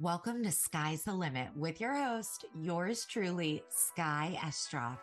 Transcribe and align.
Welcome 0.00 0.44
to 0.44 0.52
Skye's 0.52 1.02
the 1.02 1.12
Limit 1.12 1.48
with 1.56 1.80
your 1.80 1.92
host, 1.92 2.44
yours 2.54 3.04
truly, 3.04 3.64
Skye 3.68 4.38
Estroff. 4.40 4.96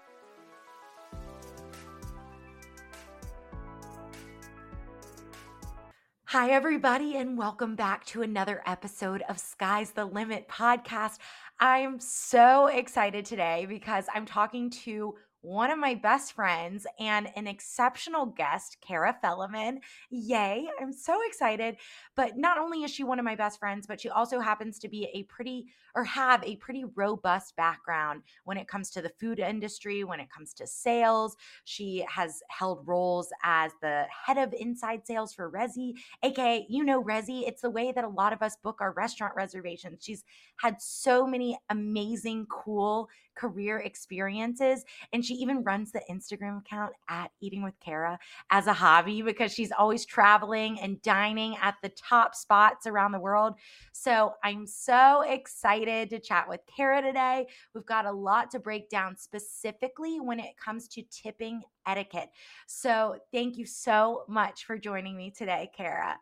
Hi, 6.23 6.50
everybody, 6.51 7.17
and 7.17 7.37
welcome 7.37 7.75
back 7.75 8.05
to 8.05 8.21
another 8.21 8.63
episode 8.66 9.21
of 9.27 9.38
Skye's 9.38 9.91
the 9.91 10.05
Limit 10.05 10.47
podcast. 10.47 11.18
I'm 11.59 12.00
so 12.00 12.68
excited 12.68 13.25
today 13.25 13.66
because 13.68 14.05
I'm 14.16 14.25
talking 14.25 14.70
to 14.70 15.16
one 15.46 15.70
of 15.70 15.77
my 15.77 15.93
best 15.93 16.34
friends 16.34 16.88
and 17.00 17.30
an 17.36 17.45
exceptional 17.45 18.25
guest, 18.25 18.77
Cara 18.82 19.16
Felleman. 19.23 19.77
Yay, 20.09 20.68
I'm 20.82 20.91
so 20.91 21.20
excited. 21.27 21.77
But 22.16 22.36
not 22.36 22.57
only 22.57 22.84
is 22.84 22.91
she 22.91 23.04
one 23.04 23.20
of 23.20 23.25
my 23.25 23.36
best 23.36 23.59
friends, 23.59 23.86
but 23.86 24.02
she 24.02 24.09
also 24.09 24.39
happens 24.39 24.80
to 24.80 24.89
be 24.89 25.08
a 25.13 25.23
pretty 25.23 25.68
or 25.95 26.04
have 26.04 26.44
a 26.44 26.58
pretty 26.58 26.84
robust 26.95 27.55
background 27.55 28.23
when 28.44 28.58
it 28.58 28.67
comes 28.67 28.89
to 28.91 29.02
the 29.02 29.12
food 29.20 29.39
industry, 29.39 30.03
when 30.03 30.20
it 30.20 30.30
comes 30.30 30.53
to 30.55 30.67
sales. 30.67 31.38
She 31.64 32.05
has 32.09 32.41
held 32.50 32.86
roles 32.86 33.30
as 33.44 33.72
the 33.81 34.05
head 34.25 34.38
of 34.38 34.53
inside 34.59 35.05
sales 35.05 35.34
for 35.34 35.50
Resy, 35.50 35.94
aka, 36.23 36.66
you 36.67 36.84
know, 36.84 37.02
Resy. 37.02 37.48
It's 37.48 37.62
the 37.62 37.70
way 37.70 37.91
that 37.91 38.03
a 38.03 38.09
lot 38.09 38.34
of 38.34 38.41
us 38.41 38.58
book 38.58 38.81
our 38.81 38.91
restaurant 38.94 39.36
reservations. 39.36 40.03
She's 40.03 40.23
had 40.58 40.81
so 40.81 41.25
many 41.25 41.58
amazing, 41.70 42.48
cool 42.50 43.09
career 43.35 43.80
experiences. 43.80 44.84
And 45.13 45.23
she 45.23 45.35
even 45.35 45.63
runs 45.63 45.91
the 45.91 46.02
Instagram 46.09 46.59
account 46.59 46.94
at 47.09 47.31
Eating 47.41 47.63
with 47.63 47.80
Cara 47.80 48.17
as 48.49 48.67
a 48.67 48.73
hobby 48.73 49.21
because 49.21 49.53
she's 49.53 49.71
always 49.71 50.05
traveling 50.05 50.80
and 50.80 51.02
dining 51.02 51.58
at 51.61 51.75
the 51.81 51.89
top 51.89 52.35
spots 52.35 52.88
around 52.88 53.11
the 53.11 53.20
world. 53.20 53.53
So 53.91 54.34
I'm 54.44 54.66
so 54.67 55.21
excited 55.21 56.09
to 56.09 56.20
chat 56.20 56.48
with 56.49 56.61
Cara 56.75 57.02
today. 57.02 57.48
We've 57.73 57.85
got 57.85 58.05
a 58.05 58.11
lot 58.11 58.52
to 58.52 58.59
break 58.59 58.89
down 58.89 59.17
specifically 59.17 60.19
when 60.19 60.39
it 60.39 60.58
comes 60.58 60.88
to 60.89 61.03
tipping 61.11 61.61
etiquette. 61.88 62.30
So 62.67 63.17
thank 63.31 63.58
you 63.58 63.66
so 63.66 64.23
much 64.28 64.66
for 64.66 64.78
joining 64.78 65.16
me 65.16 65.31
today, 65.31 65.69
Cara. 65.75 66.17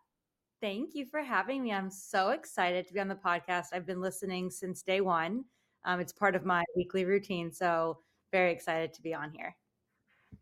Thank 0.61 0.95
you 0.95 1.05
for 1.05 1.21
having 1.21 1.61
me. 1.61 1.73
I'm 1.73 1.89
so 1.89 2.29
excited 2.29 2.87
to 2.87 2.93
be 2.93 2.99
on 2.99 3.09
the 3.09 3.15
podcast. 3.15 3.67
I've 3.73 3.85
been 3.85 3.99
listening 3.99 4.49
since 4.49 4.81
day 4.81 5.01
one. 5.01 5.43
Um, 5.85 5.99
it's 5.99 6.13
part 6.13 6.35
of 6.35 6.45
my 6.45 6.63
weekly 6.75 7.05
routine. 7.05 7.51
So, 7.51 7.99
very 8.31 8.51
excited 8.51 8.93
to 8.93 9.01
be 9.01 9.13
on 9.13 9.31
here. 9.31 9.55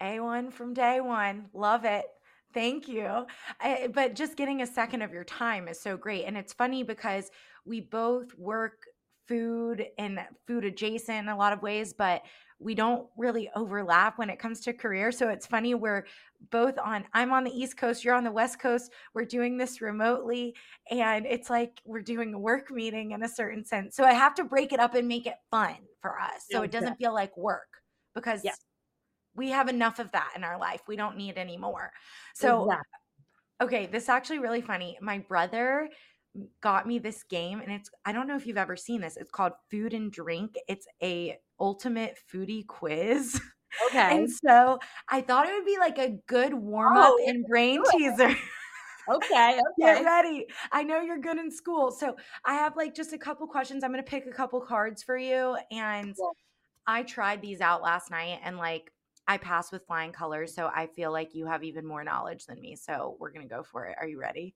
A1 0.01 0.51
from 0.51 0.73
day 0.73 1.01
one. 1.01 1.47
Love 1.53 1.85
it. 1.85 2.05
Thank 2.53 2.87
you. 2.87 3.25
I, 3.59 3.89
but 3.93 4.15
just 4.15 4.35
getting 4.35 4.61
a 4.61 4.67
second 4.67 5.01
of 5.01 5.13
your 5.13 5.23
time 5.23 5.67
is 5.67 5.79
so 5.79 5.97
great. 5.97 6.25
And 6.25 6.37
it's 6.37 6.53
funny 6.53 6.83
because 6.83 7.31
we 7.65 7.81
both 7.81 8.37
work 8.37 8.85
food 9.27 9.85
and 9.97 10.19
food 10.47 10.65
adjacent 10.65 11.19
in 11.19 11.29
a 11.29 11.37
lot 11.37 11.53
of 11.53 11.61
ways, 11.61 11.93
but 11.93 12.21
we 12.61 12.75
don't 12.75 13.07
really 13.17 13.49
overlap 13.55 14.19
when 14.19 14.29
it 14.29 14.37
comes 14.37 14.59
to 14.61 14.73
career. 14.73 15.11
So 15.11 15.29
it's 15.29 15.47
funny 15.47 15.73
we're 15.73 16.05
both 16.51 16.77
on 16.77 17.05
I'm 17.13 17.31
on 17.33 17.43
the 17.43 17.51
East 17.51 17.75
Coast, 17.75 18.05
you're 18.05 18.13
on 18.13 18.23
the 18.23 18.31
West 18.31 18.59
Coast. 18.59 18.91
We're 19.13 19.25
doing 19.25 19.57
this 19.57 19.81
remotely 19.81 20.55
and 20.89 21.25
it's 21.25 21.49
like 21.49 21.81
we're 21.85 22.01
doing 22.01 22.33
a 22.33 22.39
work 22.39 22.69
meeting 22.71 23.11
in 23.11 23.23
a 23.23 23.29
certain 23.29 23.65
sense. 23.65 23.95
So 23.95 24.03
I 24.03 24.13
have 24.13 24.35
to 24.35 24.43
break 24.43 24.73
it 24.73 24.79
up 24.79 24.93
and 24.93 25.07
make 25.07 25.25
it 25.25 25.35
fun 25.49 25.75
for 26.01 26.19
us. 26.19 26.45
So 26.49 26.61
it 26.61 26.71
doesn't 26.71 26.97
feel 26.97 27.13
like 27.13 27.35
work 27.35 27.67
because 28.13 28.41
yeah. 28.43 28.53
we 29.35 29.49
have 29.49 29.67
enough 29.67 29.99
of 29.99 30.11
that 30.11 30.33
in 30.35 30.43
our 30.43 30.59
life. 30.59 30.81
We 30.87 30.95
don't 30.95 31.17
need 31.17 31.37
any 31.37 31.57
more. 31.57 31.91
So 32.35 32.65
exactly. 32.65 32.85
okay, 33.61 33.85
this 33.87 34.03
is 34.03 34.09
actually 34.09 34.39
really 34.39 34.61
funny. 34.61 34.97
My 35.01 35.19
brother 35.19 35.89
got 36.61 36.87
me 36.87 36.99
this 36.99 37.23
game 37.23 37.59
and 37.59 37.71
it's 37.71 37.89
I 38.05 38.11
don't 38.11 38.27
know 38.27 38.35
if 38.35 38.45
you've 38.45 38.57
ever 38.57 38.75
seen 38.75 39.01
this. 39.01 39.17
It's 39.17 39.31
called 39.31 39.53
Food 39.69 39.93
and 39.93 40.11
Drink. 40.11 40.55
It's 40.67 40.87
a 41.01 41.37
ultimate 41.59 42.17
foodie 42.31 42.65
quiz. 42.65 43.39
Okay. 43.87 44.17
and 44.17 44.29
so 44.29 44.79
I 45.07 45.21
thought 45.21 45.47
it 45.47 45.53
would 45.53 45.65
be 45.65 45.77
like 45.77 45.97
a 45.97 46.17
good 46.27 46.53
warm 46.53 46.97
up 46.97 47.13
oh, 47.13 47.25
and 47.25 47.45
brain 47.45 47.81
teaser. 47.89 48.27
okay, 48.27 48.35
okay. 49.09 49.59
Get 49.79 50.03
ready. 50.03 50.45
I 50.73 50.83
know 50.83 50.99
you're 50.99 51.19
good 51.19 51.37
in 51.37 51.49
school. 51.49 51.89
So 51.89 52.17
I 52.43 52.55
have 52.55 52.75
like 52.75 52.93
just 52.93 53.13
a 53.13 53.17
couple 53.17 53.47
questions. 53.47 53.85
I'm 53.85 53.93
going 53.93 54.03
to 54.03 54.09
pick 54.09 54.25
a 54.25 54.31
couple 54.33 54.59
cards 54.59 55.03
for 55.03 55.17
you 55.17 55.55
and 55.71 56.13
cool. 56.17 56.35
I 56.85 57.03
tried 57.03 57.41
these 57.41 57.61
out 57.61 57.81
last 57.81 58.11
night 58.11 58.39
and 58.43 58.57
like 58.57 58.91
I 59.25 59.37
passed 59.37 59.71
with 59.71 59.85
flying 59.87 60.11
colors, 60.11 60.53
so 60.53 60.67
I 60.67 60.87
feel 60.87 61.13
like 61.13 61.33
you 61.33 61.45
have 61.45 61.63
even 61.63 61.85
more 61.85 62.03
knowledge 62.03 62.45
than 62.47 62.59
me. 62.59 62.75
So 62.75 63.15
we're 63.21 63.31
going 63.31 63.47
to 63.47 63.55
go 63.55 63.63
for 63.63 63.85
it. 63.85 63.95
Are 64.01 64.07
you 64.07 64.19
ready? 64.19 64.53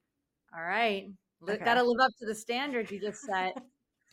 All 0.54 0.62
right. 0.62 1.08
Okay. 1.44 1.64
Got 1.64 1.76
to 1.76 1.84
live 1.84 2.00
up 2.02 2.12
to 2.20 2.26
the 2.26 2.36
standards 2.36 2.92
you 2.92 3.00
just 3.00 3.22
set. 3.22 3.56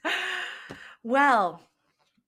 well, 1.02 1.62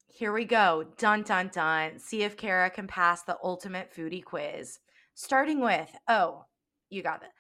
here 0.07 0.33
we 0.33 0.45
go. 0.45 0.85
Dun 0.97 1.23
dun 1.23 1.51
dun. 1.53 1.99
See 1.99 2.23
if 2.23 2.37
Cara 2.37 2.71
can 2.71 2.87
pass 2.87 3.23
the 3.23 3.37
ultimate 3.43 3.93
foodie 3.95 4.25
quiz. 4.25 4.79
Starting 5.15 5.61
with, 5.61 5.91
oh, 6.09 6.45
you 6.91 7.03
got 7.03 7.23
it. 7.23 7.31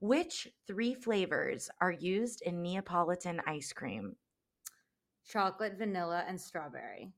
Which 0.00 0.48
three 0.66 0.94
flavors 0.94 1.70
are 1.80 1.92
used 1.92 2.42
in 2.42 2.60
Neapolitan 2.60 3.40
ice 3.46 3.72
cream? 3.72 4.16
Chocolate, 5.26 5.78
vanilla, 5.78 6.24
and 6.28 6.40
strawberry. 6.40 7.10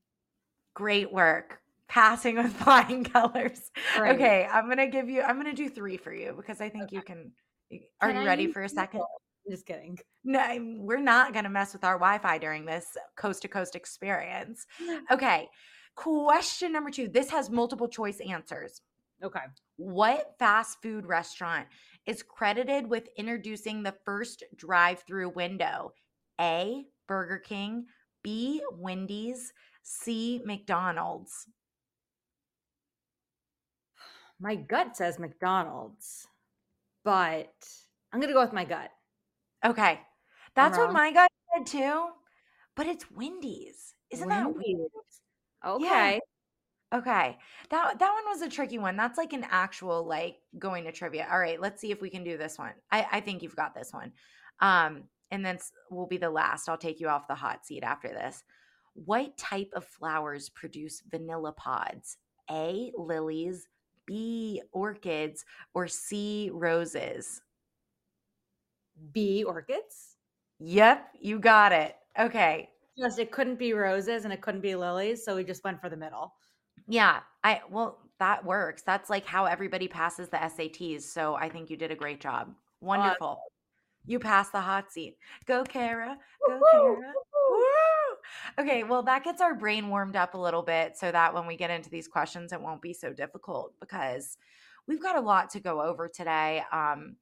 Great 0.75 1.13
work. 1.13 1.61
Passing 1.89 2.37
with 2.37 2.53
flying 2.63 3.03
colors. 3.05 3.71
Right. 3.99 4.15
Okay, 4.15 4.49
I'm 4.53 4.69
gonna 4.69 4.87
give 4.87 5.09
you. 5.09 5.23
I'm 5.23 5.37
gonna 5.37 5.55
do 5.55 5.69
three 5.69 5.97
for 5.97 6.13
you 6.13 6.35
because 6.37 6.61
I 6.61 6.69
think 6.69 6.85
okay. 6.85 6.97
you 6.97 7.03
can. 7.03 7.33
Are 8.01 8.13
can 8.13 8.21
you 8.21 8.27
ready 8.27 8.53
for 8.53 8.63
a 8.63 8.69
second? 8.69 9.03
Just 9.49 9.67
kidding. 9.67 9.99
No, 10.25 10.45
we're 10.79 11.01
not 11.01 11.33
going 11.33 11.45
to 11.45 11.51
mess 11.51 11.73
with 11.73 11.85
our 11.85 11.95
Wi 11.95 12.19
Fi 12.19 12.39
during 12.39 12.65
this 12.65 12.97
coast 13.17 13.43
to 13.43 13.49
coast 13.49 13.77
experience. 13.77 14.67
Okay. 15.11 15.49
Question 15.95 16.73
number 16.73 16.91
two. 16.91 17.09
This 17.09 17.31
has 17.31 17.49
multiple 17.49 17.89
choice 17.89 18.21
answers. 18.21 18.83
Okay. 19.23 19.41
What 19.77 20.35
fast 20.39 20.83
food 20.83 21.07
restaurant 21.07 21.69
is 22.07 22.23
credited 22.23 22.89
with 22.89 23.09
introducing 23.17 23.83
the 23.83 23.95
first 24.05 24.43
drive 24.57 25.05
through 25.07 25.31
window? 25.31 25.93
A. 26.41 26.85
Burger 27.07 27.39
King, 27.39 27.87
B. 28.23 28.63
Wendy's, 28.73 29.53
C. 29.83 30.43
McDonald's. 30.45 31.47
My 34.41 34.57
gut 34.57 34.97
says 34.97 35.19
McDonald's, 35.19 36.27
but 37.05 37.55
I'm 38.13 38.21
going 38.21 38.29
to 38.29 38.35
go 38.35 38.43
with 38.43 38.53
my 38.53 38.65
gut. 38.65 38.91
Okay. 39.67 40.01
That's 40.55 40.79
what 40.79 40.93
my 40.93 41.13
guy 41.13 41.27
said 41.55 41.67
too. 41.67 42.07
But 42.75 42.87
it's 42.87 43.11
Wendy's. 43.11 43.95
Isn't 44.11 44.29
Wendy's. 44.29 44.55
that 44.55 44.65
weird? 44.65 44.91
Okay. 45.67 46.15
Yeah. 46.93 46.99
Okay. 46.99 47.39
That 47.71 47.99
that 47.99 48.13
one 48.13 48.25
was 48.27 48.43
a 48.43 48.49
tricky 48.49 48.79
one. 48.79 48.97
That's 48.97 49.19
like 49.19 49.33
an 49.33 49.47
actual 49.51 50.07
like 50.07 50.37
going 50.59 50.85
to 50.85 50.93
trivia. 50.93 51.27
All 51.31 51.39
right, 51.39 51.61
let's 51.61 51.81
see 51.81 51.91
if 51.91 52.01
we 52.01 52.11
can 52.11 52.25
do 52.25 52.39
this 52.39 52.59
one. 52.59 52.73
I, 52.93 53.07
I 53.13 53.21
think 53.21 53.43
you've 53.43 53.57
got 53.57 53.75
this 53.75 53.93
one. 53.93 54.13
Um, 54.61 55.05
and 55.31 55.45
then 55.45 55.59
will 55.91 56.07
be 56.07 56.17
the 56.17 56.31
last. 56.31 56.69
I'll 56.69 56.79
take 56.79 57.01
you 57.01 57.09
off 57.09 57.29
the 57.29 57.35
hot 57.35 57.67
seat 57.67 57.83
after 57.83 58.09
this. 58.09 58.45
What 58.95 59.37
type 59.37 59.71
of 59.75 59.85
flowers 59.85 60.49
produce 60.49 61.03
vanilla 61.11 61.53
pods? 61.53 62.17
A. 62.51 62.93
Lilies, 62.97 63.69
B. 64.07 64.63
Orchids, 64.73 65.45
or 65.75 65.89
C. 65.89 66.51
Roses? 66.53 67.43
B 69.13 69.45
orchids. 69.45 70.17
Yep, 70.59 71.09
you 71.21 71.39
got 71.39 71.73
it. 71.73 71.97
Okay. 72.19 72.71
Just 72.99 73.19
it 73.19 73.31
couldn't 73.31 73.59
be 73.59 73.75
roses 73.75 74.25
and 74.25 74.33
it 74.33 74.41
couldn't 74.41 74.63
be 74.63 74.75
lilies, 74.75 75.25
so 75.25 75.37
we 75.37 75.45
just 75.45 75.63
went 75.65 75.81
for 75.81 75.91
the 75.91 75.97
middle. 75.97 76.33
Yeah, 76.89 77.21
I 77.45 77.61
well 77.71 77.99
that 78.19 78.45
works. 78.45 78.83
That's 78.83 79.11
like 79.11 79.27
how 79.27 79.45
everybody 79.45 79.89
passes 79.89 80.29
the 80.29 80.39
SATs. 80.39 81.03
So 81.03 81.35
I 81.35 81.49
think 81.49 81.69
you 81.69 81.77
did 81.77 81.91
a 81.91 81.97
great 81.97 82.21
job. 82.21 82.55
Wonderful. 82.81 83.39
You 84.07 84.19
passed 84.19 84.53
the 84.53 84.61
hot 84.61 84.93
seat. 84.93 85.19
Go 85.47 85.65
Cara. 85.65 86.17
Go 86.47 86.61
Cara. 86.73 87.13
Woo! 87.51 87.67
Okay, 88.59 88.85
well 88.85 89.03
that 89.03 89.25
gets 89.25 89.41
our 89.41 89.55
brain 89.55 89.89
warmed 89.89 90.17
up 90.17 90.35
a 90.35 90.39
little 90.39 90.63
bit 90.63 90.97
so 90.97 91.13
that 91.13 91.35
when 91.35 91.47
we 91.47 91.57
get 91.57 91.71
into 91.71 91.91
these 91.91 92.09
questions 92.09 92.53
it 92.53 92.61
won't 92.61 92.83
be 92.83 92.93
so 92.93 93.13
difficult 93.13 93.75
because 93.81 94.39
we've 94.89 95.03
got 95.03 95.17
a 95.17 95.21
lot 95.21 95.51
to 95.51 95.61
go 95.61 95.83
over 95.83 96.09
today. 96.09 96.63
Um 96.73 97.17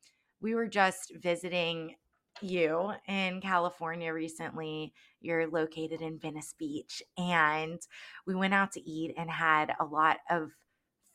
we 0.44 0.54
were 0.54 0.68
just 0.68 1.10
visiting 1.22 1.96
you 2.42 2.92
in 3.08 3.40
California 3.40 4.12
recently. 4.12 4.92
You're 5.22 5.48
located 5.48 6.02
in 6.02 6.18
Venice 6.18 6.54
Beach. 6.58 7.02
And 7.16 7.80
we 8.26 8.34
went 8.34 8.52
out 8.52 8.70
to 8.72 8.88
eat 8.88 9.14
and 9.16 9.30
had 9.30 9.74
a 9.80 9.86
lot 9.86 10.18
of 10.28 10.50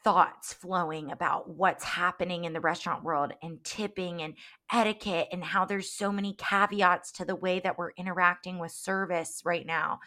thoughts 0.04 0.54
flowing 0.54 1.12
about 1.12 1.48
what's 1.48 1.84
happening 1.84 2.46
in 2.46 2.54
the 2.54 2.60
restaurant 2.60 3.04
world 3.04 3.32
and 3.44 3.64
tipping 3.64 4.24
and 4.24 4.34
etiquette 4.74 5.28
and 5.32 5.44
how 5.44 5.64
there's 5.64 5.92
so 5.92 6.12
many 6.12 6.34
caveats 6.34 7.12
to 7.12 7.26
the 7.26 7.36
way 7.36 7.60
that 7.60 7.78
we're 7.78 7.92
interacting 7.98 8.58
with 8.58 8.72
service 8.72 9.44
right 9.46 9.68
now. 9.68 10.00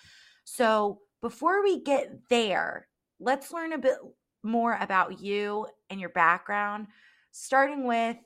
So, 0.44 0.98
before 1.20 1.62
we 1.62 1.80
get 1.80 2.28
there, 2.28 2.88
let's 3.20 3.52
learn 3.52 3.72
a 3.72 3.78
bit 3.78 3.98
more 4.42 4.76
about 4.80 5.20
you 5.20 5.68
and 5.90 6.00
your 6.00 6.08
background, 6.08 6.88
starting 7.30 7.86
with 7.86 8.16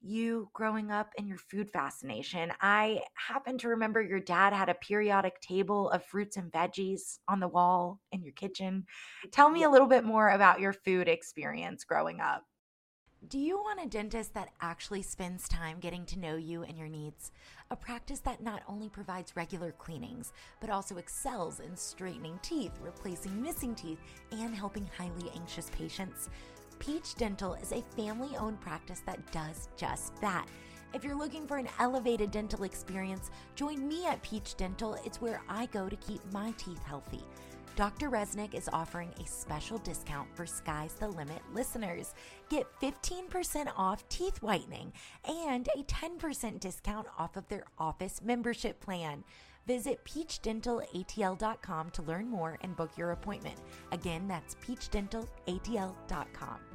you 0.00 0.48
growing 0.52 0.90
up 0.90 1.12
and 1.18 1.26
your 1.26 1.38
food 1.38 1.70
fascination. 1.70 2.52
I 2.60 3.02
happen 3.14 3.58
to 3.58 3.68
remember 3.68 4.00
your 4.00 4.20
dad 4.20 4.52
had 4.52 4.68
a 4.68 4.74
periodic 4.74 5.40
table 5.40 5.90
of 5.90 6.04
fruits 6.04 6.36
and 6.36 6.52
veggies 6.52 7.18
on 7.28 7.40
the 7.40 7.48
wall 7.48 8.00
in 8.12 8.22
your 8.22 8.32
kitchen. 8.34 8.86
Tell 9.32 9.50
me 9.50 9.64
a 9.64 9.70
little 9.70 9.88
bit 9.88 10.04
more 10.04 10.30
about 10.30 10.60
your 10.60 10.72
food 10.72 11.08
experience 11.08 11.84
growing 11.84 12.20
up. 12.20 12.44
Do 13.26 13.38
you 13.40 13.58
want 13.58 13.82
a 13.82 13.88
dentist 13.88 14.32
that 14.34 14.50
actually 14.60 15.02
spends 15.02 15.48
time 15.48 15.80
getting 15.80 16.06
to 16.06 16.20
know 16.20 16.36
you 16.36 16.62
and 16.62 16.78
your 16.78 16.86
needs? 16.86 17.32
A 17.68 17.74
practice 17.74 18.20
that 18.20 18.40
not 18.40 18.62
only 18.68 18.88
provides 18.88 19.34
regular 19.34 19.72
cleanings, 19.72 20.32
but 20.60 20.70
also 20.70 20.98
excels 20.98 21.58
in 21.58 21.76
straightening 21.76 22.38
teeth, 22.42 22.78
replacing 22.80 23.42
missing 23.42 23.74
teeth, 23.74 23.98
and 24.30 24.54
helping 24.54 24.88
highly 24.96 25.32
anxious 25.34 25.68
patients? 25.70 26.30
Peach 26.78 27.14
Dental 27.14 27.54
is 27.54 27.72
a 27.72 27.82
family 27.96 28.36
owned 28.36 28.60
practice 28.60 29.02
that 29.06 29.32
does 29.32 29.68
just 29.76 30.14
that. 30.20 30.46
If 30.94 31.04
you're 31.04 31.18
looking 31.18 31.46
for 31.46 31.58
an 31.58 31.68
elevated 31.78 32.30
dental 32.30 32.64
experience, 32.64 33.30
join 33.54 33.86
me 33.86 34.06
at 34.06 34.22
Peach 34.22 34.56
Dental. 34.56 34.94
It's 35.04 35.20
where 35.20 35.42
I 35.48 35.66
go 35.66 35.88
to 35.88 35.96
keep 35.96 36.20
my 36.32 36.52
teeth 36.56 36.82
healthy. 36.84 37.20
Dr. 37.76 38.10
Reznik 38.10 38.54
is 38.54 38.68
offering 38.72 39.12
a 39.20 39.26
special 39.26 39.78
discount 39.78 40.34
for 40.34 40.46
Skye's 40.46 40.94
the 40.94 41.06
Limit 41.06 41.42
listeners. 41.52 42.14
Get 42.48 42.66
15% 42.80 43.70
off 43.76 44.08
teeth 44.08 44.42
whitening 44.42 44.92
and 45.24 45.68
a 45.76 45.84
10% 45.84 46.58
discount 46.58 47.06
off 47.18 47.36
of 47.36 47.46
their 47.48 47.64
office 47.78 48.20
membership 48.24 48.80
plan. 48.80 49.22
Visit 49.66 50.04
peachdentalatl.com 50.04 51.90
to 51.90 52.02
learn 52.02 52.28
more 52.28 52.58
and 52.62 52.74
book 52.74 52.90
your 52.96 53.12
appointment. 53.12 53.60
Again, 53.92 54.26
that's 54.26 54.56
peachdentalatl.com. 54.56 56.67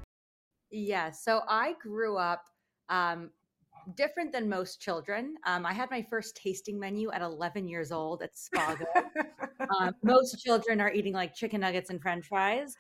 Yeah. 0.74 1.12
So 1.12 1.42
I 1.48 1.76
grew 1.80 2.18
up 2.18 2.46
um, 2.90 3.30
different 3.96 4.32
than 4.32 4.50
most 4.50 4.82
children. 4.82 5.36
Um, 5.46 5.66
I 5.66 5.74
had 5.74 5.92
my 5.92 6.02
first 6.02 6.36
tasting 6.36 6.80
menu 6.80 7.12
at 7.12 7.22
11 7.22 7.68
years 7.68 7.92
old 7.92 8.24
at 8.24 8.32
Spago. 8.34 8.86
um, 9.80 9.94
most 10.04 10.40
children 10.40 10.82
are 10.82 10.92
eating 10.92 11.14
like 11.14 11.36
chicken 11.36 11.62
nuggets 11.62 11.92
and 11.92 12.02
french 12.02 12.26
fries, 12.26 12.76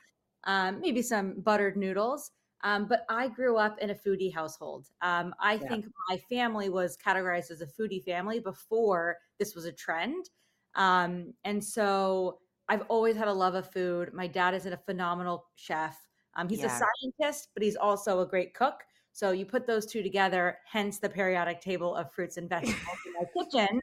um, 0.45 0.81
maybe 0.81 1.03
some 1.03 1.39
buttered 1.41 1.77
noodles. 1.77 2.31
Um, 2.63 2.87
but 2.87 3.05
I 3.09 3.27
grew 3.27 3.57
up 3.57 3.77
in 3.79 3.91
a 3.91 3.95
foodie 3.95 4.33
household. 4.33 4.87
Um, 5.01 5.35
I 5.39 5.55
yeah. 5.55 5.67
think 5.67 5.85
my 6.09 6.17
family 6.29 6.69
was 6.69 6.97
categorized 6.97 7.51
as 7.51 7.61
a 7.61 7.67
foodie 7.67 8.03
family 8.03 8.39
before 8.39 9.17
this 9.37 9.53
was 9.53 9.65
a 9.65 9.71
trend. 9.71 10.29
Um, 10.75 11.33
and 11.43 11.63
so 11.63 12.39
I've 12.69 12.83
always 12.87 13.17
had 13.17 13.27
a 13.27 13.33
love 13.33 13.53
of 13.53 13.69
food. 13.69 14.13
My 14.13 14.27
dad 14.27 14.55
is 14.55 14.65
a 14.65 14.77
phenomenal 14.77 15.45
chef. 15.55 15.99
Um, 16.35 16.49
he's 16.49 16.59
yeah. 16.59 16.65
a 16.67 16.69
scientist, 16.69 17.49
but 17.53 17.63
he's 17.63 17.75
also 17.75 18.21
a 18.21 18.25
great 18.25 18.53
cook. 18.53 18.83
So 19.11 19.31
you 19.31 19.45
put 19.45 19.67
those 19.67 19.85
two 19.85 20.01
together, 20.01 20.57
hence 20.65 20.97
the 20.97 21.07
periodic 21.07 21.61
table 21.61 21.95
of 21.95 22.11
fruits 22.11 22.37
and 22.37 22.49
vegetables 22.49 22.97
in 23.05 23.13
my 23.13 23.25
kitchen. 23.43 23.79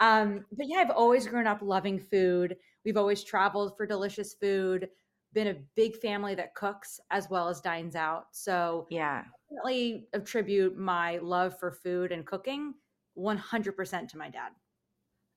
Um, 0.00 0.44
but 0.52 0.66
yeah, 0.68 0.78
I've 0.78 0.90
always 0.90 1.26
grown 1.26 1.46
up 1.46 1.62
loving 1.62 1.98
food. 1.98 2.56
We've 2.84 2.98
always 2.98 3.24
traveled 3.24 3.76
for 3.78 3.86
delicious 3.86 4.34
food, 4.34 4.90
been 5.32 5.48
a 5.48 5.56
big 5.74 5.96
family 5.96 6.34
that 6.34 6.54
cooks 6.54 7.00
as 7.10 7.30
well 7.30 7.48
as 7.48 7.62
dines 7.62 7.96
out. 7.96 8.26
So 8.32 8.86
yeah, 8.90 9.24
definitely 9.50 10.08
attribute 10.12 10.76
my 10.76 11.16
love 11.18 11.58
for 11.58 11.70
food 11.70 12.12
and 12.12 12.26
cooking 12.26 12.74
100% 13.18 14.08
to 14.08 14.18
my 14.18 14.28
dad. 14.28 14.50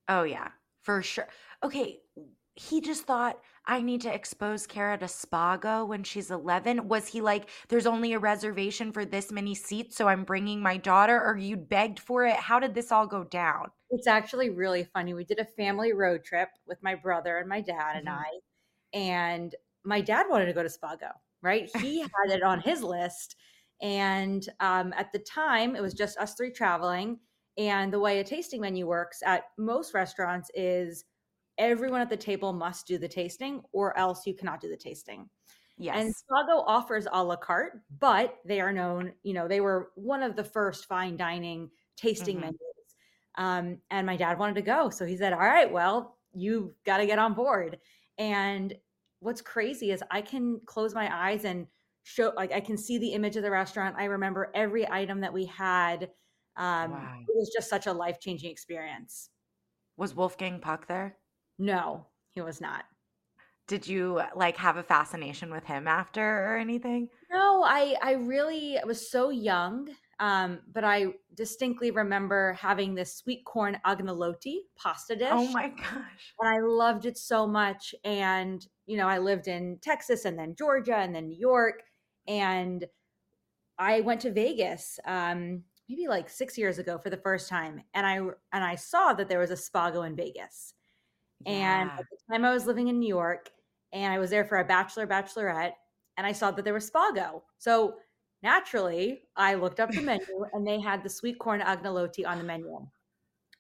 Oh 0.10 0.24
yeah, 0.24 0.50
for 0.84 1.02
sure. 1.02 1.28
Okay, 1.64 2.00
he 2.56 2.82
just 2.82 3.04
thought 3.04 3.40
I 3.70 3.82
need 3.82 4.02
to 4.02 4.14
expose 4.14 4.66
Cara 4.66 4.98
to 5.00 5.06
Spago 5.06 5.86
when 5.86 6.04
she's 6.04 6.32
11. 6.32 6.88
Was 6.88 7.08
he 7.08 7.20
like, 7.20 7.50
there's 7.68 7.86
only 7.86 8.14
a 8.14 8.20
reservation 8.20 8.94
for 8.94 9.04
this 9.04 9.30
many 9.30 9.54
seats, 9.54 9.98
so 9.98 10.08
I'm 10.08 10.24
bringing 10.24 10.62
my 10.62 10.78
daughter, 10.78 11.22
or 11.22 11.38
you 11.38 11.58
begged 11.58 12.00
for 12.00 12.26
it? 12.26 12.38
How 12.38 12.60
did 12.60 12.74
this 12.74 12.94
all 12.94 13.06
go 13.06 13.26
down? 13.26 13.70
It's 13.90 14.08
actually 14.08 14.52
really 14.52 14.86
funny. 14.86 15.14
We 15.14 15.26
did 15.26 15.40
a 15.40 15.46
family 15.46 15.92
road 15.92 16.24
trip 16.24 16.48
with 16.66 16.82
my 16.82 16.96
brother 16.96 17.38
and 17.38 17.50
my 17.50 17.60
dad 17.60 17.98
mm-hmm. 17.98 18.08
and 18.08 18.10
I, 18.10 18.26
and 18.94 19.56
my 19.84 20.00
dad 20.00 20.28
wanted 20.30 20.46
to 20.46 20.54
go 20.54 20.64
to 20.64 20.70
Spago, 20.70 21.12
right? 21.42 21.70
He 21.82 22.00
had 22.00 22.30
it 22.30 22.44
on 22.44 22.62
his 22.62 22.82
list. 22.82 23.36
And 23.82 24.48
um, 24.62 24.94
at 24.98 25.12
the 25.12 25.20
time, 25.20 25.76
it 25.76 25.82
was 25.82 25.94
just 25.94 26.18
us 26.18 26.36
three 26.36 26.52
traveling. 26.52 27.20
And 27.58 27.92
the 27.92 28.00
way 28.00 28.20
a 28.20 28.24
tasting 28.24 28.62
menu 28.62 28.88
works 28.88 29.22
at 29.26 29.44
most 29.58 29.94
restaurants 29.94 30.50
is 30.56 31.04
everyone 31.58 32.02
at 32.02 32.10
the 32.10 32.18
table 32.18 32.54
must 32.54 32.88
do 32.88 32.98
the 32.98 33.08
tasting 33.08 33.62
or 33.72 33.98
else 33.98 34.26
you 34.26 34.34
cannot 34.34 34.62
do 34.62 34.70
the 34.70 34.78
tasting. 34.78 35.30
Yes. 35.78 35.96
And 35.98 36.14
Spago 36.14 36.64
offers 36.66 37.08
a 37.12 37.24
la 37.24 37.36
carte, 37.36 37.82
but 38.00 38.38
they 38.46 38.60
are 38.60 38.74
known, 38.74 39.14
you 39.24 39.34
know, 39.34 39.48
they 39.48 39.62
were 39.62 39.92
one 39.96 40.24
of 40.24 40.36
the 40.36 40.44
first 40.44 40.88
fine 40.88 41.18
dining 41.18 41.70
tasting 41.96 42.38
mm-hmm. 42.38 42.46
menus. 42.46 42.60
Um, 43.38 43.78
and 43.92 44.08
my 44.08 44.18
dad 44.18 44.40
wanted 44.40 44.56
to 44.56 44.64
go. 44.64 44.90
So 44.90 45.06
he 45.06 45.16
said, 45.16 45.34
All 45.34 45.40
right, 45.40 45.72
well, 45.72 46.18
you 46.34 46.74
got 46.86 46.98
to 46.98 47.06
get 47.06 47.20
on 47.20 47.34
board. 47.34 47.78
And 48.18 48.74
what's 49.20 49.42
crazy 49.42 49.92
is 49.92 50.04
I 50.10 50.22
can 50.22 50.60
close 50.66 50.96
my 50.96 51.30
eyes 51.30 51.46
and 51.46 51.68
show, 52.04 52.34
like, 52.36 52.52
I 52.52 52.60
can 52.60 52.78
see 52.78 52.98
the 52.98 53.14
image 53.14 53.36
of 53.36 53.44
the 53.44 53.52
restaurant. 53.52 53.96
I 54.00 54.06
remember 54.06 54.52
every 54.56 54.90
item 54.90 55.22
that 55.22 55.34
we 55.34 55.46
had. 55.46 56.10
Um, 56.56 56.92
wow. 56.92 57.18
It 57.22 57.36
was 57.36 57.52
just 57.56 57.70
such 57.70 57.86
a 57.86 57.94
life 57.94 58.20
changing 58.20 58.50
experience. 58.50 59.30
Was 59.98 60.16
Wolfgang 60.16 60.60
Puck 60.60 60.88
there? 60.88 61.18
No, 61.60 62.08
he 62.30 62.42
was 62.42 62.60
not. 62.62 62.86
Did 63.68 63.88
you 63.88 64.22
like 64.36 64.58
have 64.58 64.78
a 64.78 64.84
fascination 64.84 65.52
with 65.52 65.66
him 65.66 65.88
after 65.88 66.22
or 66.22 66.58
anything? 66.58 67.10
No, 67.30 67.64
I 67.64 67.96
I 68.02 68.12
really 68.14 68.78
was 68.86 69.10
so 69.10 69.30
young. 69.30 69.96
Um, 70.20 70.62
but 70.74 70.84
I 70.84 71.14
distinctly 71.36 71.92
remember 71.92 72.54
having 72.54 72.96
this 72.96 73.16
sweet 73.16 73.46
corn 73.46 73.80
agnolotti 73.86 74.62
pasta 74.76 75.16
dish. 75.16 75.30
Oh 75.32 75.48
my 75.52 75.70
gosh. 75.70 76.36
And 76.40 76.50
I 76.50 76.60
loved 76.66 77.06
it 77.06 77.18
so 77.18 77.46
much. 77.48 77.94
And, 78.04 78.66
you 78.88 78.98
know, 78.98 79.08
I 79.08 79.20
lived 79.20 79.48
in 79.48 79.78
Texas 79.82 80.26
and 80.26 80.38
then 80.40 80.56
Georgia 80.56 80.96
and 80.98 81.14
then 81.16 81.28
New 81.28 81.38
York. 81.38 81.84
And 82.28 82.86
I 83.80 84.02
went 84.02 84.22
to 84.22 84.32
Vegas 84.32 85.00
um, 85.06 85.66
maybe 85.90 86.08
like 86.08 86.30
six 86.30 86.58
years 86.58 86.80
ago 86.80 86.98
for 87.00 87.10
the 87.12 87.18
first 87.18 87.50
time. 87.50 87.84
And 87.94 88.08
I 88.08 88.18
and 88.18 88.64
I 88.66 88.76
saw 88.76 89.14
that 89.14 89.30
there 89.30 89.40
was 89.40 89.52
a 89.52 89.56
Spago 89.56 90.06
in 90.08 90.16
Vegas. 90.16 90.76
And 91.46 91.90
at 91.90 92.06
the 92.10 92.34
time 92.34 92.46
I 92.46 92.54
was 92.54 92.66
living 92.66 92.88
in 92.88 93.00
New 93.00 93.08
York 93.08 93.50
and 93.94 94.12
I 94.12 94.20
was 94.20 94.30
there 94.30 94.46
for 94.46 94.60
a 94.60 94.66
bachelor, 94.66 95.08
bachelorette, 95.08 95.74
and 96.18 96.26
I 96.26 96.32
saw 96.32 96.52
that 96.52 96.66
there 96.66 96.74
was 96.74 96.90
Spago. 96.90 97.42
So 97.58 97.96
naturally, 98.44 99.24
I 99.36 99.54
looked 99.54 99.80
up 99.80 99.92
the 99.92 100.02
menu 100.04 100.46
and 100.54 100.66
they 100.66 100.80
had 100.80 101.04
the 101.04 101.10
sweet 101.10 101.40
corn 101.40 101.62
agnolotti 101.62 102.28
on 102.28 102.38
the 102.38 102.44
menu. 102.44 102.86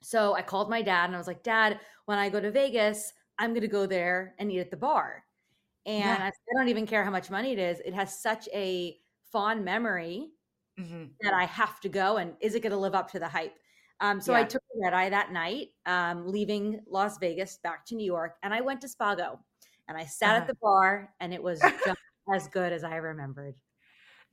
So 0.01 0.35
I 0.35 0.41
called 0.41 0.69
my 0.69 0.81
dad 0.81 1.05
and 1.05 1.15
I 1.15 1.17
was 1.17 1.27
like, 1.27 1.43
Dad, 1.43 1.79
when 2.05 2.17
I 2.17 2.29
go 2.29 2.39
to 2.39 2.51
Vegas, 2.51 3.13
I'm 3.39 3.51
going 3.51 3.61
to 3.61 3.67
go 3.67 3.85
there 3.85 4.35
and 4.39 4.51
eat 4.51 4.59
at 4.59 4.71
the 4.71 4.77
bar. 4.77 5.23
And 5.85 5.99
yeah. 5.99 6.17
I, 6.21 6.27
I, 6.27 6.57
don't 6.57 6.69
even 6.69 6.85
care 6.85 7.03
how 7.03 7.11
much 7.11 7.29
money 7.29 7.53
it 7.53 7.59
is. 7.59 7.79
It 7.85 7.93
has 7.93 8.19
such 8.19 8.49
a 8.53 8.97
fond 9.31 9.63
memory 9.63 10.29
mm-hmm. 10.79 11.05
that 11.21 11.33
I 11.33 11.45
have 11.45 11.79
to 11.81 11.89
go. 11.89 12.17
And 12.17 12.33
is 12.41 12.55
it 12.55 12.61
going 12.61 12.71
to 12.71 12.77
live 12.77 12.95
up 12.95 13.09
to 13.11 13.19
the 13.19 13.27
hype? 13.27 13.57
Um, 13.99 14.21
so 14.21 14.31
yeah. 14.31 14.39
I 14.39 14.43
took 14.43 14.61
the 14.73 14.81
red 14.83 14.93
eye 14.93 15.09
that 15.09 15.31
night, 15.31 15.69
um, 15.85 16.27
leaving 16.27 16.81
Las 16.87 17.17
Vegas 17.17 17.59
back 17.63 17.85
to 17.87 17.95
New 17.95 18.05
York, 18.05 18.35
and 18.43 18.53
I 18.53 18.61
went 18.61 18.81
to 18.81 18.87
Spago, 18.87 19.39
and 19.87 19.97
I 19.97 20.05
sat 20.05 20.29
uh-huh. 20.29 20.41
at 20.41 20.47
the 20.47 20.55
bar, 20.61 21.13
and 21.19 21.33
it 21.33 21.41
was 21.41 21.59
just 21.59 21.99
as 22.33 22.47
good 22.47 22.73
as 22.73 22.83
I 22.83 22.97
remembered. 22.97 23.55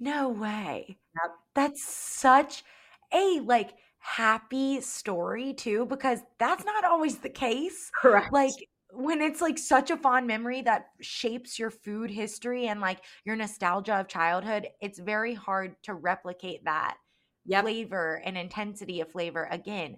No 0.01 0.29
way. 0.29 0.99
Yep. 1.23 1.33
That's 1.55 1.85
such 1.85 2.65
a 3.13 3.41
like 3.41 3.75
happy 3.99 4.81
story 4.81 5.55
too, 5.55 5.87
because 5.87 6.21
that's 6.39 6.65
not 6.65 6.85
always 6.85 7.19
the 7.19 7.31
case. 7.31 7.91
Correct. 8.01 8.33
Like 8.33 8.53
when 8.93 9.21
it's 9.21 9.41
like 9.41 9.59
such 9.59 9.91
a 9.91 9.97
fond 9.97 10.27
memory 10.27 10.63
that 10.63 10.87
shapes 11.01 11.59
your 11.59 11.71
food 11.71 12.11
history 12.11 12.67
and 12.67 12.81
like 12.81 13.01
your 13.25 13.37
nostalgia 13.37 13.95
of 13.95 14.09
childhood, 14.09 14.69
it's 14.81 14.99
very 14.99 15.35
hard 15.35 15.77
to 15.85 15.95
replicate 15.95 16.65
that 16.65 16.97
yep. 17.45 17.65
flavor 17.65 18.21
and 18.25 18.37
intensity 18.37 19.01
of 19.01 19.11
flavor 19.11 19.49
again. 19.51 19.97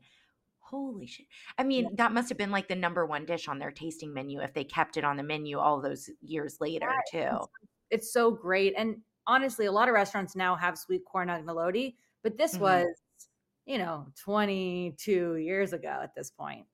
Holy 0.59 1.07
shit. 1.07 1.27
I 1.59 1.63
mean, 1.63 1.95
that 1.97 2.13
must 2.13 2.29
have 2.29 2.39
been 2.39 2.51
like 2.51 2.67
the 2.67 2.75
number 2.75 3.07
one 3.07 3.25
dish 3.25 3.47
on 3.47 3.59
their 3.59 3.71
tasting 3.71 4.13
menu 4.13 4.41
if 4.41 4.53
they 4.53 4.65
kept 4.65 4.97
it 4.97 5.05
on 5.05 5.17
the 5.17 5.23
menu 5.23 5.59
all 5.59 5.81
those 5.81 6.11
years 6.21 6.57
later, 6.61 6.89
too. 7.11 7.39
It's 7.91 8.13
so 8.13 8.33
great. 8.33 8.75
And 8.77 8.97
honestly, 9.29 9.67
a 9.67 9.73
lot 9.73 9.89
of 9.89 9.95
restaurants 9.95 10.35
now 10.35 10.57
have 10.57 10.77
sweet 10.77 11.03
corn 11.05 11.29
agnolotti, 11.29 11.95
but 12.25 12.37
this 12.37 12.55
mm-hmm. 12.55 12.65
was, 12.65 12.87
you 13.65 13.79
know, 13.79 14.07
22 14.25 15.37
years 15.37 15.73
ago 15.73 16.01
at 16.03 16.15
this 16.17 16.33
point. 16.33 16.67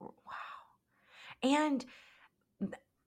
Wow. 0.00 0.10
And 1.42 1.84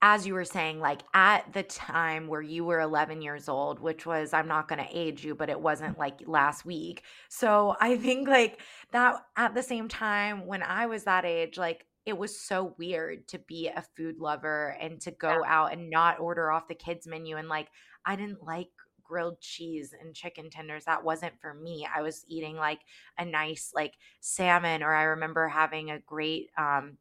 as 0.02 0.28
you 0.28 0.36
were 0.36 0.46
saying, 0.46 0.80
like 0.80 1.02
at 1.14 1.52
the 1.54 1.64
time 1.64 2.28
where 2.28 2.42
you 2.42 2.64
were 2.64 2.80
11 2.80 3.22
years 3.22 3.50
old, 3.50 3.80
which 3.80 4.06
was, 4.06 4.32
I'm 4.32 4.48
not 4.48 4.68
going 4.68 4.84
to 4.84 4.98
age 4.98 5.26
you, 5.26 5.34
but 5.34 5.50
it 5.50 5.60
wasn't 5.60 5.98
like 5.98 6.20
last 6.28 6.66
week. 6.66 7.04
So 7.30 7.76
I 7.82 7.98
think 7.98 8.28
like 8.28 8.62
that 8.92 9.16
at 9.36 9.56
the 9.56 9.64
same 9.64 9.88
time 9.88 10.46
when 10.46 10.62
I 10.62 10.86
was 10.86 11.06
that 11.06 11.26
age, 11.26 11.58
like 11.58 11.86
it 12.06 12.18
was 12.18 12.40
so 12.40 12.76
weird 12.78 13.28
to 13.30 13.40
be 13.40 13.68
a 13.68 13.84
food 13.96 14.20
lover 14.20 14.78
and 14.80 15.02
to 15.02 15.12
go 15.12 15.42
yeah. 15.44 15.52
out 15.52 15.74
and 15.74 15.90
not 15.90 16.20
order 16.20 16.52
off 16.52 16.68
the 16.68 16.76
kids 16.76 17.08
menu. 17.08 17.36
And 17.38 17.50
like, 17.50 17.68
I 18.06 18.16
didn't 18.16 18.44
like 18.44 18.70
grilled 19.04 19.42
cheese 19.42 19.96
and 20.00 20.14
chicken 20.14 20.50
tenders. 20.50 20.86
That 20.86 21.04
wasn't 21.04 21.40
for 21.42 21.54
me. 21.54 21.88
I 21.94 22.02
was 22.02 22.24
eating 22.28 22.56
like 22.56 22.82
a 23.18 23.26
nice 23.26 23.72
like 23.74 23.94
salmon, 24.20 24.84
or 24.84 24.94
I 24.94 25.04
remember 25.04 25.48
having 25.48 25.90
a 25.90 26.00
great 26.00 26.50
um 26.58 26.98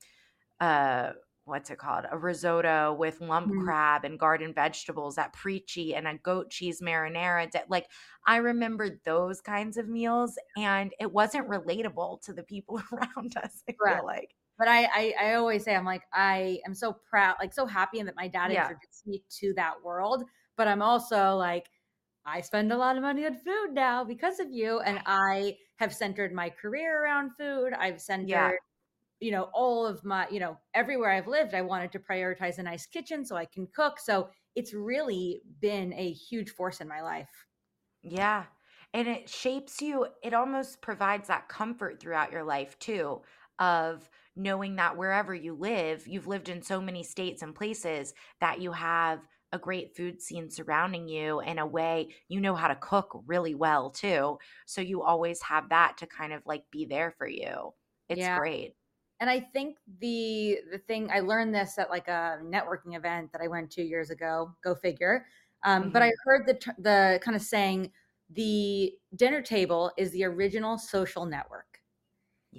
uh 0.61 1.11
what's 1.47 1.71
it 1.71 1.79
called 1.79 2.05
a 2.11 2.19
risotto 2.19 2.93
with 2.95 3.21
lump 3.21 3.55
Mm. 3.55 3.57
crab 3.57 4.05
and 4.05 4.19
garden 4.19 4.53
vegetables 4.53 5.17
at 5.19 5.33
Preachy 5.33 5.95
and 5.95 6.07
a 6.09 6.19
goat 6.19 6.51
cheese 6.51 6.81
marinara. 6.83 7.51
Like 7.69 7.91
I 8.27 8.37
remember 8.39 9.01
those 9.05 9.41
kinds 9.41 9.77
of 9.77 9.89
meals, 9.89 10.39
and 10.57 10.95
it 11.01 11.13
wasn't 11.13 11.49
relatable 11.49 12.23
to 12.23 12.33
the 12.33 12.43
people 12.45 12.83
around 12.93 13.37
us. 13.39 13.63
I 13.69 13.73
Correct. 13.81 14.03
feel 14.03 14.05
like 14.05 14.35
but 14.59 14.69
I, 14.69 14.85
I 14.87 15.15
I 15.21 15.35
always 15.35 15.65
say 15.65 15.75
I'm 15.77 15.85
like 15.85 16.05
I 16.13 16.61
am 16.67 16.75
so 16.75 16.93
proud, 16.93 17.37
like 17.41 17.53
so 17.53 17.67
happy 17.67 18.03
that 18.03 18.17
my 18.17 18.29
dad 18.29 18.51
Yeah. 18.51 18.53
introduced 18.53 19.07
me 19.07 19.23
to 19.41 19.53
that 19.55 19.83
world. 19.83 20.25
But 20.57 20.69
I'm 20.69 20.83
also 20.83 21.37
like 21.37 21.71
I 22.25 22.41
spend 22.43 22.73
a 22.73 22.79
lot 22.79 22.97
of 22.97 23.03
money 23.03 23.27
on 23.27 23.37
food 23.37 23.73
now 23.75 24.05
because 24.05 24.41
of 24.41 24.51
you, 24.53 24.81
and 24.81 25.01
I 25.07 25.59
have 25.79 25.95
centered 25.95 26.33
my 26.35 26.51
career 26.51 27.03
around 27.05 27.33
food. 27.37 27.73
I've 27.75 28.01
centered, 28.01 28.59
you 29.21 29.31
know, 29.31 29.45
all 29.55 29.87
of 29.87 30.05
my, 30.05 30.29
you 30.29 30.41
know, 30.41 30.59
everywhere 30.75 31.11
I've 31.11 31.27
lived, 31.27 31.55
I 31.55 31.63
wanted 31.63 31.93
to 31.93 31.99
prioritize 32.01 32.59
a 32.59 32.63
nice 32.63 32.87
kitchen 32.87 33.25
so 33.25 33.37
I 33.37 33.47
can 33.47 33.67
cook. 33.69 33.99
So 33.99 34.31
it's 34.55 34.75
really 34.75 35.43
been 35.61 35.93
a 35.95 36.13
huge 36.13 36.51
force 36.51 36.81
in 36.81 36.89
my 36.89 37.01
life. 37.03 37.47
Yeah. 38.03 38.47
And 38.95 39.09
it 39.09 39.29
shapes 39.29 39.83
you, 39.83 40.07
it 40.23 40.33
almost 40.33 40.81
provides 40.81 41.29
that 41.29 41.49
comfort 41.49 42.01
throughout 42.01 42.33
your 42.33 42.45
life 42.45 42.79
too, 42.79 43.23
of 43.59 44.09
knowing 44.37 44.77
that 44.77 44.97
wherever 44.97 45.35
you 45.35 45.55
live, 45.55 46.07
you've 46.07 46.27
lived 46.27 46.49
in 46.49 46.63
so 46.63 46.81
many 46.81 47.03
states 47.03 47.43
and 47.43 47.55
places 47.55 48.15
that 48.41 48.61
you 48.61 48.73
have 48.73 49.27
a 49.53 49.59
great 49.59 49.97
food 49.97 50.21
scene 50.21 50.51
surrounding 50.51 51.09
you 51.09 51.41
in 51.41 51.59
a 51.59 51.67
way 51.67 52.15
you 52.29 52.41
know 52.41 52.55
how 52.55 52.69
to 52.69 52.77
cook 52.77 53.23
really 53.27 53.55
well 53.55 53.91
too. 53.91 54.39
So 54.67 54.81
you 54.81 55.03
always 55.03 55.41
have 55.43 55.69
that 55.71 55.97
to 55.99 56.07
kind 56.07 56.33
of 56.33 56.43
like 56.47 56.65
be 56.71 56.85
there 56.85 57.11
for 57.13 57.29
you. 57.29 57.73
It's 58.09 58.29
Yeah. 58.29 58.41
great. 58.41 58.75
And 59.21 59.31
i 59.31 59.41
think 59.41 59.77
the 60.01 60.59
the 60.71 60.79
thing 60.79 61.09
i 61.13 61.21
learned 61.21 61.55
this 61.55 61.79
at 61.79 61.91
like 61.91 62.09
a 62.09 62.39
networking 62.45 62.97
event 62.97 63.31
that 63.33 63.41
i 63.41 63.49
went 63.49 63.71
to 63.71 63.83
years 63.83 64.11
ago 64.11 64.53
go 64.63 64.75
figure. 64.75 65.27
Um, 65.65 65.91
but 65.91 66.03
i 66.03 66.13
heard 66.25 66.47
the 66.47 66.75
the 66.79 67.21
kind 67.23 67.37
of 67.37 67.43
saying 67.43 67.91
the 68.31 68.93
dinner 69.15 69.41
table 69.41 69.91
is 69.97 70.11
the 70.11 70.25
original 70.25 70.79
social 70.79 71.25
network. 71.27 71.81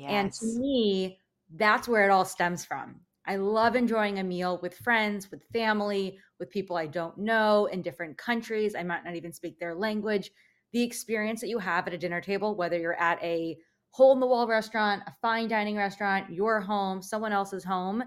And 0.10 0.32
to 0.34 0.46
me 0.60 1.20
that's 1.56 1.88
where 1.88 2.06
it 2.06 2.12
all 2.12 2.26
stems 2.26 2.66
from. 2.66 3.00
I 3.26 3.36
love 3.38 3.76
enjoying 3.76 4.20
a 4.20 4.24
meal 4.24 4.60
with 4.62 4.78
friends 4.78 5.30
with 5.32 5.44
family 5.54 6.18
with 6.40 6.50
people 6.50 6.76
i 6.76 6.88
don't 6.88 7.18
know 7.18 7.68
in 7.68 7.82
different 7.82 8.18
countries. 8.18 8.76
I 8.76 8.84
might 8.84 9.06
not 9.06 9.16
even 9.16 9.32
speak 9.32 9.60
their 9.60 9.76
language. 9.76 10.32
The 10.74 10.82
experience 10.84 11.40
that 11.42 11.50
you 11.50 11.60
have 11.60 11.88
at 11.88 11.94
a 11.94 11.98
dinner 11.98 12.22
table 12.22 12.56
whether 12.56 12.78
you're 12.78 13.00
at 13.00 13.22
a 13.24 13.58
hole 13.98 14.13
in 14.13 14.20
the 14.20 14.27
wall 14.27 14.48
restaurant, 14.48 15.01
a 15.08 15.13
fine 15.24 15.48
dining 15.48 15.75
restaurant, 15.75 16.30
your 16.30 16.62
home, 16.62 17.01
someone 17.01 17.32
else's 17.32 17.63
home, 17.63 18.04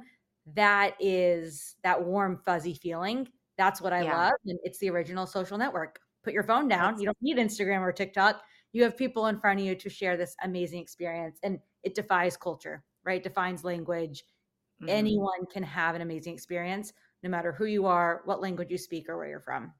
that 0.55 0.95
is 1.01 1.75
that 1.83 2.01
warm, 2.01 2.37
fuzzy 2.45 2.75
feeling. 2.75 3.27
That's 3.59 3.81
what 3.81 3.93
I 3.93 4.03
Yeah. 4.03 4.17
love. 4.17 4.35
And 4.47 4.57
it's 4.63 4.79
the 4.79 4.89
original 4.89 5.27
social 5.27 5.59
network. 5.59 6.01
Put 6.23 6.33
your 6.33 6.45
phone 6.45 6.69
down. 6.69 6.93
That's- 6.95 7.01
You 7.01 7.07
don't 7.07 7.21
need 7.21 7.39
Instagram 7.39 7.81
or 7.81 7.91
TikTok. 7.91 8.41
You 8.73 8.85
have 8.85 8.97
people 8.97 9.27
in 9.27 9.41
front 9.41 9.59
of 9.59 9.67
you 9.67 9.75
to 9.75 9.91
share 9.91 10.17
this 10.17 10.37
amazing 10.43 10.81
experience. 10.81 11.41
And 11.43 11.59
it 11.83 11.97
defies 11.97 12.37
culture, 12.37 12.85
right? 13.03 13.21
Defines 13.21 13.65
language. 13.65 14.25
Mhm. 14.81 14.91
Anyone 14.91 15.45
can 15.47 15.65
have 15.65 15.97
an 15.97 16.03
amazing 16.03 16.35
experience, 16.35 16.93
no 17.25 17.31
matter 17.31 17.51
who 17.51 17.65
you 17.65 17.87
are, 17.87 18.23
what 18.27 18.41
language 18.41 18.71
you 18.71 18.79
speak, 18.79 19.09
or 19.09 19.17
where 19.17 19.29
you're 19.29 19.41
from. 19.41 19.75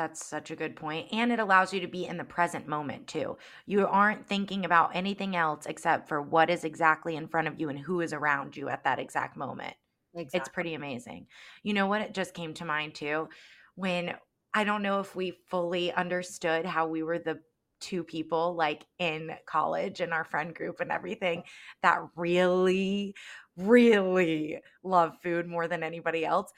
That's 0.00 0.24
such 0.24 0.50
a 0.50 0.56
good 0.56 0.76
point. 0.76 1.08
And 1.12 1.30
it 1.30 1.40
allows 1.40 1.74
you 1.74 1.80
to 1.80 1.86
be 1.86 2.06
in 2.06 2.16
the 2.16 2.24
present 2.24 2.66
moment 2.66 3.06
too. 3.06 3.36
You 3.66 3.86
aren't 3.86 4.26
thinking 4.26 4.64
about 4.64 4.96
anything 4.96 5.36
else 5.36 5.66
except 5.66 6.08
for 6.08 6.22
what 6.22 6.48
is 6.48 6.64
exactly 6.64 7.16
in 7.16 7.28
front 7.28 7.48
of 7.48 7.60
you 7.60 7.68
and 7.68 7.78
who 7.78 8.00
is 8.00 8.14
around 8.14 8.56
you 8.56 8.70
at 8.70 8.82
that 8.84 8.98
exact 8.98 9.36
moment. 9.36 9.74
It's 10.14 10.48
pretty 10.48 10.72
amazing. 10.72 11.26
You 11.64 11.74
know 11.74 11.86
what? 11.86 12.00
It 12.00 12.14
just 12.14 12.32
came 12.32 12.54
to 12.54 12.64
mind 12.64 12.94
too. 12.94 13.28
When 13.74 14.14
I 14.54 14.64
don't 14.64 14.82
know 14.82 15.00
if 15.00 15.14
we 15.14 15.34
fully 15.50 15.92
understood 15.92 16.64
how 16.64 16.86
we 16.86 17.02
were 17.02 17.18
the 17.18 17.40
two 17.82 18.02
people 18.02 18.54
like 18.54 18.86
in 18.98 19.32
college 19.44 20.00
and 20.00 20.14
our 20.14 20.24
friend 20.24 20.54
group 20.54 20.80
and 20.80 20.90
everything 20.90 21.42
that 21.82 21.98
really, 22.16 23.14
really 23.58 24.60
love 24.82 25.12
food 25.22 25.46
more 25.46 25.68
than 25.68 25.82
anybody 25.82 26.24
else. 26.24 26.50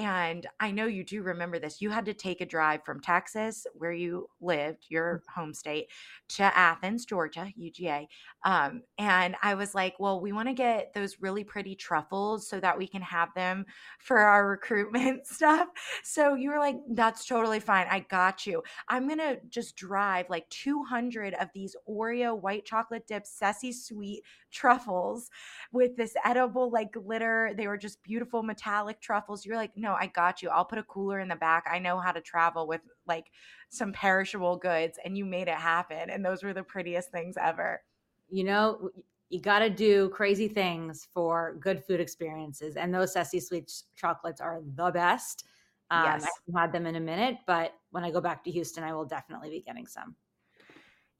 And 0.00 0.46
I 0.58 0.70
know 0.70 0.86
you 0.86 1.04
do 1.04 1.22
remember 1.22 1.58
this. 1.58 1.82
You 1.82 1.90
had 1.90 2.06
to 2.06 2.14
take 2.14 2.40
a 2.40 2.46
drive 2.46 2.86
from 2.86 3.00
Texas, 3.02 3.66
where 3.74 3.92
you 3.92 4.28
lived, 4.40 4.86
your 4.88 5.22
home 5.34 5.52
state, 5.52 5.88
to 6.30 6.44
Athens, 6.56 7.04
Georgia, 7.04 7.52
UGA. 7.60 8.06
Um, 8.46 8.80
and 8.96 9.36
I 9.42 9.54
was 9.54 9.74
like, 9.74 9.96
well, 10.00 10.18
we 10.18 10.32
want 10.32 10.48
to 10.48 10.54
get 10.54 10.94
those 10.94 11.20
really 11.20 11.44
pretty 11.44 11.74
truffles 11.74 12.48
so 12.48 12.58
that 12.60 12.78
we 12.78 12.86
can 12.88 13.02
have 13.02 13.28
them 13.34 13.66
for 13.98 14.20
our 14.20 14.48
recruitment 14.48 15.26
stuff. 15.26 15.68
So 16.02 16.34
you 16.34 16.48
were 16.48 16.58
like, 16.58 16.76
that's 16.92 17.26
totally 17.26 17.60
fine. 17.60 17.86
I 17.90 18.00
got 18.00 18.46
you. 18.46 18.62
I'm 18.88 19.06
going 19.06 19.18
to 19.18 19.38
just 19.50 19.76
drive 19.76 20.30
like 20.30 20.48
200 20.48 21.34
of 21.34 21.48
these 21.52 21.76
Oreo 21.86 22.40
white 22.40 22.64
chocolate 22.64 23.06
dipped 23.06 23.26
Ceci 23.26 23.70
sweet 23.72 24.22
truffles 24.50 25.30
with 25.72 25.96
this 25.96 26.14
edible 26.24 26.70
like 26.70 26.92
glitter. 26.92 27.52
They 27.54 27.66
were 27.66 27.76
just 27.76 28.02
beautiful 28.02 28.42
metallic 28.42 29.00
truffles. 29.02 29.44
You're 29.44 29.56
like, 29.56 29.72
no, 29.76 29.89
I 29.94 30.06
got 30.06 30.42
you. 30.42 30.48
I'll 30.50 30.64
put 30.64 30.78
a 30.78 30.82
cooler 30.84 31.20
in 31.20 31.28
the 31.28 31.36
back. 31.36 31.64
I 31.70 31.78
know 31.78 31.98
how 31.98 32.12
to 32.12 32.20
travel 32.20 32.66
with 32.66 32.82
like 33.06 33.30
some 33.70 33.92
perishable 33.92 34.56
goods. 34.56 34.98
And 35.04 35.16
you 35.16 35.24
made 35.24 35.48
it 35.48 35.54
happen. 35.54 36.10
And 36.10 36.24
those 36.24 36.42
were 36.42 36.54
the 36.54 36.62
prettiest 36.62 37.10
things 37.10 37.36
ever. 37.36 37.82
you 38.28 38.44
know 38.44 38.90
you 39.28 39.40
got 39.40 39.60
to 39.60 39.70
do 39.70 40.08
crazy 40.10 40.48
things 40.48 41.06
for 41.12 41.56
good 41.60 41.82
food 41.84 42.00
experiences 42.00 42.76
and 42.76 42.92
those 42.94 43.12
Ceci 43.12 43.40
sweet 43.40 43.72
chocolates 43.96 44.40
are 44.40 44.60
the 44.74 44.90
best 44.90 45.44
um, 45.90 46.00
Yes. 46.04 46.24
i 46.24 46.28
haven't 46.46 46.60
had 46.60 46.72
them 46.72 46.86
in 46.86 46.96
a 46.96 47.00
minute 47.00 47.38
but 47.46 47.74
when 47.90 48.04
i 48.04 48.10
go 48.10 48.20
back 48.20 48.42
to 48.44 48.50
houston 48.50 48.84
i 48.84 48.92
will 48.92 49.04
definitely 49.04 49.50
be 49.50 49.60
getting 49.60 49.86
some 49.86 50.14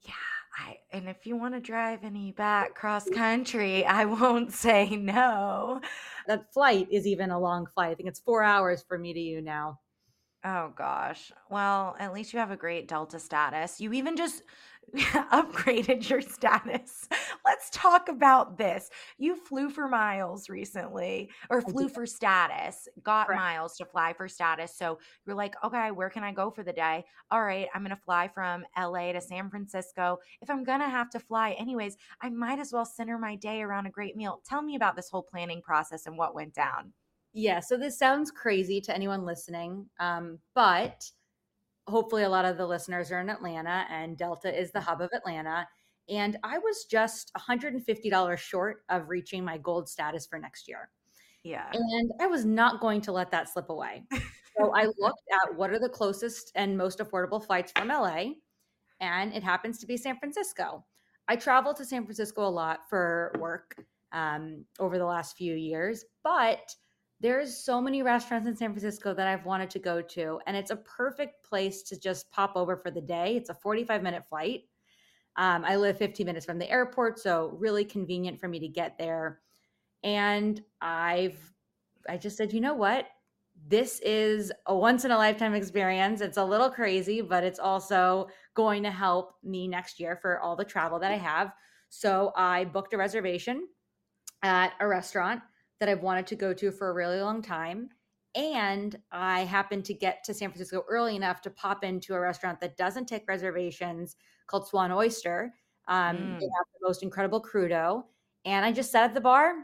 Yeah. 0.01 0.13
I, 0.57 0.77
and 0.91 1.07
if 1.07 1.25
you 1.25 1.37
want 1.37 1.53
to 1.53 1.61
drive 1.61 2.03
any 2.03 2.31
back 2.31 2.75
cross 2.75 3.09
country, 3.09 3.85
I 3.85 4.05
won't 4.05 4.51
say 4.51 4.95
no. 4.95 5.81
that 6.27 6.53
flight 6.53 6.87
is 6.91 7.07
even 7.07 7.31
a 7.31 7.39
long 7.39 7.65
flight 7.65 7.91
i 7.91 7.95
think 7.95 8.07
it's 8.07 8.19
four 8.19 8.43
hours 8.43 8.83
for 8.87 8.97
me 8.97 9.13
to 9.13 9.19
you 9.19 9.41
now 9.41 9.79
Oh 10.43 10.73
gosh. 10.75 11.31
Well, 11.51 11.95
at 11.99 12.13
least 12.13 12.33
you 12.33 12.39
have 12.39 12.49
a 12.49 12.57
great 12.57 12.87
Delta 12.87 13.19
status. 13.19 13.79
You 13.79 13.93
even 13.93 14.17
just 14.17 14.41
upgraded 15.31 16.09
your 16.09 16.21
status. 16.21 17.07
Let's 17.45 17.69
talk 17.71 18.09
about 18.09 18.57
this. 18.57 18.89
You 19.17 19.35
flew 19.35 19.69
for 19.69 19.87
miles 19.87 20.49
recently, 20.49 21.29
or 21.49 21.61
flew 21.61 21.87
for 21.87 22.05
status, 22.05 22.87
got 23.03 23.27
Correct. 23.27 23.39
miles 23.39 23.77
to 23.77 23.85
fly 23.85 24.13
for 24.13 24.27
status. 24.27 24.75
So 24.75 24.99
you're 25.25 25.35
like, 25.35 25.55
okay, 25.63 25.91
where 25.91 26.09
can 26.09 26.23
I 26.23 26.33
go 26.33 26.51
for 26.51 26.63
the 26.63 26.73
day? 26.73 27.05
All 27.31 27.43
right, 27.43 27.67
I'm 27.73 27.81
going 27.83 27.95
to 27.95 28.01
fly 28.01 28.27
from 28.27 28.65
LA 28.77 29.13
to 29.13 29.21
San 29.21 29.49
Francisco. 29.49 30.17
If 30.41 30.49
I'm 30.49 30.63
going 30.63 30.81
to 30.81 30.89
have 30.89 31.09
to 31.11 31.19
fly 31.19 31.51
anyways, 31.51 31.95
I 32.21 32.29
might 32.29 32.59
as 32.59 32.73
well 32.73 32.85
center 32.85 33.17
my 33.17 33.35
day 33.35 33.61
around 33.61 33.85
a 33.85 33.91
great 33.91 34.15
meal. 34.17 34.41
Tell 34.45 34.61
me 34.61 34.75
about 34.75 34.95
this 34.95 35.09
whole 35.09 35.23
planning 35.23 35.61
process 35.61 36.05
and 36.05 36.17
what 36.17 36.35
went 36.35 36.53
down. 36.53 36.93
yeah 37.33 37.59
so 37.59 37.77
this 37.77 37.97
sounds 37.97 38.31
crazy 38.31 38.81
to 38.81 38.93
anyone 38.93 39.25
listening 39.25 39.85
um, 39.99 40.39
but 40.53 41.09
hopefully 41.91 42.23
a 42.23 42.29
lot 42.29 42.45
of 42.45 42.57
the 42.57 42.65
listeners 42.65 43.11
are 43.11 43.21
in 43.21 43.29
atlanta 43.29 43.85
and 43.89 44.17
delta 44.17 44.57
is 44.57 44.71
the 44.71 44.81
hub 44.81 45.01
of 45.01 45.09
atlanta 45.13 45.67
and 46.09 46.37
i 46.43 46.57
was 46.57 46.85
just 46.85 47.31
$150 47.37 48.37
short 48.37 48.83
of 48.89 49.09
reaching 49.09 49.45
my 49.45 49.57
gold 49.57 49.87
status 49.87 50.25
for 50.25 50.39
next 50.39 50.67
year 50.67 50.89
Yeah. 51.43 51.69
And 51.73 52.11
I 52.19 52.27
was 52.27 52.45
not 52.45 52.79
going 52.81 53.01
to 53.01 53.11
let 53.11 53.31
that 53.31 53.49
slip 53.49 53.69
away. 53.69 54.03
So 54.57 54.73
I 54.75 54.85
looked 54.99 55.23
at 55.43 55.55
what 55.55 55.71
are 55.71 55.79
the 55.79 55.89
closest 55.89 56.51
and 56.55 56.77
most 56.77 56.99
affordable 56.99 57.43
flights 57.43 57.71
from 57.71 57.87
LA, 57.87 58.33
and 58.99 59.33
it 59.33 59.43
happens 59.43 59.79
to 59.79 59.87
be 59.87 59.97
San 59.97 60.17
Francisco. 60.17 60.85
I 61.27 61.35
travel 61.35 61.73
to 61.73 61.85
San 61.85 62.03
Francisco 62.03 62.45
a 62.45 62.49
lot 62.49 62.81
for 62.89 63.33
work 63.39 63.75
um, 64.11 64.65
over 64.79 64.97
the 64.97 65.05
last 65.05 65.35
few 65.37 65.55
years, 65.55 66.05
but 66.23 66.75
there's 67.21 67.55
so 67.55 67.79
many 67.79 68.01
restaurants 68.01 68.47
in 68.47 68.55
San 68.55 68.71
Francisco 68.71 69.13
that 69.13 69.27
I've 69.27 69.45
wanted 69.45 69.69
to 69.71 69.79
go 69.79 70.01
to, 70.01 70.39
and 70.47 70.57
it's 70.57 70.71
a 70.71 70.75
perfect 70.75 71.43
place 71.43 71.83
to 71.83 71.99
just 71.99 72.31
pop 72.31 72.53
over 72.55 72.75
for 72.75 72.89
the 72.89 73.01
day. 73.01 73.37
It's 73.37 73.51
a 73.51 73.53
45 73.53 74.01
minute 74.01 74.25
flight. 74.27 74.63
Um, 75.37 75.63
I 75.63 75.75
live 75.75 75.97
15 75.97 76.25
minutes 76.25 76.45
from 76.45 76.57
the 76.57 76.69
airport, 76.69 77.19
so 77.19 77.55
really 77.59 77.85
convenient 77.85 78.39
for 78.39 78.47
me 78.47 78.59
to 78.59 78.67
get 78.67 78.97
there. 78.97 79.39
And 80.03 80.61
I've 80.81 81.39
I 82.09 82.17
just 82.17 82.37
said, 82.37 82.51
you 82.51 82.61
know 82.61 82.73
what? 82.73 83.05
This 83.67 83.99
is 83.99 84.51
a 84.65 84.75
once 84.75 85.05
in 85.05 85.11
a 85.11 85.17
lifetime 85.17 85.53
experience. 85.53 86.21
It's 86.21 86.37
a 86.37 86.43
little 86.43 86.71
crazy, 86.71 87.21
but 87.21 87.43
it's 87.43 87.59
also 87.59 88.29
going 88.55 88.81
to 88.83 88.91
help 88.91 89.35
me 89.43 89.67
next 89.67 89.99
year 89.99 90.17
for 90.19 90.39
all 90.39 90.55
the 90.55 90.65
travel 90.65 90.97
that 90.99 91.11
I 91.11 91.17
have. 91.17 91.53
So 91.89 92.31
I 92.35 92.65
booked 92.65 92.93
a 92.93 92.97
reservation 92.97 93.67
at 94.41 94.73
a 94.79 94.87
restaurant 94.87 95.41
that 95.81 95.89
I've 95.89 96.03
wanted 96.03 96.27
to 96.27 96.35
go 96.35 96.53
to 96.53 96.71
for 96.71 96.89
a 96.89 96.93
really 96.93 97.19
long 97.19 97.41
time. 97.41 97.89
And 98.35 98.95
I 99.11 99.41
happened 99.41 99.83
to 99.85 99.95
get 99.95 100.23
to 100.25 100.33
San 100.33 100.49
Francisco 100.49 100.85
early 100.87 101.15
enough 101.15 101.41
to 101.41 101.49
pop 101.49 101.83
into 101.83 102.13
a 102.13 102.19
restaurant 102.19 102.61
that 102.61 102.77
doesn't 102.77 103.07
take 103.07 103.27
reservations 103.27 104.15
called 104.45 104.67
Swan 104.67 104.91
Oyster. 104.91 105.51
Um, 105.87 106.17
mm. 106.17 106.39
They 106.39 106.45
have 106.45 106.65
the 106.79 106.87
most 106.87 107.01
incredible 107.01 107.41
crudo. 107.41 108.03
And 108.45 108.63
I 108.63 108.71
just 108.71 108.91
sat 108.91 109.05
at 109.05 109.15
the 109.15 109.21
bar. 109.21 109.55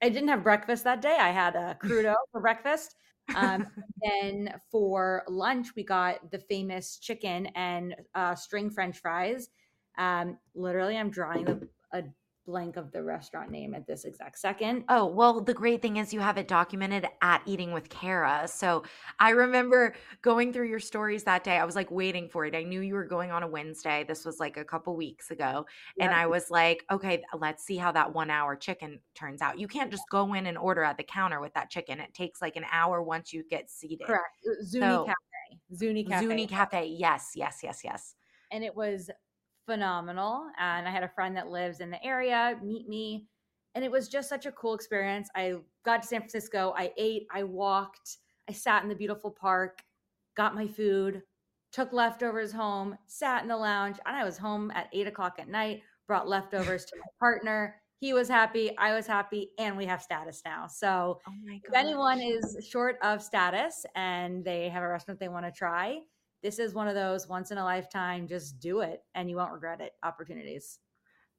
I 0.00 0.08
didn't 0.08 0.28
have 0.28 0.44
breakfast 0.44 0.84
that 0.84 1.02
day. 1.02 1.16
I 1.18 1.30
had 1.30 1.56
a 1.56 1.76
crudo 1.82 2.14
for 2.30 2.40
breakfast. 2.40 2.94
Um, 3.34 3.66
then 4.02 4.54
for 4.70 5.24
lunch, 5.28 5.68
we 5.74 5.82
got 5.82 6.30
the 6.30 6.38
famous 6.38 6.96
chicken 6.96 7.46
and 7.56 7.96
uh, 8.14 8.36
string 8.36 8.70
French 8.70 8.98
fries. 8.98 9.50
Um, 9.98 10.38
literally, 10.54 10.96
I'm 10.96 11.10
drawing 11.10 11.48
a, 11.48 11.98
a 11.98 12.02
blank 12.46 12.76
of 12.76 12.90
the 12.92 13.02
restaurant 13.02 13.50
name 13.50 13.74
at 13.74 13.86
this 13.86 14.04
exact 14.04 14.38
second. 14.38 14.84
Oh, 14.88 15.06
well, 15.06 15.40
the 15.40 15.54
great 15.54 15.82
thing 15.82 15.98
is 15.98 16.12
you 16.12 16.20
have 16.20 16.38
it 16.38 16.48
documented 16.48 17.06
at 17.22 17.42
Eating 17.46 17.72
with 17.72 17.88
Cara. 17.88 18.48
So 18.48 18.82
I 19.18 19.30
remember 19.30 19.94
going 20.22 20.52
through 20.52 20.68
your 20.68 20.80
stories 20.80 21.22
that 21.24 21.44
day. 21.44 21.58
I 21.58 21.64
was 21.64 21.76
like 21.76 21.90
waiting 21.90 22.28
for 22.28 22.46
it. 22.46 22.54
I 22.54 22.62
knew 22.62 22.80
you 22.80 22.94
were 22.94 23.04
going 23.04 23.30
on 23.30 23.42
a 23.42 23.48
Wednesday. 23.48 24.04
This 24.06 24.24
was 24.24 24.40
like 24.40 24.56
a 24.56 24.64
couple 24.64 24.96
weeks 24.96 25.30
ago. 25.30 25.66
Yep. 25.96 26.08
And 26.08 26.14
I 26.14 26.26
was 26.26 26.50
like, 26.50 26.84
okay, 26.90 27.22
let's 27.38 27.64
see 27.64 27.76
how 27.76 27.92
that 27.92 28.12
one 28.12 28.30
hour 28.30 28.56
chicken 28.56 28.98
turns 29.14 29.42
out. 29.42 29.58
You 29.58 29.68
can't 29.68 29.90
just 29.90 30.04
go 30.10 30.34
in 30.34 30.46
and 30.46 30.58
order 30.58 30.82
at 30.82 30.96
the 30.96 31.04
counter 31.04 31.40
with 31.40 31.54
that 31.54 31.70
chicken. 31.70 32.00
It 32.00 32.14
takes 32.14 32.42
like 32.42 32.56
an 32.56 32.64
hour 32.72 33.02
once 33.02 33.32
you 33.32 33.44
get 33.48 33.70
seated. 33.70 34.06
Correct. 34.06 34.36
Zuni 34.64 34.86
so, 34.86 35.04
Cafe. 35.04 35.60
Zuni 35.74 36.04
Cafe. 36.04 36.24
Zuni 36.24 36.46
Cafe. 36.46 36.86
Yes, 36.98 37.32
yes, 37.36 37.60
yes, 37.62 37.80
yes. 37.84 38.14
And 38.50 38.64
it 38.64 38.74
was 38.74 39.10
phenomenal. 39.66 40.46
And 40.58 40.86
I 40.86 40.90
had 40.90 41.02
a 41.02 41.08
friend 41.08 41.36
that 41.36 41.48
lives 41.48 41.80
in 41.80 41.90
the 41.90 42.02
area 42.04 42.58
meet 42.62 42.88
me. 42.88 43.26
And 43.74 43.84
it 43.84 43.90
was 43.90 44.08
just 44.08 44.28
such 44.28 44.46
a 44.46 44.52
cool 44.52 44.74
experience. 44.74 45.28
I 45.36 45.54
got 45.84 46.02
to 46.02 46.08
San 46.08 46.20
Francisco, 46.20 46.74
I 46.76 46.92
ate, 46.96 47.26
I 47.32 47.44
walked, 47.44 48.18
I 48.48 48.52
sat 48.52 48.82
in 48.82 48.88
the 48.88 48.94
beautiful 48.94 49.30
park, 49.30 49.82
got 50.36 50.54
my 50.54 50.66
food, 50.66 51.22
took 51.72 51.92
leftovers 51.92 52.52
home, 52.52 52.96
sat 53.06 53.42
in 53.42 53.48
the 53.48 53.56
lounge, 53.56 53.98
and 54.04 54.16
I 54.16 54.24
was 54.24 54.36
home 54.36 54.70
at 54.72 54.88
eight 54.92 55.06
o'clock 55.06 55.36
at 55.38 55.48
night, 55.48 55.82
brought 56.06 56.28
leftovers 56.28 56.84
to 56.86 56.96
my 56.96 57.06
partner. 57.20 57.76
He 58.00 58.12
was 58.12 58.28
happy, 58.28 58.76
I 58.78 58.94
was 58.94 59.06
happy, 59.06 59.50
and 59.58 59.76
we 59.76 59.84
have 59.84 60.02
status 60.02 60.42
now. 60.44 60.66
So 60.66 61.20
oh 61.28 61.32
if 61.46 61.74
anyone 61.74 62.20
is 62.20 62.56
short 62.68 62.96
of 63.02 63.22
status 63.22 63.84
and 63.94 64.44
they 64.44 64.68
have 64.70 64.82
a 64.82 64.88
restaurant 64.88 65.20
they 65.20 65.28
want 65.28 65.46
to 65.46 65.52
try, 65.52 66.00
this 66.42 66.58
is 66.58 66.74
one 66.74 66.88
of 66.88 66.94
those 66.94 67.28
once 67.28 67.50
in 67.50 67.58
a 67.58 67.64
lifetime, 67.64 68.26
just 68.26 68.60
do 68.60 68.80
it 68.80 69.02
and 69.14 69.28
you 69.28 69.36
won't 69.36 69.52
regret 69.52 69.80
it 69.80 69.92
opportunities. 70.02 70.78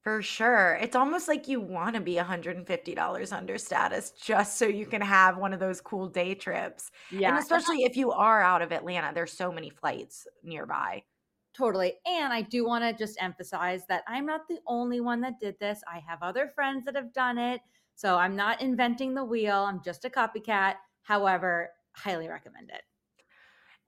For 0.01 0.23
sure. 0.23 0.79
It's 0.81 0.95
almost 0.95 1.27
like 1.27 1.47
you 1.47 1.61
want 1.61 1.95
to 1.95 2.01
be 2.01 2.15
$150 2.15 3.33
under 3.33 3.57
status 3.59 4.11
just 4.11 4.57
so 4.57 4.65
you 4.65 4.87
can 4.87 5.01
have 5.01 5.37
one 5.37 5.53
of 5.53 5.59
those 5.59 5.79
cool 5.79 6.07
day 6.07 6.33
trips. 6.33 6.89
Yeah. 7.11 7.29
And 7.29 7.37
especially 7.37 7.83
if 7.83 7.95
you 7.95 8.11
are 8.11 8.41
out 8.41 8.63
of 8.63 8.71
Atlanta, 8.71 9.11
there's 9.13 9.31
so 9.31 9.51
many 9.51 9.69
flights 9.69 10.25
nearby. 10.43 11.03
Totally. 11.53 11.93
And 12.07 12.33
I 12.33 12.41
do 12.41 12.65
want 12.65 12.83
to 12.83 12.93
just 12.93 13.21
emphasize 13.21 13.85
that 13.89 14.03
I'm 14.07 14.25
not 14.25 14.47
the 14.47 14.59
only 14.65 15.01
one 15.01 15.21
that 15.21 15.39
did 15.39 15.59
this. 15.59 15.81
I 15.87 15.99
have 15.99 16.23
other 16.23 16.47
friends 16.47 16.85
that 16.85 16.95
have 16.95 17.13
done 17.13 17.37
it. 17.37 17.61
So 17.93 18.17
I'm 18.17 18.35
not 18.35 18.61
inventing 18.61 19.13
the 19.13 19.23
wheel. 19.23 19.55
I'm 19.55 19.83
just 19.83 20.05
a 20.05 20.09
copycat. 20.09 20.75
However, 21.03 21.69
highly 21.93 22.27
recommend 22.27 22.71
it. 22.71 22.81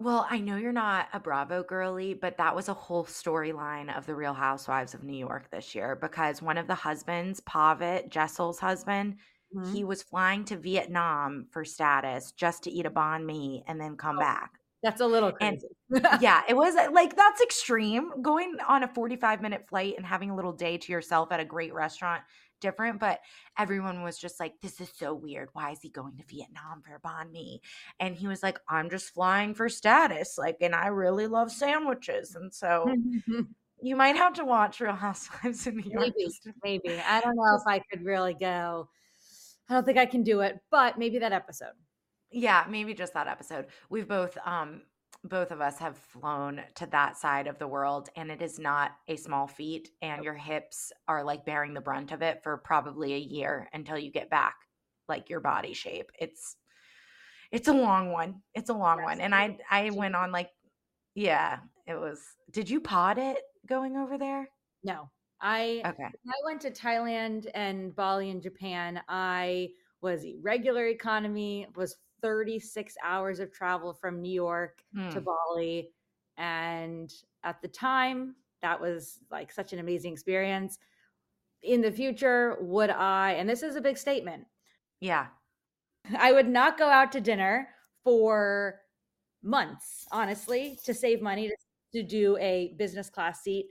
Well, 0.03 0.27
I 0.29 0.39
know 0.39 0.57
you're 0.57 0.74
not 0.74 1.07
a 1.13 1.19
Bravo 1.19 1.63
girly, 1.63 2.13
but 2.13 2.38
that 2.38 2.53
was 2.53 2.67
a 2.67 2.74
whole 2.74 3.05
storyline 3.05 3.95
of 3.98 4.05
the 4.05 4.13
Real 4.13 4.33
Housewives 4.33 4.93
of 4.93 5.05
New 5.05 5.15
York 5.15 5.50
this 5.50 5.74
year 5.74 5.95
because 5.95 6.41
one 6.41 6.57
of 6.57 6.67
the 6.67 6.75
husbands, 6.75 7.39
Pavit, 7.39 8.10
Jessel's 8.10 8.60
husband, 8.60 9.15
mm-hmm. 9.55 9.74
he 9.74 9.86
was 9.86 10.03
flying 10.03 10.43
to 10.45 10.57
Vietnam 10.57 11.48
for 11.51 11.63
status 11.63 12.33
just 12.33 12.63
to 12.63 12.69
eat 12.69 12.86
a 12.86 12.91
banh 12.91 13.25
mi 13.25 13.63
and 13.65 13.79
then 13.79 13.95
come 13.95 14.17
oh, 14.17 14.19
back. 14.19 14.51
That's 14.83 15.00
a 15.00 15.07
little 15.07 15.31
crazy. 15.31 15.67
And, 15.89 16.05
yeah, 16.22 16.41
it 16.50 16.57
was 16.57 16.75
uh, 16.75 16.89
like 16.91 17.15
that's 17.15 17.41
extreme. 17.41 18.22
Going 18.22 18.57
on 18.67 18.83
a 18.83 18.89
45 18.89 19.41
minute 19.41 19.65
flight 19.69 19.93
and 19.95 20.05
having 20.05 20.31
a 20.31 20.36
little 20.36 20.51
day 20.51 20.77
to 20.79 20.91
yourself 20.91 21.31
at 21.31 21.39
a 21.39 21.45
great 21.45 21.74
restaurant 21.74 22.24
different, 22.63 23.00
but 23.00 23.20
everyone 23.60 24.01
was 24.01 24.17
just 24.17 24.39
like, 24.39 24.53
this 24.62 24.82
is 24.82 24.89
so 24.96 25.13
weird. 25.13 25.50
Why 25.53 25.72
is 25.72 25.79
he 25.82 25.89
going 25.89 26.17
to 26.17 26.24
Vietnam 26.27 26.82
for 26.82 27.00
banh 27.05 27.32
mi? 27.32 27.62
And 28.00 28.15
he 28.15 28.25
was 28.27 28.41
like, 28.41 28.58
I'm 28.67 28.89
just 28.89 29.13
flying 29.13 29.54
for 29.54 29.69
status. 29.69 30.38
Like, 30.39 30.58
and 30.62 30.73
I 30.73 30.88
really 30.88 31.28
love 31.28 31.52
sandwiches. 31.52 32.34
And 32.34 32.52
so 32.52 32.91
you 33.82 33.95
might 33.95 34.15
have 34.15 34.34
to 34.34 34.45
watch 34.45 34.80
Real 34.80 34.93
Housewives 34.93 35.67
in 35.67 35.76
New 35.76 35.91
York. 35.91 36.13
Maybe, 36.17 36.34
maybe. 36.63 36.99
I 37.06 37.21
don't 37.21 37.36
know 37.36 37.56
if 37.56 37.67
I 37.67 37.80
could 37.91 38.04
really 38.04 38.34
go. 38.34 38.89
I 39.69 39.73
don't 39.76 39.86
think 39.86 39.97
I 39.97 40.06
can 40.06 40.23
do 40.23 40.39
it, 40.39 40.60
but 40.71 40.97
maybe 40.97 41.19
that 41.19 41.34
episode. 41.34 41.73
Yeah, 42.32 42.65
maybe 42.67 42.93
just 42.93 43.13
that 43.13 43.28
episode. 43.28 43.67
We've 43.89 44.08
both 44.08 44.38
um 44.45 44.82
both 45.23 45.51
of 45.51 45.62
us 45.62 45.79
have 45.79 45.97
flown 45.97 46.62
to 46.75 46.86
that 46.88 47.17
side 47.17 47.47
of 47.47 47.57
the 47.57 47.67
world 47.67 48.09
and 48.15 48.29
it 48.29 48.41
is 48.41 48.59
not 48.59 48.91
a 49.07 49.15
small 49.15 49.47
feat 49.47 49.89
and 50.01 50.23
your 50.23 50.33
hips 50.33 50.91
are 51.07 51.23
like 51.23 51.45
bearing 51.45 51.73
the 51.73 51.81
brunt 51.81 52.12
of 52.12 52.21
it 52.21 52.41
for 52.43 52.57
probably 52.57 53.13
a 53.13 53.17
year 53.17 53.69
until 53.73 53.97
you 53.97 54.12
get 54.12 54.29
back 54.29 54.55
like 55.07 55.29
your 55.29 55.39
body 55.39 55.73
shape. 55.73 56.12
It's 56.19 56.57
it's 57.51 57.67
a 57.67 57.73
long 57.73 58.12
one. 58.12 58.41
It's 58.53 58.69
a 58.69 58.73
long 58.73 58.97
yes. 58.97 59.05
one 59.05 59.21
and 59.21 59.33
i 59.33 59.57
i 59.71 59.89
went 59.91 60.15
on 60.15 60.31
like 60.31 60.49
yeah 61.15 61.59
it 61.88 61.95
was 61.95 62.19
did 62.51 62.69
you 62.69 62.81
pod 62.81 63.17
it 63.17 63.39
going 63.67 63.95
over 63.95 64.17
there? 64.17 64.49
No. 64.83 65.09
I 65.39 65.81
okay. 65.86 66.07
i 66.27 66.33
went 66.45 66.62
to 66.62 66.71
thailand 66.71 67.49
and 67.53 67.93
bali 67.93 68.29
and 68.29 68.41
japan 68.41 69.01
i 69.09 69.69
was 70.01 70.23
a 70.23 70.36
regular 70.41 70.88
economy 70.88 71.67
was 71.75 71.97
36 72.23 72.95
hours 73.03 73.39
of 73.39 73.51
travel 73.51 73.93
from 73.93 74.21
New 74.21 74.31
York 74.31 74.81
mm. 74.97 75.12
to 75.12 75.19
hmm. 75.19 75.25
Bali. 75.25 75.91
And 76.38 77.13
at 77.43 77.62
the 77.62 77.67
time, 77.67 78.36
that 78.63 78.81
was 78.81 79.19
like 79.29 79.51
such 79.51 79.73
an 79.73 79.79
amazing 79.79 80.13
experience. 80.13 80.79
In 81.62 81.81
the 81.81 81.91
future, 81.91 82.57
would 82.62 82.89
I, 82.89 83.33
and 83.33 83.47
this 83.47 83.62
is 83.62 83.75
a 83.75 83.81
big 83.81 83.97
statement. 83.97 84.45
Yeah. 84.99 85.27
I 86.17 86.31
would 86.31 86.47
not 86.47 86.77
go 86.77 86.89
out 86.89 87.12
to 87.12 87.21
dinner 87.21 87.67
for 88.03 88.79
months, 89.43 90.05
honestly, 90.12 90.79
to 90.86 90.93
save 90.93 91.21
money 91.21 91.49
to, 91.49 91.55
to 91.93 92.03
do 92.03 92.38
a 92.38 92.73
business 92.77 93.09
class 93.09 93.43
seat 93.43 93.67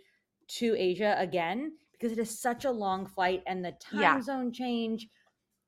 to 0.49 0.77
Asia 0.79 1.17
again, 1.19 1.73
because 1.93 2.13
it 2.13 2.19
is 2.19 2.39
such 2.39 2.67
a 2.67 2.71
long 2.71 3.07
flight 3.07 3.43
and 3.47 3.65
the 3.65 3.73
time 3.73 4.01
yeah. 4.01 4.21
zone 4.21 4.53
change 4.53 5.09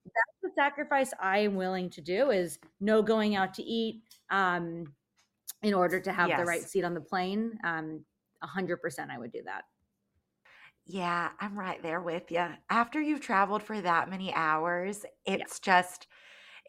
that's 0.05 0.43
the 0.43 0.51
sacrifice 0.55 1.13
I 1.21 1.39
am 1.39 1.55
willing 1.55 1.91
to 1.91 2.01
do 2.01 2.31
is 2.31 2.59
no 2.81 3.03
going 3.03 3.37
out 3.37 3.55
to 3.55 3.63
eat 3.63 4.03
um, 4.31 4.93
in 5.63 5.75
order 5.75 6.01
to 6.01 6.13
have 6.13 6.29
yes. 6.29 6.39
the 6.39 6.45
right 6.45 6.63
seat 6.63 6.85
on 6.85 6.95
the 6.95 7.01
plane. 7.01 7.59
Um, 7.65 8.05
100% 8.45 9.11
I 9.11 9.19
would 9.19 9.33
do 9.33 9.43
that. 9.47 9.65
Yeah, 10.87 11.31
I'm 11.41 11.59
right 11.59 11.83
there 11.83 12.03
with 12.03 12.31
you. 12.31 12.47
After 12.69 13.01
you've 13.01 13.23
traveled 13.23 13.63
for 13.63 13.81
that 13.81 14.11
many 14.11 14.35
hours, 14.35 15.05
it's 15.25 15.61
yeah. 15.65 15.75
just 15.75 16.07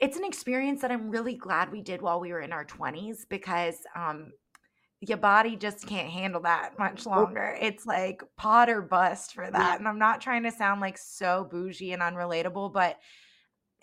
it's 0.02 0.18
an 0.18 0.26
experience 0.26 0.82
that 0.82 0.92
I'm 0.92 1.10
really 1.10 1.36
glad 1.36 1.72
we 1.72 1.82
did 1.82 2.02
while 2.02 2.20
we 2.20 2.32
were 2.32 2.42
in 2.42 2.52
our 2.52 2.66
20s 2.66 3.26
because 3.30 3.76
um 3.96 4.32
your 5.02 5.18
body 5.18 5.56
just 5.56 5.86
can't 5.86 6.10
handle 6.10 6.42
that 6.42 6.80
much 6.80 7.06
longer. 7.06 7.58
It's 7.60 7.86
like 7.86 8.24
pot 8.38 8.70
or 8.70 8.82
bust 8.82 9.34
for 9.34 9.50
that. 9.50 9.54
Yeah. 9.54 9.76
And 9.76 9.88
I'm 9.88 10.00
not 10.00 10.22
trying 10.22 10.44
to 10.44 10.52
sound 10.52 10.82
like 10.82 10.98
so 10.98 11.48
bougie 11.50 11.92
and 11.92 12.02
unrelatable, 12.02 12.72
but 12.72 12.98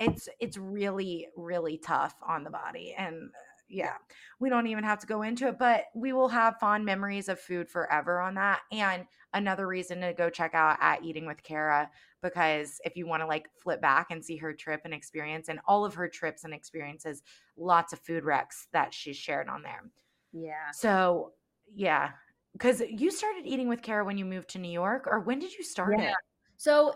it's 0.03 0.29
it's 0.41 0.57
really 0.57 1.29
really 1.37 1.79
tough 1.79 2.15
on 2.27 2.45
the 2.45 2.51
body 2.51 2.95
and 2.97 3.15
uh, 3.15 3.39
yeah. 3.69 3.95
we 4.39 4.51
don't 4.51 4.67
even 4.67 4.85
have 4.85 4.99
to 4.99 5.07
go 5.07 5.23
into 5.23 5.49
it 5.49 5.59
but 5.59 5.85
we 5.95 6.13
will 6.13 6.29
have 6.29 6.59
fond 6.59 6.85
memories 6.85 7.29
of 7.29 7.41
food 7.41 7.69
forever 7.69 8.21
on 8.21 8.35
that 8.35 8.61
and 8.71 9.05
another 9.35 9.67
reason 9.67 10.01
to 10.01 10.13
go 10.13 10.29
check 10.29 10.55
out 10.55 10.77
at 10.81 11.03
eating 11.03 11.27
with 11.27 11.43
Cara 11.43 11.91
because 12.23 12.81
if 12.85 12.97
you 12.97 13.07
want 13.07 13.23
to 13.23 13.27
like 13.27 13.49
flip 13.59 13.81
back 13.81 14.11
and 14.11 14.23
see 14.25 14.37
her 14.37 14.53
trip 14.53 14.83
and 14.85 14.93
experience 14.93 15.49
and 15.49 15.59
all 15.67 15.85
of 15.85 15.95
her 15.95 16.09
trips 16.09 16.45
and 16.45 16.53
experiences 16.53 17.23
lots 17.57 17.93
of 17.93 17.99
food 18.01 18.25
recs 18.25 18.67
that 18.73 18.93
she's 18.93 19.17
shared 19.17 19.49
on 19.49 19.63
there. 19.63 19.85
Yeah. 20.33 20.71
So 20.75 21.33
yeah 21.75 22.11
because 22.53 22.83
you 22.87 23.11
started 23.11 23.47
eating 23.47 23.69
with 23.69 23.81
Cara 23.81 24.05
when 24.05 24.19
you 24.19 24.27
moved 24.27 24.51
to 24.51 24.59
new 24.59 24.71
york 24.71 25.07
or 25.07 25.21
when 25.21 25.39
did 25.39 25.55
you 25.55 25.65
start 25.65 25.95
yeah. 25.99 26.11
it? 26.11 26.15
So 26.57 26.95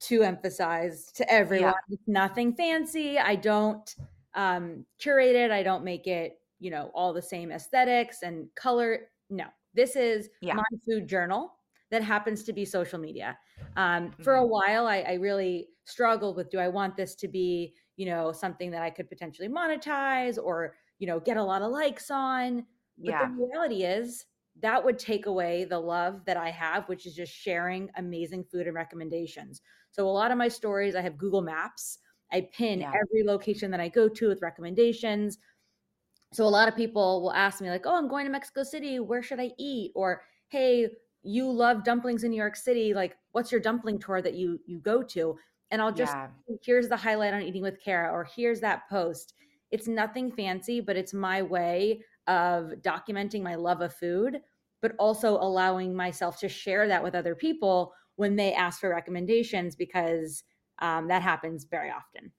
to 0.00 0.22
emphasize 0.22 1.12
to 1.12 1.30
everyone 1.30 1.74
yeah. 1.88 1.94
it's 1.94 2.08
nothing 2.08 2.54
fancy 2.54 3.18
i 3.18 3.34
don't 3.34 3.96
um 4.34 4.84
curate 4.98 5.36
it 5.36 5.50
i 5.50 5.62
don't 5.62 5.84
make 5.84 6.06
it 6.06 6.38
you 6.58 6.70
know 6.70 6.90
all 6.94 7.12
the 7.12 7.22
same 7.22 7.50
aesthetics 7.50 8.22
and 8.22 8.46
color 8.54 9.08
no 9.28 9.44
this 9.74 9.96
is 9.96 10.28
yeah. 10.40 10.54
my 10.54 10.64
food 10.86 11.08
journal 11.08 11.54
that 11.90 12.02
happens 12.02 12.44
to 12.44 12.52
be 12.52 12.64
social 12.64 12.98
media 12.98 13.36
um, 13.76 14.08
mm-hmm. 14.08 14.22
for 14.22 14.36
a 14.36 14.40
mm-hmm. 14.40 14.50
while 14.50 14.86
I, 14.86 15.00
I 15.00 15.12
really 15.14 15.68
struggled 15.84 16.36
with 16.36 16.50
do 16.50 16.58
i 16.58 16.68
want 16.68 16.96
this 16.96 17.14
to 17.16 17.28
be 17.28 17.74
you 17.96 18.06
know 18.06 18.32
something 18.32 18.70
that 18.70 18.82
i 18.82 18.90
could 18.90 19.08
potentially 19.08 19.48
monetize 19.48 20.38
or 20.42 20.76
you 20.98 21.06
know 21.06 21.20
get 21.20 21.36
a 21.36 21.44
lot 21.44 21.62
of 21.62 21.72
likes 21.72 22.10
on 22.10 22.64
but 22.98 23.10
yeah. 23.10 23.26
the 23.26 23.46
reality 23.46 23.82
is 23.82 24.26
that 24.60 24.84
would 24.84 24.98
take 24.98 25.26
away 25.26 25.64
the 25.64 25.78
love 25.78 26.24
that 26.26 26.36
I 26.36 26.50
have, 26.50 26.88
which 26.88 27.06
is 27.06 27.14
just 27.14 27.32
sharing 27.32 27.88
amazing 27.96 28.44
food 28.44 28.66
and 28.66 28.74
recommendations. 28.74 29.62
So 29.92 30.08
a 30.08 30.10
lot 30.10 30.30
of 30.30 30.38
my 30.38 30.48
stories, 30.48 30.94
I 30.94 31.00
have 31.02 31.18
Google 31.18 31.42
Maps 31.42 31.98
I 32.32 32.42
pin 32.52 32.82
Yeah. 32.82 33.00
every 33.02 33.24
location 33.24 33.72
that 33.72 33.80
I 33.80 33.88
go 33.88 34.08
to 34.08 34.28
with 34.28 34.40
recommendations. 34.42 35.38
So 36.32 36.44
a 36.44 36.48
lot 36.48 36.68
of 36.68 36.76
people 36.76 37.22
will 37.22 37.32
ask 37.32 37.60
me 37.60 37.70
like, 37.70 37.86
"Oh, 37.86 37.96
I'm 37.96 38.08
going 38.08 38.24
to 38.26 38.30
Mexico 38.32 38.62
City. 38.62 39.00
Where 39.00 39.22
should 39.22 39.40
I 39.40 39.52
eat?" 39.58 39.92
Or, 39.94 40.22
"Hey, 40.48 40.96
you 41.22 41.50
love 41.50 41.84
dumplings 41.84 42.24
in 42.24 42.30
New 42.30 42.36
York 42.36 42.56
City. 42.56 42.94
Like, 42.94 43.18
what's 43.32 43.52
your 43.52 43.60
dumpling 43.60 43.98
tour 43.98 44.22
that 44.22 44.34
you 44.34 44.60
you 44.66 44.78
go 44.80 45.02
to?" 45.04 45.38
And 45.70 45.82
I'll 45.82 45.92
just 45.92 46.16
Yeah. 46.16 46.30
here's 46.62 46.88
the 46.88 46.96
highlight 46.96 47.34
on 47.34 47.42
eating 47.42 47.62
with 47.62 47.80
Cara 47.80 48.10
or 48.12 48.24
here's 48.24 48.60
that 48.60 48.88
post. 48.88 49.34
It's 49.70 49.86
nothing 49.88 50.32
fancy, 50.32 50.80
but 50.80 50.96
it's 50.96 51.14
my 51.14 51.42
way 51.42 52.04
of 52.26 52.70
documenting 52.82 53.42
my 53.42 53.54
love 53.54 53.80
of 53.80 53.94
food, 53.94 54.42
but 54.80 54.94
also 54.98 55.34
allowing 55.34 55.94
myself 55.94 56.38
to 56.40 56.48
share 56.48 56.88
that 56.88 57.02
with 57.02 57.14
other 57.14 57.34
people 57.34 57.94
when 58.16 58.36
they 58.36 58.52
ask 58.52 58.80
for 58.80 58.90
recommendations 58.90 59.76
because 59.76 60.44
um, 60.80 61.08
that 61.08 61.22
happens 61.22 61.64
very 61.64 61.90
often. 61.90 62.32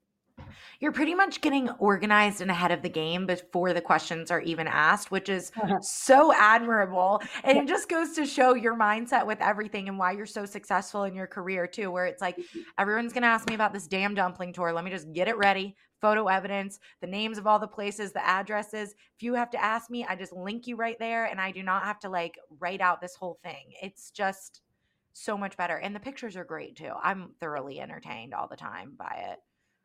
You're 0.80 0.92
pretty 0.92 1.14
much 1.14 1.40
getting 1.40 1.70
organized 1.70 2.40
and 2.40 2.50
ahead 2.50 2.72
of 2.72 2.82
the 2.82 2.88
game 2.88 3.26
before 3.26 3.72
the 3.72 3.80
questions 3.80 4.30
are 4.30 4.40
even 4.40 4.66
asked, 4.66 5.10
which 5.10 5.28
is 5.28 5.52
so 5.80 6.32
admirable. 6.34 7.22
And 7.44 7.56
it 7.56 7.68
just 7.68 7.88
goes 7.88 8.12
to 8.12 8.26
show 8.26 8.54
your 8.54 8.76
mindset 8.76 9.26
with 9.26 9.40
everything 9.40 9.88
and 9.88 9.98
why 9.98 10.12
you're 10.12 10.26
so 10.26 10.44
successful 10.44 11.04
in 11.04 11.14
your 11.14 11.26
career, 11.26 11.66
too, 11.66 11.90
where 11.90 12.06
it's 12.06 12.20
like, 12.20 12.38
everyone's 12.78 13.12
going 13.12 13.22
to 13.22 13.28
ask 13.28 13.48
me 13.48 13.54
about 13.54 13.72
this 13.72 13.86
damn 13.86 14.14
dumpling 14.14 14.52
tour. 14.52 14.72
Let 14.72 14.84
me 14.84 14.90
just 14.90 15.12
get 15.12 15.28
it 15.28 15.36
ready. 15.36 15.76
Photo 16.00 16.26
evidence, 16.26 16.80
the 17.00 17.06
names 17.06 17.38
of 17.38 17.46
all 17.46 17.60
the 17.60 17.68
places, 17.68 18.12
the 18.12 18.26
addresses. 18.26 18.90
If 19.14 19.22
you 19.22 19.34
have 19.34 19.50
to 19.50 19.62
ask 19.62 19.88
me, 19.88 20.04
I 20.04 20.16
just 20.16 20.32
link 20.32 20.66
you 20.66 20.74
right 20.74 20.98
there 20.98 21.26
and 21.26 21.40
I 21.40 21.52
do 21.52 21.62
not 21.62 21.84
have 21.84 22.00
to 22.00 22.08
like 22.08 22.36
write 22.58 22.80
out 22.80 23.00
this 23.00 23.14
whole 23.14 23.38
thing. 23.44 23.72
It's 23.80 24.10
just 24.10 24.62
so 25.12 25.36
much 25.36 25.56
better. 25.56 25.76
And 25.76 25.94
the 25.94 26.00
pictures 26.00 26.36
are 26.36 26.44
great 26.44 26.76
too. 26.76 26.92
I'm 27.02 27.34
thoroughly 27.40 27.80
entertained 27.80 28.34
all 28.34 28.48
the 28.48 28.56
time 28.56 28.94
by 28.98 29.26
it. 29.32 29.38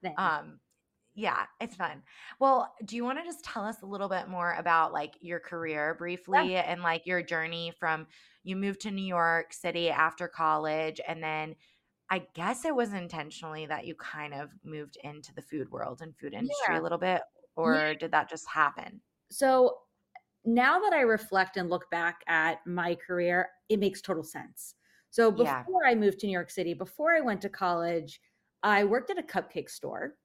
Thanks. 0.03 0.21
Um, 0.21 0.59
yeah, 1.15 1.45
it's 1.59 1.75
fun. 1.75 2.03
Well, 2.39 2.73
do 2.85 2.95
you 2.95 3.03
want 3.03 3.17
to 3.17 3.25
just 3.25 3.43
tell 3.43 3.65
us 3.65 3.81
a 3.81 3.87
little 3.87 4.07
bit 4.09 4.27
more 4.29 4.53
about 4.53 4.93
like 4.93 5.15
your 5.19 5.39
career 5.39 5.95
briefly 5.95 6.55
and 6.55 6.81
like 6.83 7.07
your 7.07 7.23
journey 7.23 7.73
from 7.79 8.07
you 8.43 8.55
moved 8.55 8.81
to 8.81 8.91
New 8.91 9.05
York 9.05 9.51
City 9.53 9.89
after 9.89 10.27
college 10.27 11.01
and 11.07 11.23
then 11.23 11.55
I 12.09 12.19
guess 12.35 12.63
it 12.65 12.73
was 12.75 12.93
intentionally 12.93 13.65
that 13.65 13.85
you 13.85 13.95
kind 13.95 14.33
of 14.33 14.51
moved 14.63 14.97
into 15.03 15.33
the 15.33 15.41
food 15.41 15.69
world 15.71 16.01
and 16.01 16.15
food 16.15 16.33
industry 16.33 16.75
Yeah. 16.75 16.79
a 16.79 16.81
little 16.81 16.97
bit 16.97 17.21
or 17.55 17.95
did 17.95 18.11
that 18.11 18.29
just 18.29 18.47
happen? 18.47 19.01
so 19.29 19.79
now 20.45 20.79
that 20.79 20.93
I 20.93 21.01
reflect 21.01 21.57
and 21.57 21.69
look 21.69 21.89
back 21.91 22.21
at 22.27 22.65
my 22.65 22.95
career, 22.95 23.49
it 23.69 23.79
makes 23.79 24.01
total 24.01 24.23
sense. 24.23 24.75
So 25.09 25.31
Yeah. 25.33 25.65
before 25.65 25.85
I 25.85 25.95
moved 25.95 26.19
to 26.19 26.27
New 26.27 26.33
York 26.33 26.49
City, 26.51 26.73
before 26.73 27.13
I 27.13 27.21
went 27.21 27.41
to 27.43 27.49
college, 27.49 28.21
I 28.63 28.83
worked 28.83 29.09
at 29.09 29.17
a 29.19 29.23
cupcake 29.23 29.69
store. 29.69 30.17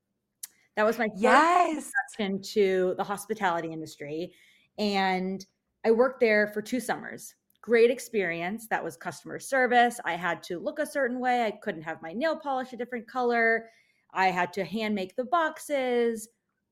That 0.76 0.84
was 0.84 0.98
my 0.98 1.08
first 1.08 1.18
Yes. 1.22 1.92
introduction 2.18 2.42
to 2.54 2.94
the 2.96 3.04
hospitality 3.04 3.72
industry. 3.72 4.34
And 4.78 5.44
I 5.84 5.90
worked 5.90 6.20
there 6.20 6.48
for 6.48 6.62
two 6.62 6.80
summers. 6.80 7.34
Great 7.60 7.90
experience. 7.90 8.68
That 8.68 8.82
was 8.84 8.96
customer 8.96 9.38
service. 9.38 10.00
I 10.04 10.14
had 10.16 10.42
to 10.44 10.58
look 10.58 10.78
a 10.78 10.86
certain 10.86 11.20
way. 11.20 11.44
I 11.46 11.52
couldn't 11.52 11.82
have 11.82 12.02
my 12.02 12.12
nail 12.12 12.36
polish 12.38 12.72
a 12.72 12.76
different 12.76 13.08
color. 13.08 13.70
I 14.12 14.28
had 14.28 14.52
to 14.54 14.64
hand 14.64 14.94
make 14.94 15.16
the 15.16 15.24
boxes, 15.24 16.28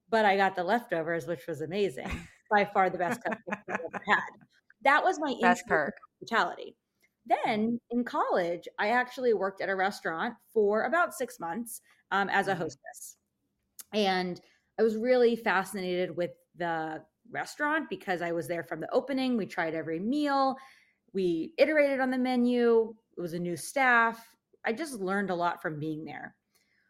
but 0.08 0.24
I 0.24 0.36
got 0.36 0.56
the 0.56 0.64
leftovers, 0.64 1.26
which 1.26 1.46
was 1.46 1.60
amazing. 1.60 2.10
By 2.50 2.64
far 2.64 2.90
the 2.90 2.98
best 2.98 3.20
cupcake 3.22 3.54
I've 3.68 3.76
ever 3.84 4.02
had. 4.08 4.30
That 4.82 5.04
was 5.04 5.18
my 5.20 5.34
Best 5.40 5.66
perk. 5.66 5.94
hospitality. 6.20 6.76
Then 7.26 7.78
in 7.90 8.04
college, 8.04 8.68
I 8.78 8.90
actually 8.90 9.35
worked 9.35 9.61
at 9.61 9.68
a 9.68 9.76
restaurant 9.76 10.37
for 10.52 10.85
about 10.85 11.14
six 11.14 11.38
months 11.40 11.80
um, 12.11 12.28
as 12.30 12.48
a 12.48 12.54
Mhm. 12.54 12.54
hostess. 12.54 13.16
And 13.92 14.40
I 14.78 14.83
was 14.83 14.96
really 14.96 15.37
fascinated 15.37 16.16
with 16.16 16.33
the 16.56 17.04
restaurant 17.30 17.90
because 17.90 18.22
I 18.22 18.33
was 18.33 18.48
there 18.48 18.64
from 18.64 18.80
the 18.80 18.90
opening. 18.92 19.37
We 19.37 19.46
tried 19.46 19.74
every 19.74 20.00
meal, 20.00 20.56
we 21.12 21.54
iterated 21.59 22.00
on 22.00 22.11
the 22.11 22.18
menu, 22.18 22.94
it 23.16 23.20
was 23.20 23.35
a 23.35 23.38
new 23.38 23.56
staff. 23.56 24.37
I 24.64 24.72
just 24.72 24.94
learned 25.00 25.30
a 25.30 25.35
lot 25.35 25.62
from 25.62 25.80
being 25.80 26.04
there. 26.04 26.37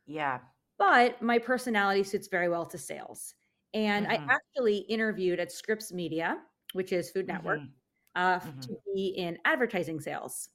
Yeah. 0.06 0.40
But 0.78 1.20
my 1.22 1.38
personality 1.38 2.02
suits 2.04 2.28
very 2.28 2.48
well 2.48 2.66
to 2.66 2.78
sales. 2.78 3.34
And 3.74 4.06
Mhm. 4.06 4.10
I 4.10 4.24
actually 4.28 4.78
interviewed 4.78 5.38
at 5.40 5.52
Scripps 5.52 5.92
Media, 5.92 6.42
which 6.72 6.92
is 6.92 7.10
Food 7.10 7.26
Network, 7.26 7.60
Mhm. 7.60 7.79
Uh, 8.14 8.40
Mhm. 8.42 8.68
to 8.68 8.76
be 8.94 9.08
in 9.08 9.38
advertising 9.44 10.00
sales. 10.00 10.50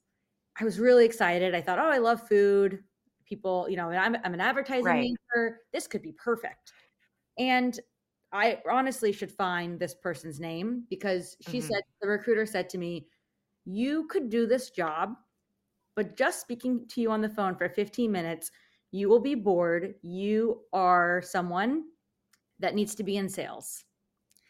I 0.60 0.64
was 0.66 0.80
really 0.80 1.06
excited. 1.06 1.56
I 1.56 1.62
thought, 1.62 1.80
oh, 1.80 1.90
I 1.90 1.98
love 2.00 2.28
food. 2.28 2.84
People, 3.26 3.68
you 3.70 3.78
know, 3.78 3.90
I'm, 3.90 4.16
I'm 4.24 4.34
an 4.34 4.42
advertising 4.42 4.98
Right. 4.98 5.10
major. 5.36 5.62
This 5.74 5.88
could 5.88 6.02
be 6.02 6.14
perfect. 6.14 6.74
And 7.38 7.80
I 8.32 8.62
honestly 8.70 9.12
should 9.12 9.32
find 9.32 9.80
this 9.80 9.96
person's 9.96 10.40
name 10.40 10.86
because 10.90 11.38
she 11.42 11.62
Mhm. 11.62 11.62
said, 11.62 11.82
the 12.02 12.08
recruiter 12.08 12.46
said 12.46 12.70
to 12.70 12.78
me, 12.78 13.10
you 13.66 14.08
could 14.08 14.30
do 14.30 14.48
this 14.48 14.72
job, 14.72 15.16
but 15.96 16.16
just 16.16 16.42
speaking 16.42 16.88
to 16.90 17.02
you 17.02 17.12
on 17.12 17.22
the 17.22 17.30
phone 17.30 17.56
for 17.58 17.70
15 17.70 18.12
minutes, 18.12 18.52
you 18.92 19.10
will 19.10 19.20
be 19.20 19.36
bored. 19.36 19.96
You 20.02 20.66
are 20.74 21.22
someone 21.22 21.86
that 22.60 22.76
needs 22.76 22.96
to 22.96 23.04
be 23.04 23.18
in 23.18 23.30
sales. 23.30 23.86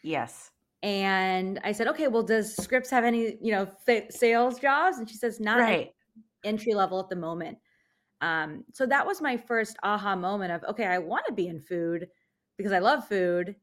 Yes. 0.02 0.52
And 0.86 1.58
I 1.64 1.72
said, 1.72 1.88
okay, 1.88 2.06
well, 2.06 2.22
does 2.22 2.56
Scripps 2.56 2.90
have 2.90 3.02
any, 3.02 3.36
you 3.42 3.50
know, 3.50 3.66
fa- 3.66 4.12
sales 4.12 4.60
jobs? 4.60 4.98
And 4.98 5.10
she 5.10 5.16
says, 5.16 5.40
not 5.40 5.58
Right. 5.58 5.92
entry 6.44 6.74
level 6.74 7.00
at 7.00 7.08
the 7.08 7.16
moment. 7.16 7.58
Um, 8.20 8.64
so 8.72 8.86
that 8.86 9.04
was 9.04 9.20
my 9.20 9.36
first 9.36 9.76
aha 9.82 10.14
moment 10.14 10.52
of, 10.52 10.62
okay, 10.70 10.86
I 10.86 10.98
want 10.98 11.26
to 11.26 11.32
be 11.32 11.48
in 11.48 11.60
food 11.60 12.08
because 12.56 12.72
I 12.72 12.78
love 12.78 13.08
food, 13.08 13.56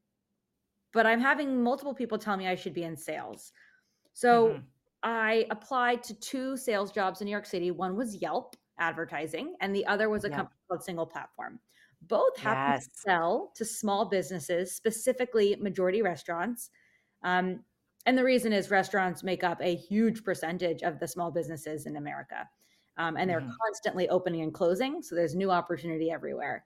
but 0.91 1.05
I'm 1.05 1.21
having 1.21 1.63
multiple 1.63 1.93
people 1.93 2.17
tell 2.17 2.37
me 2.37 2.47
I 2.47 2.55
should 2.55 2.73
be 2.73 2.83
in 2.83 2.97
sales. 2.97 3.53
So 4.13 4.55
Mhm. 4.55 4.67
I 5.03 5.47
applied 5.51 6.03
to 6.03 6.19
two 6.19 6.57
sales 6.57 6.91
jobs 6.91 7.21
in 7.21 7.25
New 7.25 7.31
York 7.31 7.45
City. 7.47 7.71
One 7.71 7.95
was 7.95 8.15
Yelp 8.17 8.55
advertising, 8.79 9.55
and 9.61 9.75
the 9.75 9.85
other 9.87 10.09
was 10.09 10.25
a 10.25 10.29
Yep. 10.29 10.35
company 10.35 10.57
called 10.69 10.83
Single 10.83 11.07
Platform. 11.07 11.59
Both 12.03 12.37
happen 12.37 12.73
to 12.73 12.81
sell 12.93 13.53
to 13.55 13.65
small 13.65 14.05
businesses, 14.05 14.75
specifically 14.75 15.55
majority 15.57 16.01
restaurants. 16.01 16.69
Um, 17.23 17.63
and 18.05 18.17
the 18.17 18.23
reason 18.23 18.53
is 18.53 18.69
restaurants 18.69 19.23
make 19.23 19.43
up 19.43 19.61
a 19.61 19.75
huge 19.75 20.23
percentage 20.23 20.83
of 20.83 20.99
the 20.99 21.07
small 21.07 21.31
businesses 21.31 21.85
in 21.85 21.95
America. 21.95 22.49
Um, 22.97 23.17
and 23.17 23.29
they're 23.29 23.45
Mhm. 23.45 23.57
constantly 23.65 24.09
opening 24.09 24.41
and 24.41 24.53
closing. 24.53 25.01
So 25.01 25.15
there's 25.15 25.35
new 25.35 25.51
opportunity 25.51 26.11
everywhere. 26.11 26.65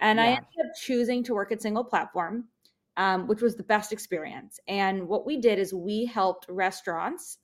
And 0.00 0.20
I 0.20 0.28
ended 0.28 0.66
up 0.66 0.72
choosing 0.80 1.22
to 1.24 1.34
work 1.34 1.52
at 1.52 1.62
Single 1.62 1.84
Platform, 1.84 2.48
um, 2.96 3.26
which 3.26 3.42
was 3.42 3.56
the 3.56 3.62
best 3.62 3.92
experience. 3.92 4.60
And 4.68 5.08
what 5.08 5.26
we 5.26 5.38
did 5.38 5.58
is 5.58 5.74
we 5.74 6.06
helped 6.06 6.46
restaurants 6.48 7.38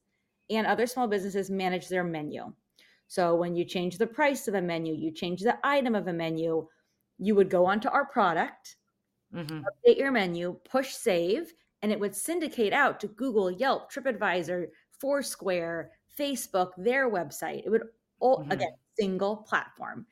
and 0.51 0.67
other 0.67 0.87
small 0.87 1.09
businesses 1.09 1.51
manage 1.51 1.89
their 1.89 2.05
menu. 2.05 2.55
So 3.07 3.35
when 3.37 3.55
you 3.57 3.65
change 3.65 3.99
the 3.99 4.07
price 4.07 4.49
of 4.49 4.55
a 4.55 4.63
menu, 4.63 4.95
you 4.95 5.11
change 5.13 5.43
the 5.43 5.59
item 5.65 5.95
of 5.95 6.09
a 6.09 6.13
menu, 6.13 6.69
you 7.19 7.35
would 7.35 7.51
go 7.51 7.67
onto 7.67 7.89
our 7.89 8.07
product, 8.07 8.77
Mhm. 9.31 9.73
update 9.87 9.99
your 9.99 10.11
menu, 10.13 10.55
push 10.65 10.93
save, 10.95 11.53
and 11.83 11.93
it 11.93 12.01
would 12.01 12.15
syndicate 12.17 12.73
out 12.73 13.01
to 13.01 13.09
Google, 13.09 13.51
Yelp, 13.51 13.93
TripAdvisor, 13.93 14.69
Foursquare, 15.01 15.93
Facebook, 16.19 16.73
their 16.77 17.11
website. 17.11 17.63
It 17.65 17.71
would 17.71 17.85
all 18.21 18.45
Mhm. 18.45 18.51
again 18.51 18.69
single 18.99 19.39
platform. 19.39 20.07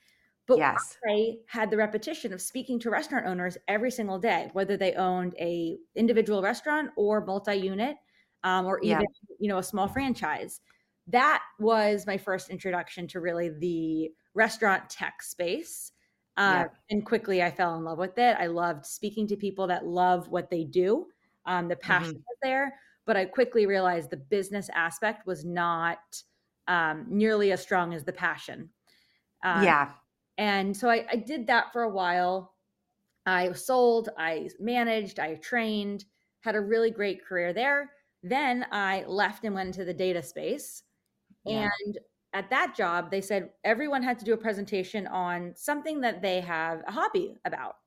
But 0.46 0.58
Yes. 0.58 0.98
I 1.08 1.38
had 1.46 1.70
the 1.70 1.76
repetition 1.76 2.32
of 2.32 2.42
speaking 2.42 2.78
to 2.80 2.90
restaurant 2.90 3.26
owners 3.26 3.56
every 3.68 3.90
single 3.90 4.18
day, 4.18 4.50
whether 4.52 4.76
they 4.76 4.94
owned 4.94 5.34
a 5.38 5.78
individual 5.94 6.42
restaurant 6.42 6.90
or 6.96 7.24
multi-unit, 7.24 7.96
um, 8.44 8.66
or 8.66 8.80
Yeah. 8.80 9.02
even 9.02 9.06
you 9.38 9.48
know 9.48 9.58
a 9.58 9.62
small 9.62 9.88
franchise. 9.88 10.60
That 11.06 11.42
was 11.58 12.06
my 12.06 12.18
first 12.18 12.50
introduction 12.50 13.06
to 13.08 13.20
really 13.20 13.48
the 13.50 14.12
restaurant 14.34 14.90
tech 14.90 15.22
space. 15.22 15.92
Uh, 16.36 16.64
Yeah. 16.64 16.64
And 16.90 17.04
quickly, 17.06 17.42
I 17.42 17.50
fell 17.50 17.76
in 17.76 17.84
love 17.84 17.98
with 17.98 18.18
it. 18.18 18.36
I 18.38 18.46
loved 18.46 18.86
speaking 18.86 19.26
to 19.28 19.36
people 19.36 19.66
that 19.68 19.86
love 19.86 20.28
what 20.28 20.50
they 20.50 20.64
do. 20.64 21.10
Um, 21.46 21.68
the 21.68 21.76
passion 21.76 22.18
Mhm. 22.18 22.24
was 22.28 22.38
there, 22.42 22.80
but 23.06 23.16
I 23.16 23.24
quickly 23.26 23.66
realized 23.66 24.10
the 24.10 24.16
business 24.16 24.68
aspect 24.70 25.26
was 25.26 25.44
not 25.44 26.22
um, 26.68 27.06
nearly 27.08 27.52
as 27.52 27.62
strong 27.62 27.94
as 27.94 28.04
the 28.04 28.12
passion. 28.12 28.70
Uh, 29.44 29.62
Yeah. 29.62 29.94
and 30.38 30.76
so 30.76 30.90
I, 30.90 31.06
I 31.10 31.16
did 31.16 31.46
that 31.48 31.72
for 31.72 31.82
a 31.82 31.90
while. 31.90 32.56
I 33.26 33.52
sold, 33.52 34.10
I 34.18 34.50
managed, 34.60 35.20
I 35.20 35.36
trained, 35.36 36.06
had 36.42 36.56
a 36.56 36.60
really 36.60 36.90
great 36.90 37.24
career 37.24 37.52
there. 37.52 37.92
Then 38.22 38.66
I 38.72 39.04
left 39.04 39.44
and 39.44 39.54
went 39.54 39.68
into 39.68 39.84
the 39.84 39.94
data 39.94 40.22
space. 40.22 40.84
Yeah. 41.44 41.68
And 41.84 41.98
at 42.34 42.50
that 42.50 42.76
job, 42.76 43.10
they 43.10 43.22
said 43.22 43.52
everyone 43.64 44.02
had 44.02 44.18
to 44.20 44.26
do 44.26 44.34
a 44.34 44.38
presentation 44.38 45.06
on 45.08 45.54
something 45.56 46.00
that 46.02 46.22
they 46.22 46.40
have 46.42 46.84
a 46.86 46.92
hobby 46.92 47.38
about. 47.44 47.79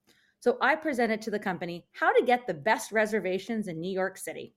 So 0.43 0.57
I 0.59 0.75
presented 0.75 1.21
to 1.21 1.31
the 1.31 1.39
company 1.39 1.85
how 1.93 2.11
to 2.11 2.25
get 2.25 2.45
the 2.45 2.53
best 2.53 2.91
reservations 2.91 3.69
in 3.69 3.79
New 3.79 3.89
York 3.89 4.17
City. 4.17 4.53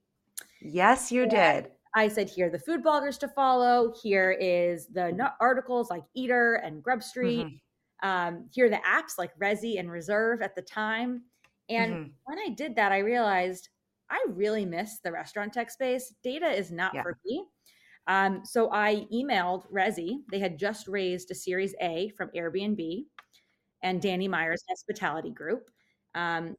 Yes, 0.60 1.12
you 1.12 1.28
did. 1.28 1.70
I 1.94 2.08
said, 2.08 2.28
here 2.28 2.48
are 2.48 2.50
the 2.50 2.58
food 2.58 2.84
bloggers 2.84 3.16
to 3.20 3.28
follow. 3.28 3.94
Here 4.02 4.32
is 4.32 4.88
the 4.88 5.32
articles 5.40 5.88
like 5.88 6.02
Eater 6.12 6.54
and 6.56 6.82
Grub 6.82 7.04
Street. 7.04 7.46
Mhm. 7.46 7.60
um, 8.02 8.48
hear 8.52 8.68
the 8.68 8.80
apps 8.84 9.16
like 9.16 9.30
Resy 9.38 9.78
and 9.78 9.88
Reserve 9.88 10.42
at 10.42 10.56
the 10.56 10.62
time. 10.62 11.22
And 11.68 11.92
mm-hmm. 11.94 12.10
when 12.24 12.38
I 12.40 12.48
did 12.48 12.74
that, 12.74 12.90
I 12.90 12.98
realized 12.98 13.68
I 14.10 14.24
really 14.28 14.66
miss 14.66 14.98
the 14.98 15.12
restaurant 15.12 15.52
tech 15.52 15.70
space. 15.70 16.12
Data 16.24 16.48
is 16.48 16.72
not 16.72 16.94
yeah. 16.94 17.02
for 17.02 17.16
me. 17.24 17.44
Um, 18.08 18.44
so 18.44 18.72
I 18.72 19.06
emailed 19.14 19.70
Resy. 19.72 20.16
They 20.32 20.40
had 20.40 20.58
just 20.58 20.88
raised 20.88 21.30
a 21.30 21.34
Series 21.36 21.76
A 21.80 22.08
from 22.16 22.30
Airbnb 22.30 23.04
and 23.82 24.02
Danny 24.02 24.26
Meyer's 24.26 24.64
Hospitality 24.68 25.30
Group. 25.30 25.70
Um, 26.16 26.56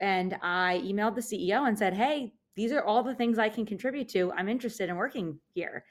and 0.00 0.36
I 0.42 0.82
emailed 0.84 1.14
the 1.14 1.20
CEO 1.20 1.66
and 1.66 1.78
said, 1.78 1.94
Hey, 1.94 2.34
these 2.56 2.72
are 2.72 2.84
all 2.84 3.02
the 3.02 3.14
things 3.14 3.38
I 3.38 3.48
can 3.48 3.64
contribute 3.64 4.08
to. 4.10 4.32
I'm 4.32 4.48
interested 4.48 4.88
in 4.88 4.96
working 4.96 5.38
here. 5.54 5.84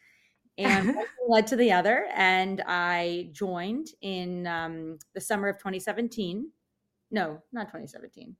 And 0.57 0.95
led 1.27 1.47
to 1.47 1.55
the 1.55 1.71
other. 1.71 2.05
And 2.13 2.61
I 2.67 3.29
joined 3.31 3.87
in 4.01 4.45
um, 4.45 4.99
the 5.15 5.21
summer 5.21 5.47
of 5.47 5.57
2017. 5.57 6.47
No, 7.09 7.41
not 7.51 7.63
2017. 7.63 8.35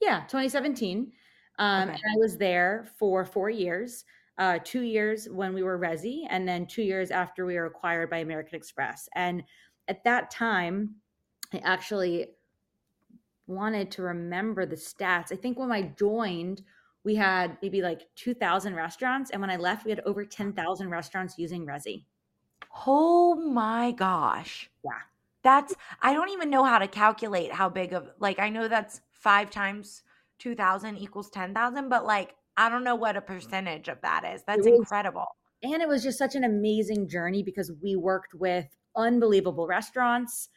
Yeah, 0.00 0.20
2017. 0.20 1.12
Um, 1.58 1.82
okay. 1.82 1.90
And 1.90 1.98
I 1.98 2.16
was 2.18 2.38
there 2.38 2.86
for 2.98 3.24
four 3.24 3.50
years. 3.50 4.04
Uh, 4.38 4.58
two 4.64 4.82
years 4.82 5.28
when 5.30 5.54
we 5.54 5.62
were 5.62 5.78
Resy, 5.78 6.26
and 6.28 6.46
then 6.46 6.66
two 6.66 6.82
years 6.82 7.10
after 7.10 7.46
we 7.46 7.54
were 7.54 7.64
acquired 7.64 8.10
by 8.10 8.18
American 8.18 8.54
Express. 8.54 9.08
And 9.14 9.42
at 9.88 10.04
that 10.04 10.30
time, 10.30 10.96
I 11.54 11.58
actually 11.64 12.26
wanted 13.46 13.90
to 13.92 14.02
remember 14.02 14.66
the 14.66 14.76
stats. 14.76 15.32
I 15.32 15.36
think 15.36 15.58
when 15.58 15.72
I 15.72 15.82
joined, 15.82 16.62
we 17.04 17.14
had 17.14 17.56
maybe 17.62 17.82
like 17.82 18.08
2,000 18.16 18.74
restaurants. 18.74 19.30
And 19.30 19.40
when 19.40 19.50
I 19.50 19.56
left, 19.56 19.84
we 19.84 19.90
had 19.90 20.00
over 20.00 20.24
10,000 20.24 20.90
restaurants 20.90 21.38
using 21.38 21.64
Resy. 21.64 22.04
Oh 22.86 23.34
my 23.34 23.92
gosh. 23.92 24.70
Yeah. 24.84 24.90
That's, 25.42 25.74
I 26.02 26.12
don't 26.12 26.30
even 26.30 26.50
know 26.50 26.64
how 26.64 26.78
to 26.78 26.88
calculate 26.88 27.52
how 27.52 27.68
big 27.68 27.92
of, 27.92 28.10
like, 28.18 28.40
I 28.40 28.48
know 28.48 28.66
that's 28.66 29.00
five 29.12 29.50
times 29.50 30.02
2,000 30.38 30.98
equals 30.98 31.30
10,000, 31.30 31.88
but 31.88 32.04
like, 32.04 32.34
I 32.56 32.68
don't 32.68 32.84
know 32.84 32.96
what 32.96 33.16
a 33.16 33.20
percentage 33.20 33.88
of 33.88 34.00
that 34.00 34.24
is. 34.34 34.42
That's 34.44 34.66
was, 34.66 34.78
incredible. 34.78 35.26
And 35.62 35.80
it 35.80 35.88
was 35.88 36.02
just 36.02 36.18
such 36.18 36.34
an 36.34 36.44
amazing 36.44 37.08
journey 37.08 37.42
because 37.42 37.70
we 37.82 37.94
worked 37.94 38.34
with 38.34 38.66
unbelievable 38.96 39.66
restaurants. 39.66 40.48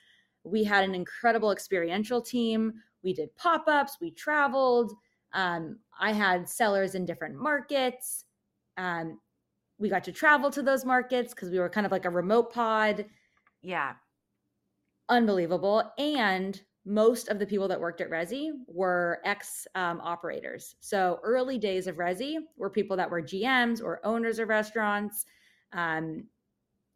We 0.43 0.63
had 0.63 0.83
an 0.83 0.95
incredible 0.95 1.51
experiential 1.51 2.21
team. 2.21 2.73
We 3.03 3.13
did 3.13 3.35
pop 3.37 3.67
ups, 3.67 3.97
we 4.01 4.11
traveled. 4.11 4.93
Um, 5.33 5.79
I 5.99 6.11
had 6.11 6.49
sellers 6.49 6.95
in 6.95 7.05
different 7.05 7.35
markets. 7.35 8.25
Um, 8.77 9.19
we 9.77 9.89
got 9.89 10.03
to 10.05 10.11
travel 10.11 10.51
to 10.51 10.61
those 10.61 10.85
markets 10.85 11.33
because 11.33 11.49
we 11.49 11.59
were 11.59 11.69
kind 11.69 11.85
of 11.85 11.91
like 11.91 12.05
a 12.05 12.09
remote 12.09 12.53
pod. 12.53 13.05
Yeah. 13.61 13.93
Unbelievable. 15.07 15.91
And 15.97 16.59
most 16.85 17.29
of 17.29 17.39
the 17.39 17.45
people 17.45 17.67
that 17.67 17.79
worked 17.79 18.01
at 18.01 18.09
Resy 18.09 18.51
were 18.67 19.19
ex 19.25 19.67
um, 19.75 20.01
operators. 20.01 20.75
So 20.79 21.19
early 21.23 21.57
days 21.57 21.87
of 21.87 21.97
Resy 21.97 22.37
were 22.57 22.69
people 22.69 22.97
that 22.97 23.09
were 23.09 23.21
GMs 23.21 23.81
or 23.81 24.05
owners 24.05 24.39
of 24.39 24.49
restaurants. 24.49 25.25
Um, 25.73 26.25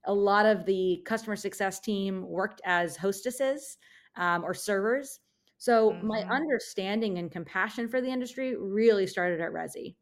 a 0.06 0.14
lot 0.14 0.46
of 0.46 0.66
the 0.66 1.02
customer 1.06 1.36
success 1.36 1.80
team 1.80 2.28
worked 2.28 2.62
as 2.66 2.98
hostesses 2.98 3.78
um, 4.16 4.44
or 4.44 4.54
servers. 4.54 5.20
So 5.58 5.92
mm-hmm. 5.92 6.08
my 6.08 6.20
understanding 6.30 7.18
and 7.18 7.32
compassion 7.32 7.88
for 7.88 8.02
the 8.02 8.10
industry 8.10 8.56
really 8.58 9.08
started 9.08 9.40
at 9.40 9.52
Resy. 9.52 9.96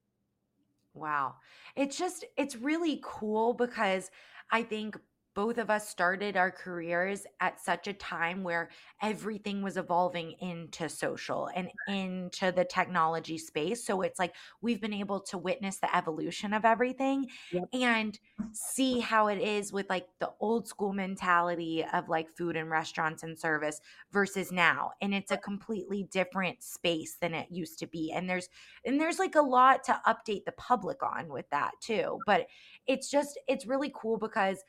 Wow. 0.93 1.35
It's 1.75 1.97
just, 1.97 2.25
it's 2.37 2.55
really 2.55 2.99
cool 3.03 3.53
because 3.53 4.09
I 4.51 4.63
think 4.63 4.97
both 5.33 5.57
of 5.57 5.69
us 5.69 5.87
started 5.87 6.35
our 6.35 6.51
careers 6.51 7.25
at 7.39 7.59
such 7.59 7.87
a 7.87 7.93
time 7.93 8.43
where 8.43 8.69
everything 9.01 9.61
was 9.61 9.77
evolving 9.77 10.33
into 10.41 10.89
social 10.89 11.49
and 11.55 11.69
into 11.87 12.51
the 12.51 12.65
technology 12.65 13.37
space. 13.37 13.85
So 13.85 14.01
it's 14.01 14.19
like 14.19 14.35
we've 14.61 14.81
been 14.81 14.93
able 14.93 15.21
to 15.21 15.37
witness 15.37 15.77
the 15.77 15.95
evolution 15.95 16.53
of 16.53 16.65
everything 16.65 17.27
yep. 17.51 17.63
and 17.73 18.19
see 18.51 18.99
how 18.99 19.27
it 19.27 19.39
is 19.39 19.71
with 19.71 19.89
like 19.89 20.07
the 20.19 20.31
old 20.39 20.67
school 20.67 20.91
mentality 20.91 21.85
of 21.93 22.09
like 22.09 22.27
food 22.35 22.57
and 22.57 22.69
restaurants 22.69 23.23
and 23.23 23.37
service 23.39 23.79
versus 24.11 24.51
now. 24.51 24.91
And 25.01 25.13
it's 25.13 25.31
a 25.31 25.37
completely 25.37 26.07
different 26.11 26.61
space 26.61 27.15
than 27.21 27.33
it 27.33 27.47
used 27.49 27.79
to 27.79 27.87
be. 27.87 28.11
And 28.11 28.29
there's 28.29 28.49
and 28.85 28.99
there's 28.99 29.19
like 29.19 29.35
a 29.35 29.41
lot 29.41 29.83
to 29.85 30.01
update 30.05 30.45
the 30.45 30.53
public 30.53 31.01
on 31.03 31.29
with 31.29 31.49
that 31.51 31.71
too. 31.79 32.19
But 32.25 32.47
it's 32.87 33.09
just 33.09 33.39
it's 33.47 33.65
really 33.65 33.93
cool 33.95 34.17
because 34.17 34.63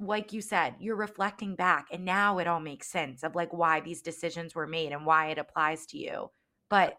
like 0.00 0.32
you 0.32 0.40
said, 0.40 0.74
you're 0.80 0.96
reflecting 0.96 1.54
back 1.54 1.86
and 1.92 2.04
now 2.04 2.38
it 2.38 2.46
all 2.46 2.60
makes 2.60 2.88
sense 2.88 3.22
of 3.22 3.34
like 3.34 3.52
why 3.52 3.80
these 3.80 4.02
decisions 4.02 4.54
were 4.54 4.66
made 4.66 4.92
and 4.92 5.06
why 5.06 5.28
it 5.28 5.38
applies 5.38 5.86
to 5.86 5.98
you. 5.98 6.30
But 6.68 6.98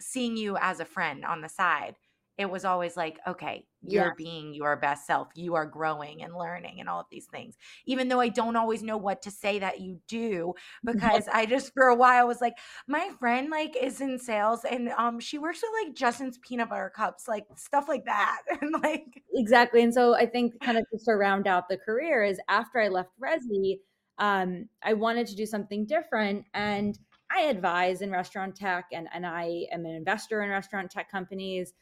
seeing 0.00 0.36
you 0.36 0.56
as 0.56 0.80
a 0.80 0.84
friend 0.84 1.24
on 1.24 1.40
the 1.42 1.48
side, 1.48 1.96
it 2.38 2.50
was 2.50 2.64
always 2.64 2.96
like, 2.96 3.18
okay, 3.26 3.66
you're 3.82 4.06
yeah. 4.06 4.10
being 4.16 4.54
your 4.54 4.76
best 4.76 5.06
self. 5.06 5.28
You 5.34 5.54
are 5.54 5.66
growing 5.66 6.22
and 6.22 6.34
learning 6.34 6.80
and 6.80 6.88
all 6.88 7.00
of 7.00 7.06
these 7.10 7.26
things. 7.26 7.56
Even 7.84 8.08
though 8.08 8.20
I 8.20 8.28
don't 8.28 8.56
always 8.56 8.82
know 8.82 8.96
what 8.96 9.22
to 9.22 9.30
say 9.30 9.58
that 9.58 9.80
you 9.80 10.00
do, 10.08 10.54
because 10.84 11.28
I 11.32 11.46
just 11.46 11.72
for 11.74 11.88
a 11.88 11.94
while 11.94 12.26
was 12.26 12.40
like, 12.40 12.54
my 12.88 13.10
friend 13.18 13.50
like 13.50 13.76
is 13.76 14.00
in 14.00 14.18
sales 14.18 14.64
and 14.68 14.88
um 14.90 15.20
she 15.20 15.38
works 15.38 15.62
with 15.62 15.86
like 15.86 15.94
Justin's 15.94 16.38
peanut 16.38 16.70
butter 16.70 16.92
cups, 16.94 17.28
like 17.28 17.44
stuff 17.56 17.86
like 17.88 18.06
that. 18.06 18.40
and 18.60 18.72
like 18.82 19.22
exactly. 19.34 19.82
And 19.82 19.92
so 19.92 20.14
I 20.14 20.26
think 20.26 20.54
kind 20.60 20.78
of 20.78 20.84
just 20.92 21.04
to 21.06 21.12
round 21.12 21.46
out 21.46 21.68
the 21.68 21.78
career 21.78 22.24
is 22.24 22.40
after 22.48 22.80
I 22.80 22.88
left 22.88 23.10
Resy, 23.22 23.80
um, 24.18 24.68
I 24.82 24.94
wanted 24.94 25.26
to 25.28 25.36
do 25.36 25.44
something 25.44 25.84
different. 25.84 26.46
And 26.54 26.98
I 27.34 27.42
advise 27.42 28.02
in 28.02 28.10
restaurant 28.10 28.56
tech 28.56 28.86
and, 28.92 29.08
and 29.12 29.26
I 29.26 29.66
am 29.72 29.86
an 29.86 29.94
investor 29.94 30.42
in 30.42 30.50
restaurant 30.50 30.90
tech 30.90 31.10
companies 31.10 31.72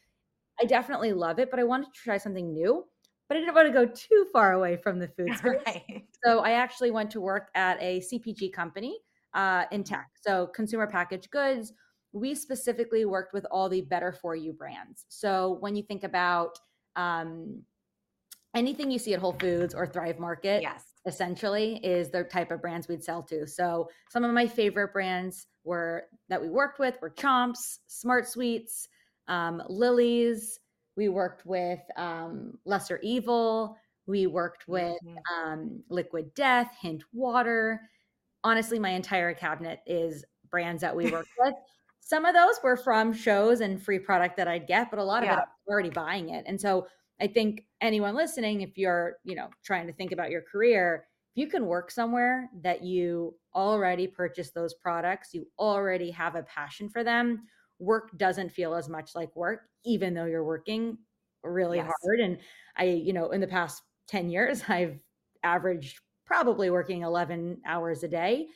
I 0.60 0.66
definitely 0.66 1.12
love 1.12 1.38
it, 1.38 1.50
but 1.50 1.58
I 1.58 1.64
wanted 1.64 1.86
to 1.86 2.00
try 2.02 2.18
something 2.18 2.52
new. 2.52 2.84
But 3.28 3.36
I 3.36 3.40
didn't 3.40 3.54
want 3.54 3.68
to 3.68 3.72
go 3.72 3.86
too 3.86 4.26
far 4.32 4.54
away 4.54 4.76
from 4.76 4.98
the 4.98 5.08
food 5.08 5.28
space. 5.36 5.60
Right. 5.66 6.04
So 6.24 6.40
I 6.40 6.52
actually 6.52 6.90
went 6.90 7.10
to 7.12 7.20
work 7.20 7.48
at 7.54 7.80
a 7.80 8.00
CPG 8.00 8.52
company 8.52 8.98
uh, 9.34 9.64
in 9.70 9.84
tech, 9.84 10.10
so 10.20 10.48
consumer 10.48 10.86
packaged 10.86 11.30
goods. 11.30 11.72
We 12.12 12.34
specifically 12.34 13.04
worked 13.04 13.32
with 13.32 13.46
all 13.52 13.68
the 13.68 13.82
better 13.82 14.12
for 14.12 14.34
you 14.34 14.52
brands. 14.52 15.06
So 15.08 15.58
when 15.60 15.76
you 15.76 15.84
think 15.84 16.02
about 16.02 16.58
um, 16.96 17.62
anything 18.54 18.90
you 18.90 18.98
see 18.98 19.14
at 19.14 19.20
Whole 19.20 19.36
Foods 19.40 19.74
or 19.74 19.86
Thrive 19.86 20.18
Market, 20.18 20.60
yes. 20.60 20.86
essentially 21.06 21.76
is 21.84 22.10
the 22.10 22.24
type 22.24 22.50
of 22.50 22.60
brands 22.60 22.88
we'd 22.88 23.04
sell 23.04 23.22
to. 23.24 23.46
So 23.46 23.88
some 24.08 24.24
of 24.24 24.32
my 24.32 24.46
favorite 24.46 24.92
brands 24.92 25.46
were 25.62 26.06
that 26.28 26.42
we 26.42 26.48
worked 26.48 26.80
with 26.80 26.96
were 27.00 27.10
Chomps, 27.10 27.78
Smart 27.86 28.26
Sweets, 28.26 28.88
um, 29.28 29.62
Lily's. 29.68 30.60
We 30.96 31.08
worked 31.08 31.46
with 31.46 31.80
um, 31.96 32.58
Lesser 32.64 32.98
Evil. 33.02 33.76
We 34.06 34.26
worked 34.26 34.66
with 34.66 34.98
mm-hmm. 35.04 35.48
um, 35.48 35.82
Liquid 35.88 36.34
Death, 36.34 36.72
Hint 36.80 37.04
Water. 37.12 37.80
Honestly, 38.42 38.78
my 38.78 38.90
entire 38.90 39.32
cabinet 39.34 39.80
is 39.86 40.24
brands 40.50 40.80
that 40.82 40.94
we 40.94 41.10
work 41.10 41.26
with. 41.38 41.54
Some 42.00 42.24
of 42.24 42.34
those 42.34 42.56
were 42.62 42.76
from 42.76 43.12
shows 43.12 43.60
and 43.60 43.80
free 43.80 44.00
product 44.00 44.36
that 44.36 44.48
I'd 44.48 44.66
get, 44.66 44.90
but 44.90 44.98
a 44.98 45.04
lot 45.04 45.22
of 45.22 45.28
yeah. 45.28 45.34
it 45.34 45.38
I'm 45.40 45.72
already 45.72 45.90
buying 45.90 46.30
it. 46.30 46.44
And 46.46 46.60
so 46.60 46.86
I 47.20 47.28
think 47.28 47.66
anyone 47.80 48.14
listening, 48.14 48.62
if 48.62 48.76
you're, 48.76 49.16
you 49.24 49.36
know, 49.36 49.48
trying 49.62 49.86
to 49.86 49.92
think 49.92 50.10
about 50.10 50.30
your 50.30 50.42
career, 50.42 51.04
if 51.34 51.40
you 51.40 51.46
can 51.46 51.66
work 51.66 51.90
somewhere 51.90 52.50
that 52.62 52.82
you 52.82 53.34
already 53.54 54.06
purchase 54.08 54.50
those 54.50 54.74
products, 54.74 55.34
you 55.34 55.46
already 55.58 56.10
have 56.10 56.34
a 56.34 56.42
passion 56.42 56.88
for 56.88 57.04
them, 57.04 57.44
work 57.80 58.16
doesn't 58.16 58.52
feel 58.52 58.74
as 58.74 58.88
much 58.88 59.14
like 59.14 59.34
work, 59.34 59.62
even 59.84 60.14
though 60.14 60.26
you're 60.26 60.44
working 60.44 60.98
really 61.42 61.78
yes. 61.78 61.90
hard. 62.02 62.20
And 62.20 62.38
I, 62.76 62.84
you 62.84 63.12
know, 63.12 63.30
in 63.30 63.40
the 63.40 63.46
past 63.46 63.82
10 64.08 64.28
years, 64.30 64.62
I've 64.68 65.02
averaged 65.42 66.00
probably 66.26 66.70
working 66.70 67.02
11 67.02 67.60
hours 67.66 68.04
a 68.04 68.08
day, 68.08 68.46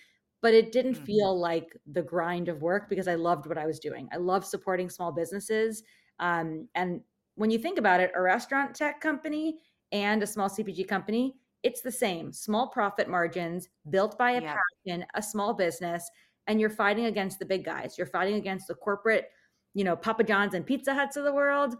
but 0.42 0.54
it 0.54 0.70
didn't 0.70 0.94
mm-hmm. 0.94 1.04
feel 1.04 1.38
like 1.38 1.76
the 1.90 2.02
grind 2.02 2.48
of 2.48 2.62
work 2.62 2.88
because 2.88 3.08
I 3.08 3.14
loved 3.16 3.46
what 3.46 3.58
I 3.58 3.66
was 3.66 3.80
doing. 3.80 4.08
I 4.12 4.18
love 4.18 4.44
supporting 4.44 4.88
small 4.88 5.10
businesses. 5.10 5.82
Um, 6.20 6.68
and 6.74 7.00
when 7.34 7.50
you 7.50 7.58
think 7.58 7.78
about 7.78 8.00
it, 8.00 8.12
a 8.14 8.22
restaurant 8.22 8.74
tech 8.74 9.00
company 9.00 9.58
and 9.90 10.22
a 10.22 10.26
small 10.26 10.48
CPG 10.48 10.86
company, 10.86 11.34
it's 11.64 11.80
the 11.80 11.90
same 11.90 12.30
small 12.32 12.68
profit 12.68 13.08
margins 13.08 13.68
built 13.90 14.16
by 14.18 14.32
a 14.32 14.42
yeah. 14.42 14.54
passion, 14.86 15.06
a 15.14 15.22
small 15.22 15.54
business 15.54 16.08
and 16.46 16.60
you're 16.60 16.70
fighting 16.70 17.06
against 17.06 17.38
the 17.38 17.44
big 17.44 17.64
guys. 17.64 17.96
You're 17.96 18.06
fighting 18.06 18.34
against 18.34 18.68
the 18.68 18.74
corporate, 18.74 19.30
you 19.74 19.84
know, 19.84 19.96
Papa 19.96 20.24
John's 20.24 20.54
and 20.54 20.66
Pizza 20.66 20.94
Huts 20.94 21.16
of 21.16 21.24
the 21.24 21.32
world. 21.32 21.76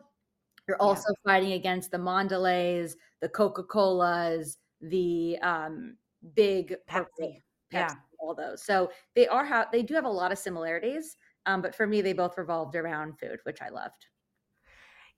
You're 0.67 0.81
also 0.81 1.11
yeah. 1.11 1.33
fighting 1.33 1.53
against 1.53 1.91
the 1.91 1.99
Mondelez, 1.99 2.95
the 3.21 3.29
Coca 3.29 3.63
Colas, 3.63 4.57
the 4.81 5.39
um, 5.43 5.97
big 6.35 6.75
Pepsi, 6.89 7.07
Pepsi, 7.21 7.41
yeah, 7.73 7.95
all 8.19 8.35
those. 8.35 8.63
So 8.65 8.91
they 9.15 9.29
are 9.29 9.45
how 9.45 9.67
they 9.71 9.83
do 9.83 9.95
have 9.95 10.05
a 10.05 10.09
lot 10.11 10.33
of 10.33 10.39
similarities. 10.39 11.17
Um, 11.47 11.61
but 11.61 11.75
for 11.75 11.87
me, 11.87 12.01
they 12.01 12.15
both 12.15 12.39
revolved 12.39 12.75
around 12.75 13.19
food, 13.19 13.39
which 13.45 13.61
I 13.61 13.69
loved. 13.69 14.07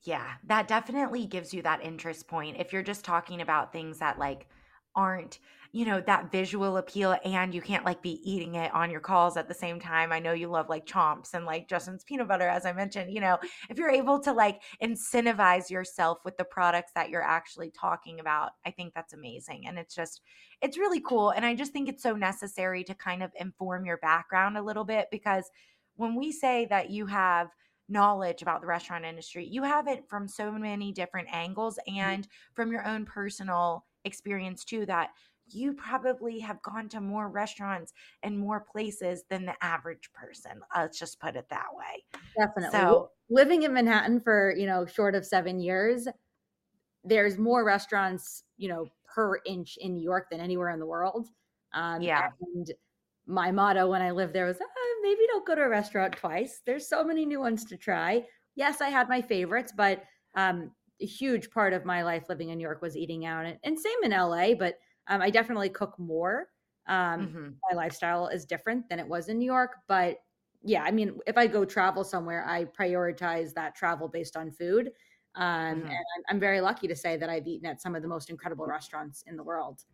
Yeah, 0.02 0.32
that 0.44 0.68
definitely 0.68 1.26
gives 1.26 1.54
you 1.54 1.62
that 1.62 1.82
interest 1.82 2.28
point. 2.28 2.56
If 2.58 2.72
you're 2.72 2.82
just 2.82 3.04
talking 3.04 3.40
about 3.40 3.72
things 3.72 3.98
that 3.98 4.18
like 4.18 4.48
aren't 4.94 5.38
you 5.76 5.84
know 5.84 6.00
that 6.00 6.32
visual 6.32 6.78
appeal 6.78 7.14
and 7.26 7.52
you 7.52 7.60
can't 7.60 7.84
like 7.84 8.00
be 8.00 8.18
eating 8.24 8.54
it 8.54 8.72
on 8.74 8.90
your 8.90 9.00
calls 9.00 9.36
at 9.36 9.46
the 9.46 9.52
same 9.52 9.78
time 9.78 10.10
i 10.10 10.18
know 10.18 10.32
you 10.32 10.48
love 10.48 10.70
like 10.70 10.86
chomps 10.86 11.34
and 11.34 11.44
like 11.44 11.68
justin's 11.68 12.02
peanut 12.02 12.26
butter 12.26 12.48
as 12.48 12.64
i 12.64 12.72
mentioned 12.72 13.12
you 13.12 13.20
know 13.20 13.36
if 13.68 13.76
you're 13.76 13.90
able 13.90 14.18
to 14.18 14.32
like 14.32 14.62
incentivize 14.82 15.68
yourself 15.68 16.18
with 16.24 16.34
the 16.38 16.44
products 16.44 16.92
that 16.94 17.10
you're 17.10 17.22
actually 17.22 17.70
talking 17.78 18.20
about 18.20 18.52
i 18.64 18.70
think 18.70 18.94
that's 18.94 19.12
amazing 19.12 19.66
and 19.66 19.78
it's 19.78 19.94
just 19.94 20.22
it's 20.62 20.78
really 20.78 21.00
cool 21.00 21.28
and 21.30 21.44
i 21.44 21.54
just 21.54 21.72
think 21.72 21.90
it's 21.90 22.02
so 22.02 22.16
necessary 22.16 22.82
to 22.82 22.94
kind 22.94 23.22
of 23.22 23.30
inform 23.38 23.84
your 23.84 23.98
background 23.98 24.56
a 24.56 24.62
little 24.62 24.84
bit 24.84 25.08
because 25.10 25.50
when 25.96 26.14
we 26.14 26.32
say 26.32 26.66
that 26.70 26.88
you 26.88 27.04
have 27.04 27.48
knowledge 27.90 28.40
about 28.40 28.62
the 28.62 28.66
restaurant 28.66 29.04
industry 29.04 29.46
you 29.46 29.62
have 29.62 29.88
it 29.88 30.08
from 30.08 30.26
so 30.26 30.50
many 30.50 30.90
different 30.90 31.28
angles 31.30 31.78
mm-hmm. 31.86 32.00
and 32.00 32.28
from 32.54 32.72
your 32.72 32.86
own 32.86 33.04
personal 33.04 33.84
experience 34.06 34.64
too 34.64 34.86
that 34.86 35.10
you 35.48 35.72
probably 35.74 36.38
have 36.40 36.60
gone 36.62 36.88
to 36.90 37.00
more 37.00 37.28
restaurants 37.28 37.92
and 38.22 38.38
more 38.38 38.60
places 38.60 39.24
than 39.30 39.46
the 39.46 39.54
average 39.62 40.10
person. 40.12 40.60
Let's 40.74 40.98
just 40.98 41.20
put 41.20 41.36
it 41.36 41.46
that 41.50 41.68
way. 41.72 42.20
Definitely. 42.36 42.78
So, 42.78 43.10
living 43.30 43.62
in 43.62 43.72
Manhattan 43.72 44.20
for, 44.20 44.54
you 44.56 44.66
know, 44.66 44.86
short 44.86 45.14
of 45.14 45.24
7 45.24 45.60
years, 45.60 46.08
there's 47.04 47.38
more 47.38 47.64
restaurants, 47.64 48.42
you 48.56 48.68
know, 48.68 48.88
per 49.14 49.40
inch 49.46 49.78
in 49.80 49.94
New 49.94 50.02
York 50.02 50.26
than 50.30 50.40
anywhere 50.40 50.70
in 50.70 50.80
the 50.80 50.86
world. 50.86 51.28
Um, 51.72 52.00
yeah. 52.00 52.28
And 52.54 52.72
my 53.26 53.50
motto 53.50 53.88
when 53.88 54.02
I 54.02 54.10
lived 54.10 54.32
there 54.32 54.46
was, 54.46 54.58
oh, 54.60 55.00
maybe 55.02 55.26
don't 55.28 55.46
go 55.46 55.54
to 55.54 55.62
a 55.62 55.68
restaurant 55.68 56.16
twice. 56.16 56.60
There's 56.66 56.88
so 56.88 57.04
many 57.04 57.24
new 57.24 57.40
ones 57.40 57.64
to 57.66 57.76
try. 57.76 58.24
Yes, 58.56 58.80
I 58.80 58.88
had 58.88 59.08
my 59.08 59.20
favorites, 59.20 59.72
but 59.76 60.02
um, 60.34 60.70
a 61.00 61.06
huge 61.06 61.50
part 61.50 61.72
of 61.72 61.84
my 61.84 62.02
life 62.02 62.24
living 62.28 62.48
in 62.48 62.58
New 62.58 62.62
York 62.62 62.82
was 62.82 62.96
eating 62.96 63.26
out, 63.26 63.46
and, 63.46 63.58
and 63.64 63.78
same 63.78 64.02
in 64.02 64.10
LA. 64.10 64.54
But 64.54 64.76
um, 65.08 65.22
I 65.22 65.30
definitely 65.30 65.68
cook 65.68 65.98
more. 65.98 66.48
Um, 66.86 67.26
mm-hmm. 67.26 67.48
My 67.70 67.76
lifestyle 67.76 68.28
is 68.28 68.44
different 68.44 68.88
than 68.88 68.98
it 69.00 69.06
was 69.06 69.28
in 69.28 69.38
New 69.38 69.46
York, 69.46 69.76
but 69.88 70.18
yeah, 70.62 70.82
I 70.82 70.90
mean, 70.90 71.18
if 71.26 71.36
I 71.38 71.46
go 71.46 71.64
travel 71.64 72.02
somewhere, 72.04 72.44
I 72.46 72.64
prioritize 72.64 73.54
that 73.54 73.74
travel 73.74 74.08
based 74.08 74.36
on 74.36 74.50
food. 74.50 74.90
Um, 75.34 75.44
mm-hmm. 75.44 75.86
And 75.86 75.90
I'm, 75.90 76.24
I'm 76.30 76.40
very 76.40 76.60
lucky 76.60 76.88
to 76.88 76.96
say 76.96 77.16
that 77.16 77.28
I've 77.28 77.46
eaten 77.46 77.66
at 77.68 77.80
some 77.80 77.94
of 77.94 78.02
the 78.02 78.08
most 78.08 78.30
incredible 78.30 78.66
restaurants 78.66 79.22
in 79.26 79.36
the 79.36 79.42
world. 79.42 79.84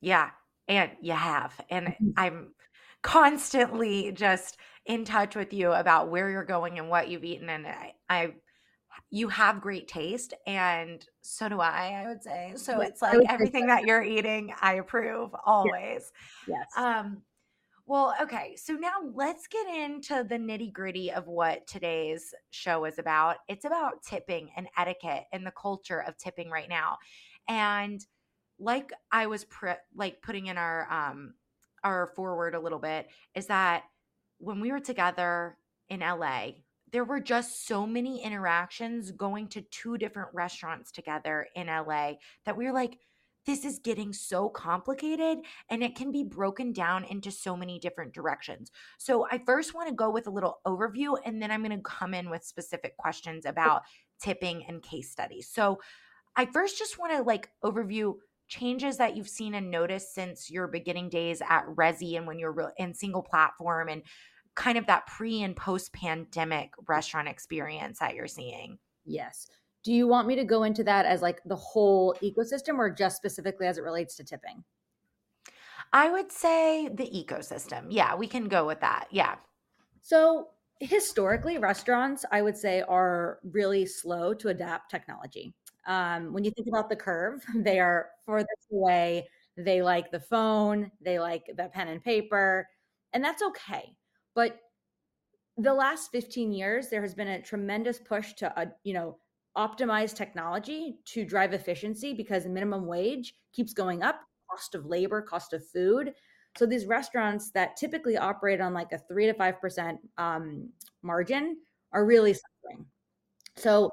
Yeah, 0.00 0.30
and 0.66 0.90
you 1.00 1.12
have, 1.12 1.60
and 1.70 1.88
mm-hmm. 1.88 2.10
I'm 2.16 2.54
constantly 3.02 4.12
just 4.12 4.58
in 4.86 5.04
touch 5.04 5.36
with 5.36 5.52
you 5.52 5.72
about 5.72 6.08
where 6.08 6.30
you're 6.30 6.44
going 6.44 6.78
and 6.78 6.88
what 6.88 7.08
you've 7.08 7.24
eaten, 7.24 7.48
and 7.48 7.66
I, 7.66 7.94
I 8.08 8.34
you 9.10 9.28
have 9.28 9.60
great 9.60 9.88
taste 9.88 10.34
and 10.46 11.06
so 11.20 11.48
do 11.48 11.60
I, 11.60 12.02
I 12.04 12.08
would 12.08 12.22
say. 12.22 12.52
So 12.56 12.80
yes, 12.80 12.90
it's 12.90 13.02
like 13.02 13.18
everything 13.28 13.66
that 13.66 13.84
you're 13.84 14.02
eating, 14.02 14.54
I 14.60 14.74
approve 14.74 15.34
always. 15.44 16.12
Yes. 16.46 16.48
yes. 16.48 16.66
Um 16.76 17.22
well, 17.84 18.14
okay. 18.22 18.54
So 18.56 18.74
now 18.74 18.92
let's 19.12 19.48
get 19.48 19.66
into 19.66 20.24
the 20.26 20.36
nitty-gritty 20.36 21.10
of 21.10 21.26
what 21.26 21.66
today's 21.66 22.32
show 22.50 22.84
is 22.84 22.98
about. 22.98 23.38
It's 23.48 23.64
about 23.64 24.02
tipping 24.02 24.50
and 24.56 24.68
etiquette 24.78 25.24
and 25.32 25.44
the 25.44 25.50
culture 25.50 26.00
of 26.00 26.16
tipping 26.16 26.48
right 26.48 26.68
now. 26.68 26.98
And 27.48 28.00
like 28.58 28.92
I 29.10 29.26
was 29.26 29.44
pre- 29.44 29.72
like 29.94 30.22
putting 30.22 30.46
in 30.46 30.56
our 30.56 30.90
um 30.90 31.34
our 31.82 32.12
forward 32.14 32.54
a 32.54 32.60
little 32.60 32.78
bit 32.78 33.08
is 33.34 33.46
that 33.46 33.82
when 34.38 34.60
we 34.60 34.70
were 34.70 34.80
together 34.80 35.56
in 35.88 36.00
LA 36.00 36.52
there 36.92 37.04
were 37.04 37.20
just 37.20 37.66
so 37.66 37.86
many 37.86 38.22
interactions 38.22 39.10
going 39.12 39.48
to 39.48 39.62
two 39.62 39.96
different 39.96 40.28
restaurants 40.32 40.92
together 40.92 41.46
in 41.56 41.66
LA 41.66 42.12
that 42.44 42.56
we 42.56 42.66
were 42.66 42.72
like, 42.72 42.98
this 43.44 43.64
is 43.64 43.80
getting 43.80 44.12
so 44.12 44.48
complicated 44.48 45.38
and 45.68 45.82
it 45.82 45.96
can 45.96 46.12
be 46.12 46.22
broken 46.22 46.72
down 46.72 47.04
into 47.04 47.30
so 47.30 47.56
many 47.56 47.78
different 47.78 48.12
directions. 48.12 48.70
So, 48.98 49.26
I 49.30 49.40
first 49.44 49.74
want 49.74 49.88
to 49.88 49.94
go 49.94 50.10
with 50.10 50.28
a 50.28 50.30
little 50.30 50.60
overview 50.66 51.16
and 51.24 51.42
then 51.42 51.50
I'm 51.50 51.64
going 51.64 51.76
to 51.76 51.82
come 51.82 52.14
in 52.14 52.30
with 52.30 52.44
specific 52.44 52.96
questions 52.96 53.44
about 53.44 53.82
tipping 54.22 54.64
and 54.68 54.80
case 54.82 55.10
studies. 55.10 55.48
So, 55.52 55.80
I 56.36 56.46
first 56.46 56.78
just 56.78 56.98
want 56.98 57.12
to 57.12 57.22
like 57.22 57.50
overview 57.64 58.14
changes 58.48 58.98
that 58.98 59.16
you've 59.16 59.28
seen 59.28 59.54
and 59.54 59.70
noticed 59.70 60.14
since 60.14 60.50
your 60.50 60.68
beginning 60.68 61.08
days 61.08 61.42
at 61.48 61.66
Resy 61.66 62.16
and 62.16 62.26
when 62.26 62.38
you're 62.38 62.72
in 62.76 62.92
SinglePlatform 62.92 63.90
and 63.90 64.02
kind 64.54 64.78
of 64.78 64.86
that 64.86 65.06
pre 65.06 65.42
and 65.42 65.56
post 65.56 65.92
pandemic 65.92 66.72
restaurant 66.86 67.28
experience 67.28 67.98
that 67.98 68.14
you're 68.14 68.26
seeing. 68.26 68.78
Yes. 69.04 69.48
Do 69.82 69.92
you 69.92 70.06
want 70.06 70.28
me 70.28 70.36
to 70.36 70.44
go 70.44 70.62
into 70.62 70.84
that 70.84 71.06
as 71.06 71.22
like 71.22 71.40
the 71.44 71.56
whole 71.56 72.14
ecosystem 72.22 72.78
or 72.78 72.90
just 72.90 73.16
specifically 73.16 73.66
as 73.66 73.78
it 73.78 73.82
relates 73.82 74.14
to 74.16 74.24
tipping? 74.24 74.62
I 75.92 76.10
would 76.10 76.30
say 76.32 76.88
the 76.88 77.04
ecosystem. 77.04 77.86
Yeah, 77.90 78.14
we 78.14 78.26
can 78.26 78.48
go 78.48 78.66
with 78.66 78.80
that. 78.80 79.08
Yeah. 79.10 79.36
So, 80.02 80.48
historically, 80.80 81.58
restaurants, 81.58 82.24
I 82.32 82.42
would 82.42 82.56
say, 82.56 82.82
are 82.82 83.40
really 83.44 83.84
slow 83.86 84.32
to 84.34 84.48
adapt 84.48 84.90
technology. 84.90 85.54
Um, 85.86 86.32
when 86.32 86.44
you 86.44 86.50
think 86.52 86.68
about 86.68 86.88
the 86.88 86.96
curve, 86.96 87.44
they 87.56 87.78
are 87.78 88.10
furthest 88.24 88.68
away. 88.72 89.28
They 89.56 89.82
like 89.82 90.10
the 90.10 90.20
phone, 90.20 90.90
they 91.02 91.18
like 91.18 91.44
the 91.56 91.68
pen 91.68 91.88
and 91.88 92.02
paper, 92.02 92.66
and 93.12 93.22
that's 93.22 93.42
okay. 93.42 93.94
But 94.34 94.58
the 95.56 95.74
last 95.74 96.10
15 96.12 96.52
years, 96.52 96.88
there 96.88 97.02
has 97.02 97.14
been 97.14 97.28
a 97.28 97.42
tremendous 97.42 97.98
push 97.98 98.32
to, 98.34 98.58
uh, 98.58 98.66
you 98.84 98.94
know, 98.94 99.18
optimize 99.56 100.14
technology 100.14 100.96
to 101.04 101.24
drive 101.24 101.52
efficiency 101.52 102.14
because 102.14 102.46
minimum 102.46 102.86
wage 102.86 103.34
keeps 103.52 103.74
going 103.74 104.02
up, 104.02 104.20
cost 104.50 104.74
of 104.74 104.86
labor, 104.86 105.20
cost 105.20 105.52
of 105.52 105.66
food. 105.68 106.14
So 106.56 106.66
these 106.66 106.86
restaurants 106.86 107.50
that 107.52 107.76
typically 107.76 108.16
operate 108.16 108.60
on 108.60 108.74
like 108.74 108.92
a 108.92 108.98
three 108.98 109.26
to 109.26 109.34
five 109.34 109.60
percent 109.60 109.98
um, 110.18 110.68
margin 111.02 111.58
are 111.92 112.04
really 112.04 112.34
suffering. 112.34 112.86
So 113.56 113.90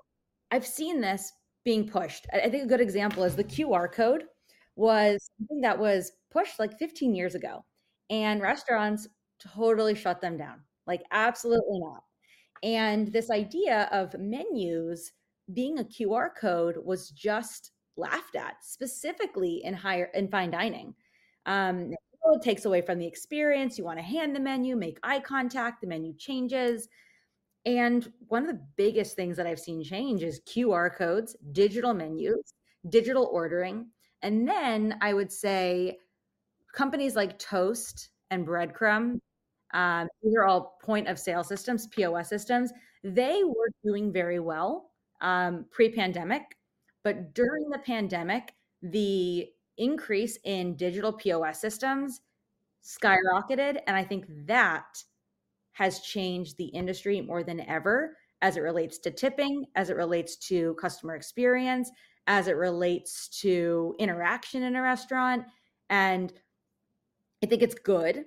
I've 0.52 0.66
seen 0.66 1.02
this 1.02 1.32
being 1.66 1.88
pushed. 1.88 2.26
I 2.34 2.50
think 2.50 2.64
a 2.64 2.68
good 2.68 2.82
example 2.82 3.24
is 3.24 3.36
the 3.36 3.44
QR 3.44 3.92
code 3.92 4.24
was 4.76 5.30
something 5.38 5.62
that 5.62 5.78
was 5.78 6.14
pushed 6.32 6.58
like 6.58 6.78
15 6.80 7.14
years 7.14 7.36
ago, 7.36 7.66
and 8.10 8.42
restaurants 8.42 9.08
totally 9.40 9.96
shut 9.96 10.22
them 10.22 10.38
down. 10.38 10.62
Like, 10.88 11.02
absolutely 11.12 11.80
not. 11.80 12.04
And 12.64 13.08
this 13.08 13.30
idea 13.30 13.88
of 13.92 14.18
menus 14.20 15.12
being 15.54 15.80
a 15.80 15.84
QR 15.84 16.30
code 16.40 16.78
was 16.84 17.10
just 17.10 17.72
laughed 17.98 18.36
at, 18.36 18.56
specifically 18.62 19.62
in 19.64 19.74
higher 19.74 20.10
in 20.14 20.28
fine 20.28 20.52
dining. 20.52 20.94
Um, 21.46 21.92
it 22.32 22.42
takes 22.42 22.66
away 22.66 22.82
from 22.82 23.00
the 23.00 23.08
experience. 23.08 23.78
You 23.78 23.86
want 23.86 23.98
to 23.98 24.04
hand 24.04 24.36
the 24.36 24.40
menu, 24.40 24.76
make 24.76 25.00
eye 25.04 25.20
contact, 25.20 25.82
the 25.82 25.88
menu 25.88 26.14
changes. 26.18 26.88
And 27.66 28.12
one 28.28 28.44
of 28.44 28.50
the 28.50 28.62
biggest 28.78 29.16
things 29.16 29.38
that 29.38 29.48
I've 29.48 29.60
seen 29.60 29.84
change 29.84 30.24
is 30.24 30.42
QR 30.48 30.96
codes, 30.96 31.36
digital 31.52 31.94
menus, 31.94 32.54
digital 32.90 33.30
ordering. 33.32 33.88
And 34.22 34.48
then 34.48 34.98
I 35.02 35.14
would 35.14 35.32
say 35.32 35.98
companies 36.74 37.16
like 37.16 37.40
Toast 37.40 38.10
and 38.30 38.46
Breadcrumb 38.46 39.20
um, 39.74 40.08
these 40.24 40.36
are 40.36 40.46
all 40.46 40.78
point 40.84 41.08
of 41.08 41.20
sale 41.20 41.44
systems, 41.44 41.88
POS 41.88 42.30
systems. 42.30 42.72
They 43.04 43.42
were 43.44 43.70
doing 43.84 44.12
very 44.12 44.40
well 44.40 44.92
um, 45.22 45.66
pre 45.72 45.90
pandemic, 45.90 46.44
but 47.04 47.34
during 47.34 47.70
the 47.70 47.80
pandemic, 47.80 48.54
the 48.82 49.48
increase 49.78 50.38
in 50.44 50.76
digital 50.76 51.14
POS 51.14 51.60
systems 51.60 52.22
skyrocketed. 52.84 53.80
And 53.88 53.96
I 53.96 54.04
think 54.04 54.26
that 54.46 55.04
has 55.74 56.02
changed 56.02 56.58
the 56.58 56.66
industry 56.66 57.22
more 57.22 57.44
than 57.44 57.62
ever 57.62 58.18
as 58.42 58.58
it 58.58 58.62
relates 58.62 58.98
to 59.00 59.12
tipping, 59.12 59.66
as 59.76 59.90
it 59.90 59.96
relates 59.96 60.36
to 60.36 60.74
customer 60.76 61.16
experience, 61.16 61.92
as 62.28 62.48
it 62.48 62.56
relates 62.56 63.28
to 63.42 63.96
interaction 64.00 64.64
in 64.64 64.76
a 64.76 64.82
restaurant. 64.82 65.44
And 65.90 66.32
I 67.44 67.48
think 67.48 67.62
it's 67.62 67.76
good, 67.76 68.26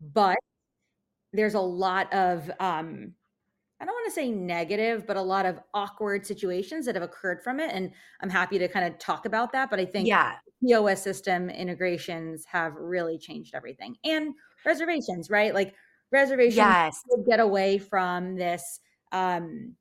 but 0.00 0.38
there's 1.32 1.54
a 1.54 1.60
lot 1.60 2.12
of 2.12 2.50
um 2.60 3.14
I 3.80 3.86
don't 3.86 3.94
want 3.94 4.08
to 4.08 4.14
say 4.14 4.30
negative, 4.30 5.06
but 5.06 5.16
a 5.16 5.22
lot 5.22 5.46
of 5.46 5.58
awkward 5.72 6.26
situations 6.26 6.84
that 6.84 6.94
have 6.96 7.02
occurred 7.02 7.42
from 7.42 7.58
it. 7.60 7.70
And 7.72 7.90
I'm 8.20 8.28
happy 8.28 8.58
to 8.58 8.68
kind 8.68 8.86
of 8.86 8.98
talk 8.98 9.24
about 9.24 9.52
that. 9.52 9.70
But 9.70 9.80
I 9.80 9.86
think 9.86 10.06
yeah. 10.06 10.34
POS 10.62 11.02
system 11.02 11.48
integrations 11.48 12.44
have 12.44 12.74
really 12.74 13.16
changed 13.16 13.54
everything. 13.54 13.96
And 14.04 14.34
reservations, 14.66 15.30
right? 15.30 15.54
Like 15.54 15.74
reservations 16.12 16.56
yes. 16.56 17.02
get 17.26 17.40
away 17.40 17.78
from 17.78 18.36
this 18.36 18.80
um, 19.12 19.74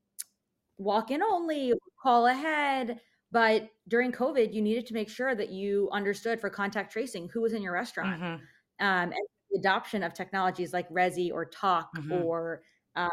walk 0.77 1.11
in 1.11 1.21
only, 1.21 1.73
call 2.01 2.27
ahead. 2.27 3.01
But 3.33 3.67
during 3.89 4.13
COVID, 4.13 4.53
you 4.53 4.61
needed 4.61 4.85
to 4.87 4.93
make 4.93 5.09
sure 5.09 5.35
that 5.35 5.49
you 5.49 5.89
understood 5.91 6.39
for 6.39 6.49
contact 6.49 6.93
tracing 6.93 7.29
who 7.33 7.41
was 7.41 7.51
in 7.51 7.61
your 7.61 7.73
restaurant. 7.73 8.21
Mm-hmm. 8.21 8.85
Um, 8.85 9.11
and 9.11 9.27
the 9.51 9.59
adoption 9.59 10.03
of 10.03 10.13
technologies 10.13 10.73
like 10.73 10.89
Resy 10.89 11.31
or 11.31 11.45
Tock 11.45 11.89
mm-hmm. 11.97 12.11
or 12.11 12.61
um, 12.95 13.09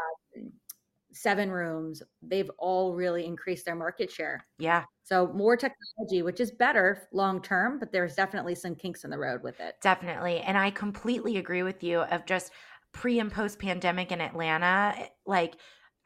SevenRooms, 1.13 2.01
they've 2.21 2.49
all 2.57 2.93
really 2.93 3.25
increased 3.25 3.65
their 3.65 3.75
market 3.75 4.11
share. 4.11 4.45
Yeah. 4.59 4.83
So 5.03 5.31
more 5.33 5.55
technology, 5.55 6.21
which 6.21 6.39
is 6.39 6.51
better 6.51 7.07
long 7.13 7.41
term, 7.41 7.79
but 7.79 7.91
there's 7.91 8.15
definitely 8.15 8.55
some 8.55 8.75
kinks 8.75 9.03
in 9.03 9.09
the 9.09 9.17
road 9.17 9.41
with 9.43 9.59
it. 9.59 9.75
Definitely. 9.81 10.39
And 10.39 10.57
I 10.57 10.69
completely 10.71 11.37
agree 11.37 11.63
with 11.63 11.83
you 11.83 12.01
of 12.01 12.25
just 12.25 12.51
pre 12.91 13.19
and 13.19 13.31
post 13.31 13.59
pandemic 13.59 14.11
in 14.11 14.21
Atlanta, 14.21 14.93
eh, 14.97 15.07
like 15.25 15.55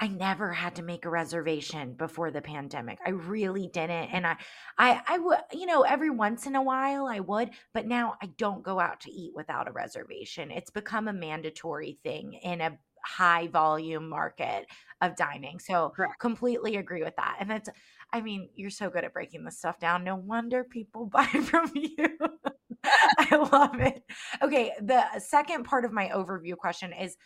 I 0.02 0.08
never 0.08 0.52
had 0.52 0.76
to 0.78 0.82
make 0.82 1.06
a 1.06 1.12
reservation 1.12 1.94
before 1.94 2.32
the 2.32 2.42
pandemic. 2.42 2.98
I 3.06 3.12
really 3.12 3.68
didn't. 3.68 4.10
And 4.10 4.26
I 4.26 4.36
I 4.76 5.00
I 5.08 5.18
would, 5.20 5.38
you 5.54 5.68
know, 5.68 5.84
every 5.84 6.10
once 6.10 6.48
in 6.48 6.56
a 6.56 6.64
while 6.64 7.06
I 7.06 7.20
would, 7.20 7.52
but 7.72 7.86
now 7.86 8.16
I 8.20 8.26
don't 8.38 8.64
go 8.64 8.80
out 8.80 9.00
to 9.02 9.12
eat 9.12 9.34
without 9.36 9.68
a 9.68 9.72
reservation. 9.72 10.50
It's 10.50 10.72
become 10.72 11.08
a 11.08 11.14
mandatory 11.14 12.00
thing 12.04 12.34
in 12.34 12.62
a 12.62 12.80
high 13.06 13.48
volume 13.48 14.10
market 14.10 14.66
of 15.02 15.16
dining. 15.16 15.60
So 15.60 15.90
Correct. 15.96 16.20
completely 16.20 16.78
agree 16.78 17.04
with 17.04 17.16
that. 17.18 17.38
And 17.40 17.52
it's 17.52 17.70
I 18.12 18.22
mean, 18.22 18.50
you're 18.56 18.72
so 18.72 18.90
good 18.90 19.04
at 19.06 19.14
breaking 19.14 19.46
this 19.46 19.60
stuff 19.60 19.80
down. 19.80 20.04
No 20.04 20.16
wonder 20.16 20.64
people 20.64 21.06
buy 21.14 21.28
from 21.28 21.72
you. 21.76 22.18
I 23.20 23.36
love 23.52 23.80
it. 23.80 24.04
Okay, 24.42 24.74
the 24.82 25.04
second 25.20 25.66
part 25.66 25.86
of 25.86 25.92
my 25.92 26.10
overview 26.10 26.58
question 26.58 26.92
is 26.92 27.18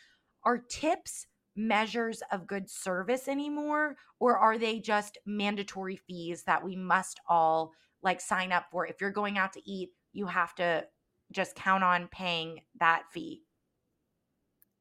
are 0.44 0.58
tips 0.58 1.26
measures 1.56 2.22
of 2.32 2.48
good 2.48 2.70
service 2.70 3.28
anymore 3.28 3.96
or 4.20 4.38
are 4.38 4.58
they 4.58 4.80
just 4.80 5.18
mandatory 5.26 5.96
fees 5.96 6.44
that 6.44 6.64
we 6.64 6.76
must 6.76 7.20
all 7.30 7.72
like 8.04 8.20
sign 8.22 8.52
up 8.52 8.66
for 8.72 8.86
if 8.86 9.00
you're 9.02 9.12
going 9.12 9.38
out 9.38 9.54
to 9.54 9.62
eat 9.70 9.90
you 10.14 10.26
have 10.28 10.54
to 10.56 10.86
just 11.32 11.56
count 11.56 11.84
on 11.84 12.08
paying 12.10 12.60
that 12.80 13.04
fee 13.12 13.42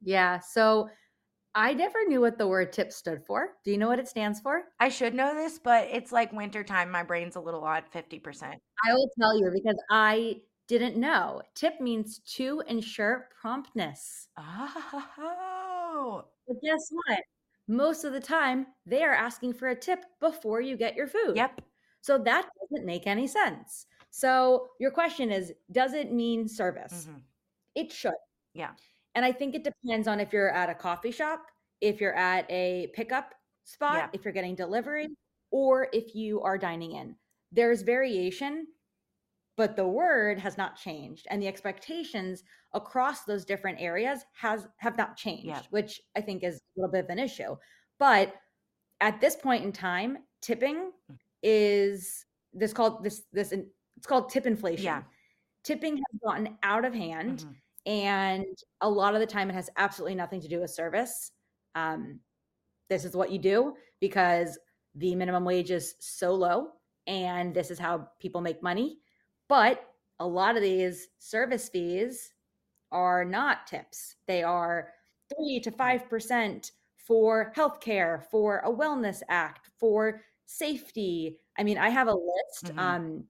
Yeah. 0.00 0.38
So 0.40 0.88
I 1.54 1.72
never 1.72 2.04
knew 2.06 2.20
what 2.20 2.36
the 2.38 2.48
word 2.48 2.72
tip 2.72 2.92
stood 2.92 3.24
for. 3.24 3.50
Do 3.64 3.70
you 3.70 3.78
know 3.78 3.88
what 3.88 3.98
it 4.00 4.08
stands 4.08 4.40
for? 4.40 4.64
i 4.80 4.88
should 4.88 5.14
know 5.14 5.34
this 5.34 5.58
but 5.58 5.88
it's 5.90 6.12
like 6.12 6.32
wintertime 6.32 6.90
my 6.90 7.02
brain's 7.02 7.36
a 7.36 7.40
little 7.40 7.64
odd 7.64 7.84
50% 7.92 8.60
I 8.86 8.92
will 8.92 9.10
tell 9.18 9.38
you 9.38 9.50
because 9.52 9.80
I 9.90 10.40
didn't 10.66 10.96
know. 10.96 11.42
Tip 11.54 11.80
means 11.80 12.18
to 12.36 12.62
ensure 12.66 13.28
promptness. 13.40 14.28
Ah, 14.36 15.63
oh 15.94 16.24
But 16.46 16.56
guess 16.62 16.88
what? 16.90 17.20
Most 17.66 18.04
of 18.04 18.12
the 18.12 18.20
time, 18.20 18.66
they 18.86 19.02
are 19.02 19.12
asking 19.14 19.54
for 19.54 19.68
a 19.68 19.76
tip 19.76 20.04
before 20.20 20.60
you 20.60 20.76
get 20.76 20.94
your 20.96 21.06
food. 21.06 21.36
yep 21.36 21.60
So 22.02 22.18
that 22.18 22.48
doesn't 22.70 22.86
make 22.86 23.06
any 23.06 23.26
sense. 23.26 23.86
So 24.10 24.68
your 24.80 24.90
question 24.90 25.30
is 25.30 25.52
Does 25.72 25.94
it 25.94 26.12
mean 26.12 26.48
service? 26.48 27.06
Mhm. 27.06 27.22
It 27.74 27.92
should. 27.92 28.14
Yeah. 28.54 28.74
And 29.14 29.24
I 29.24 29.32
think 29.32 29.54
it 29.54 29.64
depends 29.64 30.08
on 30.08 30.20
if 30.20 30.32
you're 30.32 30.50
at 30.50 30.70
a 30.70 30.74
coffee 30.74 31.10
shop, 31.12 31.46
if 31.80 32.00
you're 32.00 32.14
at 32.16 32.50
a 32.50 32.88
pickup 32.94 33.34
spot, 33.64 33.96
Yeah. 33.96 34.10
if 34.12 34.24
you're 34.24 34.32
getting 34.34 34.54
delivery, 34.56 35.08
or 35.50 35.88
if 35.92 36.14
you 36.14 36.42
are 36.42 36.58
dining 36.58 36.92
in. 36.92 37.18
There's 37.52 37.82
variation, 37.82 38.73
but 39.56 39.76
the 39.76 39.86
word 39.86 40.38
has 40.38 40.56
not 40.58 40.76
changed. 40.76 41.26
And 41.30 41.40
the 41.40 41.48
expectations 41.48 42.42
across 42.72 43.24
those 43.24 43.44
different 43.44 43.80
areas 43.80 44.24
has 44.34 44.66
have 44.78 44.96
not 44.96 45.16
changed, 45.16 45.66
which 45.70 46.00
I 46.16 46.20
think 46.20 46.42
is 46.42 46.56
a 46.56 46.80
little 46.80 46.92
bit 46.92 47.04
of 47.04 47.10
an 47.10 47.18
issue. 47.18 47.56
But 47.98 48.34
at 49.00 49.20
this 49.20 49.36
point 49.36 49.64
in 49.64 49.72
time, 49.72 50.18
tipping 50.40 50.92
Mm. 51.10 51.18
is 51.42 52.24
this 52.52 52.72
called 52.72 53.04
this 53.04 53.22
this 53.32 53.52
it's 53.52 54.06
called 54.06 54.28
tip 54.30 54.46
inflation. 54.46 54.84
Yeah. 54.84 55.02
Tipping 55.62 55.96
has 55.96 56.20
gotten 56.24 56.58
out 56.62 56.84
of 56.84 56.92
hand 56.94 57.40
Mhm. 57.40 57.56
and 57.86 58.58
a 58.80 58.88
lot 58.88 59.14
of 59.14 59.20
the 59.20 59.26
time 59.26 59.48
it 59.50 59.54
has 59.54 59.70
absolutely 59.76 60.14
nothing 60.14 60.40
to 60.40 60.48
do 60.48 60.60
with 60.60 60.70
service 60.70 61.30
um, 61.74 62.20
this 62.88 63.04
is 63.04 63.16
what 63.16 63.30
you 63.32 63.38
do 63.38 63.74
because 64.00 64.58
the 64.94 65.14
minimum 65.14 65.44
wage 65.44 65.70
is 65.70 65.94
so 66.00 66.34
low 66.34 66.72
and 67.06 67.54
this 67.54 67.70
is 67.70 67.78
how 67.78 68.08
people 68.20 68.40
make 68.40 68.62
money 68.62 69.00
but 69.48 69.90
a 70.20 70.26
lot 70.26 70.56
of 70.56 70.62
these 70.62 71.08
service 71.18 71.68
fees 71.68 72.32
are 72.92 73.24
not 73.24 73.66
tips. 73.66 74.16
They 74.26 74.42
are 74.42 74.92
3 75.36 75.60
to 75.60 75.70
5% 75.70 76.70
for 76.96 77.52
healthcare 77.56 78.22
for 78.30 78.58
a 78.60 78.70
wellness 78.72 79.22
act 79.28 79.70
for 79.78 80.22
safety. 80.46 81.38
I 81.58 81.62
mean 81.64 81.78
i 81.78 81.88
have 81.88 82.08
a 82.08 82.14
list 82.14 82.74
Mhm. 82.74 82.78
um, 82.78 83.24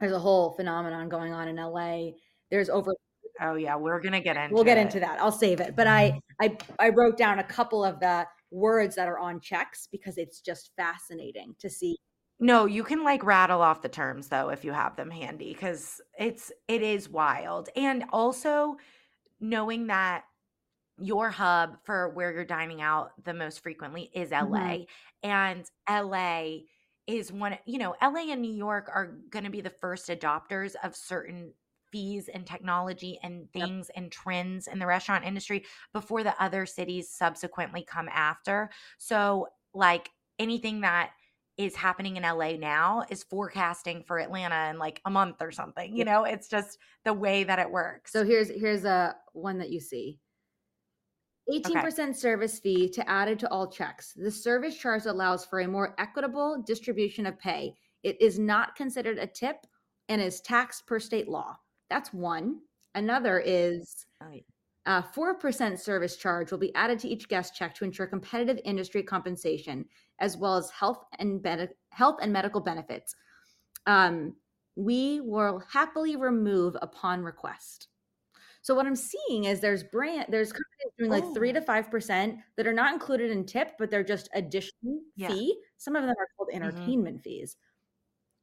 there's 0.00 0.12
a 0.12 0.18
whole 0.18 0.50
phenomenon 0.52 1.08
going 1.08 1.32
on 1.32 1.48
in 1.48 1.56
la 1.56 2.10
there's 2.50 2.68
over 2.70 2.92
oh 3.40 3.54
yeah 3.54 3.76
we're 3.76 4.00
gonna 4.00 4.20
get 4.20 4.36
into 4.36 4.54
we'll 4.54 4.64
get 4.64 4.78
it. 4.78 4.82
into 4.82 5.00
that. 5.00 5.20
I'll 5.20 5.32
save 5.32 5.60
it. 5.60 5.74
But 5.76 5.86
i 5.86 6.20
i 6.40 6.56
i 6.78 6.88
wrote 6.90 7.16
down 7.16 7.38
a 7.38 7.44
couple 7.44 7.84
of 7.84 8.00
the 8.00 8.26
words 8.50 8.94
that 8.96 9.08
are 9.08 9.18
on 9.18 9.40
checks 9.40 9.88
because 9.90 10.18
it's 10.18 10.40
just 10.40 10.70
fascinating 10.76 11.54
to 11.58 11.68
see 11.70 11.96
No, 12.44 12.66
you 12.66 12.84
can 12.84 13.04
like 13.04 13.24
rattle 13.24 13.62
off 13.62 13.80
the 13.82 13.88
terms 13.88 14.28
though 14.28 14.50
if 14.50 14.64
you 14.64 14.72
have 14.72 14.96
them 14.96 15.10
handy 15.10 15.52
because 15.54 16.00
it's 16.18 16.52
it 16.68 16.82
is 16.82 17.08
wild. 17.08 17.68
And 17.74 18.04
also 18.12 18.76
knowing 19.40 19.88
that 19.88 20.26
your 20.98 21.30
hub 21.30 21.78
for 21.84 22.10
where 22.10 22.32
you're 22.32 22.44
dining 22.44 22.82
out 22.82 23.12
the 23.24 23.34
most 23.34 23.60
frequently 23.62 24.10
is 24.14 24.32
LA. 24.32 24.78
Mhm. 24.78 24.86
And 25.22 25.70
LA 25.88 26.68
is 27.06 27.32
one, 27.32 27.58
you 27.66 27.78
know, 27.78 27.96
LA 28.00 28.32
and 28.32 28.42
New 28.42 28.54
York 28.54 28.88
are 28.92 29.18
going 29.30 29.44
to 29.44 29.50
be 29.50 29.62
the 29.62 29.70
first 29.70 30.08
adopters 30.08 30.76
of 30.84 30.96
certain 30.96 31.54
fees 31.92 32.28
and 32.28 32.46
technology 32.46 33.18
and 33.22 33.52
Yep. 33.54 33.70
things 33.70 33.90
and 33.90 34.12
trends 34.12 34.68
in 34.68 34.78
the 34.80 34.86
restaurant 34.86 35.24
industry 35.24 35.64
before 35.92 36.22
the 36.24 36.40
other 36.42 36.66
cities 36.66 37.10
subsequently 37.10 37.84
come 37.84 38.08
after. 38.10 38.70
So, 38.98 39.48
like 39.74 40.10
anything 40.38 40.82
that 40.82 41.12
is 41.56 41.76
happening 41.76 42.16
in 42.16 42.22
LA 42.24 42.52
now 42.52 43.04
is 43.10 43.22
forecasting 43.22 44.02
for 44.02 44.18
Atlanta 44.18 44.70
in 44.70 44.78
like 44.78 45.00
a 45.04 45.10
month 45.10 45.36
or 45.40 45.52
something. 45.52 45.96
You 45.96 46.04
know, 46.04 46.24
it's 46.24 46.48
just 46.48 46.78
the 47.04 47.12
way 47.12 47.44
that 47.44 47.58
it 47.58 47.70
works. 47.70 48.12
so 48.12 48.24
here's 48.24 48.50
here's 48.50 48.84
a 48.84 49.14
one 49.32 49.58
that 49.58 49.70
you 49.70 49.80
see. 49.80 50.18
18% 51.50 52.16
service 52.16 52.58
fee 52.58 52.88
to 52.88 53.08
added 53.08 53.38
to 53.38 53.50
all 53.50 53.70
checks. 53.70 54.14
The 54.16 54.30
service 54.30 54.78
charge 54.78 55.04
allows 55.04 55.44
for 55.44 55.60
a 55.60 55.68
more 55.68 55.94
equitable 55.98 56.62
distribution 56.66 57.26
of 57.26 57.38
pay. 57.38 57.74
It 58.02 58.20
is 58.20 58.38
not 58.38 58.76
considered 58.76 59.18
a 59.18 59.26
tip 59.26 59.56
and 60.08 60.22
is 60.22 60.40
taxed 60.40 60.86
per 60.86 60.98
state 60.98 61.28
law. 61.28 61.56
That's 61.90 62.12
one. 62.12 62.60
Another 62.94 63.40
is 63.40 64.06
oh, 64.22 64.38
Oh. 64.86 64.90
Uh, 64.92 65.02
4% 65.02 65.78
service 65.78 66.16
charge 66.16 66.50
will 66.50 66.58
be 66.58 66.74
added 66.74 66.98
to 67.00 67.08
each 67.08 67.28
guest 67.28 67.54
check 67.54 67.74
to 67.74 67.84
ensure 67.84 68.06
competitive 68.06 68.60
industry 68.64 69.02
compensation, 69.02 69.86
as 70.18 70.36
well 70.36 70.56
as 70.56 70.70
health 70.70 71.04
and, 71.18 71.46
health 71.90 72.18
and 72.20 72.32
medical 72.32 72.60
benefits. 72.60 73.14
Um, 73.86 74.36
we 74.76 75.20
will 75.20 75.60
happily 75.70 76.16
remove 76.16 76.76
upon 76.82 77.22
request. 77.22 77.88
So 78.62 78.74
what 78.74 78.86
I'm 78.86 78.96
seeing 78.96 79.44
is 79.44 79.60
there's 79.60 79.84
brand 79.84 80.26
there's 80.30 80.52
companies 80.52 80.92
doing 80.98 81.10
like 81.10 81.34
three 81.34 81.52
to 81.52 81.60
five 81.62 81.90
percent 81.90 82.40
that 82.56 82.66
are 82.66 82.72
not 82.72 82.92
included 82.94 83.30
in 83.30 83.46
tip, 83.46 83.72
but 83.78 83.90
they're 83.90 84.04
just 84.04 84.28
addition 84.34 85.04
Yeah. 85.16 85.28
fee. 85.28 85.62
Some 85.78 85.96
of 85.96 86.02
them 86.04 86.10
are 86.18 86.28
called 86.36 86.50
Mhm. 86.50 86.54
entertainment 86.54 87.22
fees. 87.22 87.56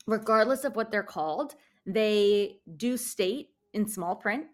Regardless 0.08 0.64
of 0.66 0.76
what 0.76 0.92
they're 0.92 1.04
called, 1.04 1.56
they 1.86 2.62
do 2.78 2.98
state 2.98 3.52
in 3.74 3.88
small 3.88 4.16
print 4.16 4.48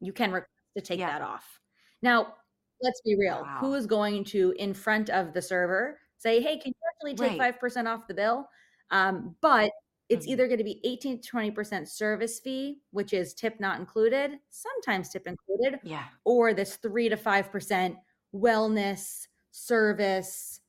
you 0.00 0.12
can 0.12 0.32
request 0.32 0.50
to 0.76 0.80
take 0.82 0.98
Yeah. 0.98 1.08
that 1.18 1.22
off. 1.22 1.60
Now, 2.02 2.36
let's 2.82 3.00
be 3.02 3.16
real. 3.16 3.42
Wow. 3.42 3.58
Who 3.60 3.74
is 3.74 3.86
going 3.86 4.24
to, 4.24 4.52
in 4.58 4.74
front 4.74 5.10
of 5.10 5.32
the 5.32 5.42
server, 5.42 6.00
say, 6.18 6.40
hey, 6.40 6.58
can 6.58 6.72
you 6.74 6.88
actually 6.90 7.16
take 7.16 7.38
Right. 7.38 7.38
5% 7.38 7.88
off 7.88 8.06
the 8.08 8.14
bill? 8.14 8.48
Um, 8.90 9.36
but 9.40 9.70
it's 10.08 10.26
Mhm. 10.26 10.30
either 10.30 10.46
going 10.48 10.58
to 10.58 10.64
be 10.64 10.80
18 10.84 11.20
to 11.20 11.28
20% 11.28 11.88
service 11.88 12.40
fee, 12.40 12.82
which 12.90 13.12
is 13.14 13.34
tip 13.34 13.58
not 13.60 13.80
included, 13.80 14.40
sometimes 14.50 15.08
tip 15.08 15.26
included, 15.26 15.80
Yeah. 15.82 16.08
or 16.24 16.52
this 16.54 16.76
3 16.76 17.08
to 17.08 17.16
5% 17.16 17.98
wellness, 18.34 19.28
service, 19.50 20.60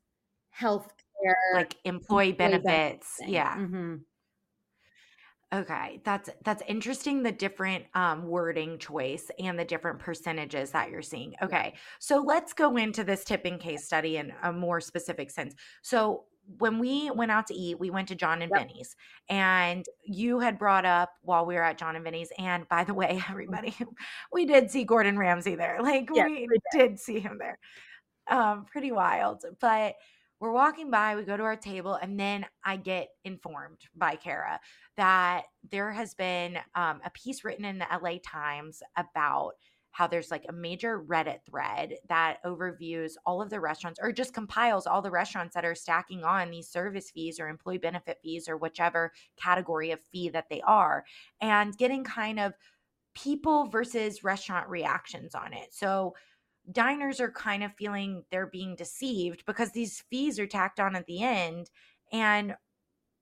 health 0.49 0.93
care. 1.23 1.35
Like 1.53 1.77
employee 1.85 2.31
benefits. 2.31 3.17
benefits 3.17 3.21
Yeah. 3.25 3.55
Mhm. 3.57 4.05
Okay, 5.53 6.01
that's 6.03 6.29
that's 6.43 6.63
interesting 6.67 7.21
the 7.23 7.31
different 7.31 7.85
um 7.93 8.23
wording 8.27 8.77
choice 8.79 9.29
and 9.39 9.57
the 9.59 9.63
different 9.65 9.99
percentages 9.99 10.71
that 10.71 10.89
you're 10.89 11.03
seeing. 11.03 11.35
Okay. 11.41 11.75
So 11.99 12.17
let's 12.19 12.51
go 12.51 12.75
into 12.77 13.03
this 13.03 13.23
tipping 13.23 13.59
case 13.59 13.85
study 13.85 14.17
in 14.17 14.33
a 14.41 14.51
more 14.51 14.81
specific 14.81 15.29
sense. 15.29 15.53
So 15.83 16.25
when 16.57 16.79
we 16.79 17.09
went 17.11 17.31
out 17.31 17.47
to 17.47 17.53
eat, 17.53 17.79
we 17.79 17.89
went 17.89 18.07
to 18.07 18.15
Jon 18.15 18.41
and 18.41 18.51
Yep. 18.51 18.65
Vinny's. 18.67 18.95
And 19.29 19.85
you 20.03 20.39
had 20.39 20.57
brought 20.59 20.85
up 20.85 21.13
while 21.21 21.45
we 21.45 21.55
were 21.55 21.63
at 21.63 21.77
Jon 21.77 21.95
and 21.95 22.03
Vinny's 22.03 22.31
and 22.39 22.67
by 22.67 22.83
the 22.83 22.93
way, 22.95 23.21
everybody, 23.29 23.75
we 24.33 24.45
did 24.45 24.71
see 24.71 24.83
Gordon 24.83 25.17
Ramsay 25.17 25.55
there. 25.55 25.79
Like 25.81 26.09
Yes, 26.11 26.29
we 26.29 26.47
we 26.49 26.57
did 26.71 26.99
see 26.99 27.19
him 27.19 27.37
there. 27.37 27.59
Um 28.27 28.65
pretty 28.65 28.91
wild. 28.91 29.45
But 29.59 29.95
we're 30.39 30.51
walking 30.51 30.91
by, 30.91 31.15
we 31.15 31.23
go 31.23 31.37
to 31.37 31.43
our 31.43 31.55
table, 31.55 31.95
and 31.95 32.19
then 32.19 32.45
I 32.63 32.77
get 32.77 33.09
informed 33.23 33.79
by 33.95 34.15
Cara 34.15 34.59
that 34.97 35.43
there 35.71 35.91
has 35.91 36.13
been 36.13 36.57
um, 36.75 37.01
a 37.05 37.09
piece 37.11 37.43
written 37.43 37.65
in 37.65 37.79
the 37.79 37.87
LA 37.91 38.17
Times 38.23 38.81
about 38.97 39.53
how 39.95 40.07
there's 40.07 40.29
like 40.29 40.43
a 40.49 40.53
major 40.53 41.01
Reddit 41.01 41.39
thread 41.49 41.93
that 42.09 42.43
overviews 42.45 43.13
all 43.25 43.41
of 43.41 43.49
the 43.49 43.61
restaurants 43.61 43.97
or 44.03 44.11
just 44.11 44.33
compiles 44.33 44.85
all 44.85 45.01
the 45.01 45.09
restaurants 45.09 45.55
that 45.55 45.63
are 45.63 45.73
stacking 45.73 46.25
on 46.25 46.51
these 46.51 46.67
service 46.67 47.09
fees 47.11 47.39
or 47.39 47.47
employee 47.47 47.77
benefit 47.77 48.17
fees 48.21 48.49
or 48.49 48.57
whichever 48.57 49.13
category 49.37 49.91
of 49.91 50.01
fee 50.11 50.27
that 50.27 50.49
they 50.49 50.61
are 50.63 51.05
and 51.39 51.77
getting 51.77 52.03
kind 52.03 52.41
of 52.41 52.51
people 53.15 53.67
versus 53.67 54.21
restaurant 54.21 54.67
reactions 54.67 55.33
on 55.33 55.53
it. 55.53 55.73
So 55.73 56.13
diners 56.71 57.19
are 57.19 57.31
kind 57.31 57.63
of 57.63 57.73
feeling 57.73 58.23
they're 58.31 58.47
being 58.47 58.75
deceived 58.75 59.45
because 59.45 59.71
these 59.71 60.03
fees 60.09 60.39
are 60.39 60.47
tacked 60.47 60.79
on 60.79 60.95
at 60.95 61.05
the 61.05 61.21
end 61.21 61.69
and 62.11 62.55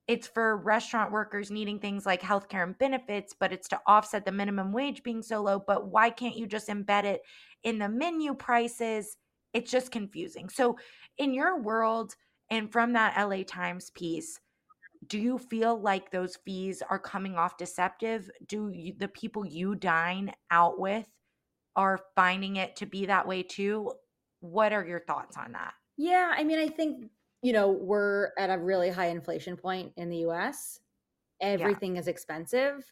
it's 0.08 0.28
for 0.28 0.58
restaurant 0.58 1.12
workers 1.12 1.50
needing 1.50 1.80
things 1.80 2.06
like 2.06 2.22
healthcare 2.22 2.64
and 2.64 2.78
benefits, 2.78 3.34
but 3.40 3.54
it's 3.54 3.70
to 3.70 3.80
offset 3.88 4.26
the 4.26 4.32
minimum 4.32 4.74
wage 4.74 5.02
being 5.02 5.22
so 5.22 5.42
low. 5.42 5.64
But 5.66 5.88
why 5.88 6.10
can't 6.10 6.36
you 6.36 6.46
just 6.46 6.68
embed 6.68 7.06
it 7.06 7.22
in 7.64 7.80
the 7.80 7.88
menu 7.88 8.34
prices? 8.34 9.16
It's 9.54 9.72
just 9.72 9.92
confusing. 9.92 10.50
So, 10.50 10.78
in 11.18 11.34
your 11.34 11.62
world, 11.62 12.16
and 12.50 12.72
from 12.72 12.94
that 12.94 13.18
LA 13.18 13.44
Times 13.48 13.92
piece, 13.92 14.40
do 15.08 15.20
you 15.20 15.38
feel 15.38 15.80
like 15.80 16.12
those 16.12 16.38
fees 16.46 16.84
are 16.90 17.00
coming 17.00 17.36
off 17.36 17.58
deceptive? 17.58 18.30
Do 18.48 18.70
you, 18.74 18.94
the 18.98 19.08
people 19.08 19.46
you 19.46 19.76
dine 19.76 20.34
out 20.52 20.80
with 20.80 21.08
are 21.76 22.00
finding 22.16 22.58
it 22.58 22.76
to 22.78 22.86
be 22.86 23.06
that 23.08 23.28
way 23.28 23.44
too? 23.44 23.92
What 24.40 24.74
are 24.74 24.86
your 24.86 25.00
thoughts 25.02 25.38
on 25.38 25.54
that? 25.54 25.74
Yeah, 25.98 26.34
I 26.36 26.44
mean, 26.44 26.60
I 26.60 26.68
think 26.68 27.10
you 27.44 27.52
know, 27.52 27.70
we're 27.70 28.30
at 28.38 28.50
a 28.50 28.58
really 28.58 28.90
high 28.90 29.10
inflation 29.10 29.56
point 29.58 29.92
in 29.98 30.10
the 30.10 30.26
US. 30.30 30.80
Everything 31.42 31.96
yeah. 31.96 32.02
is 32.02 32.08
expensive. 32.08 32.92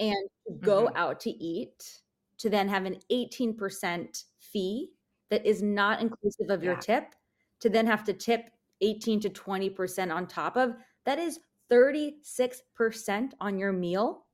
And 0.00 0.16
go 0.60 0.86
mm-hmm. 0.86 0.96
out 0.96 1.20
to 1.20 1.30
eat, 1.30 2.00
to 2.38 2.48
then 2.48 2.68
have 2.68 2.84
an 2.84 2.96
18% 3.12 4.24
fee 4.38 4.90
that 5.30 5.44
is 5.44 5.62
not 5.62 6.00
inclusive 6.00 6.50
of 6.50 6.62
your 6.62 6.76
tip, 6.76 7.14
to 7.60 7.68
then 7.68 7.86
have 7.86 8.04
to 8.04 8.12
tip 8.12 8.50
18 8.80 9.20
to 9.20 9.30
20% 9.30 10.14
on 10.14 10.26
top 10.26 10.56
of, 10.56 10.76
that 11.04 11.18
is 11.18 11.40
36% 11.70 13.32
on 13.40 13.58
your 13.58 13.72
meal. 13.72 14.24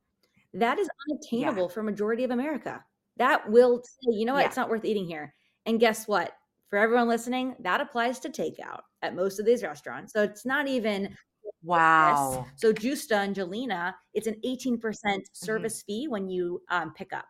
That 0.52 0.78
is 0.78 0.88
unattainable 1.08 1.64
yeah. 1.64 1.74
for 1.74 1.82
majority 1.82 2.24
of 2.24 2.30
America. 2.30 2.84
That 3.16 3.50
will 3.50 3.82
say, 3.82 4.12
you 4.12 4.24
know 4.24 4.34
what, 4.34 4.46
it's 4.46 4.56
not 4.56 4.70
worth 4.70 4.84
eating 4.84 5.06
here. 5.06 5.34
And 5.66 5.80
guess 5.80 6.08
what? 6.08 6.32
For 6.68 6.78
everyone 6.78 7.08
listening, 7.08 7.56
that 7.61 7.80
applies 7.80 8.18
to 8.20 8.28
takeout 8.28 8.80
at 9.02 9.14
most 9.14 9.40
of 9.40 9.46
these 9.46 9.62
restaurants. 9.62 10.12
So 10.12 10.22
it's 10.22 10.46
not 10.46 10.68
even 10.68 11.14
wow. 11.62 12.46
So 12.56 12.72
Gjusta 12.72 13.34
Gjelina, 13.34 13.92
it's 14.14 14.26
an 14.26 14.36
18% 14.44 14.78
mm-hmm. 14.78 15.20
service 15.32 15.80
mm-hmm. 15.80 15.86
fee 15.86 16.08
when 16.08 16.28
you 16.28 16.62
um, 16.70 16.92
pick 16.94 17.12
up. 17.12 17.26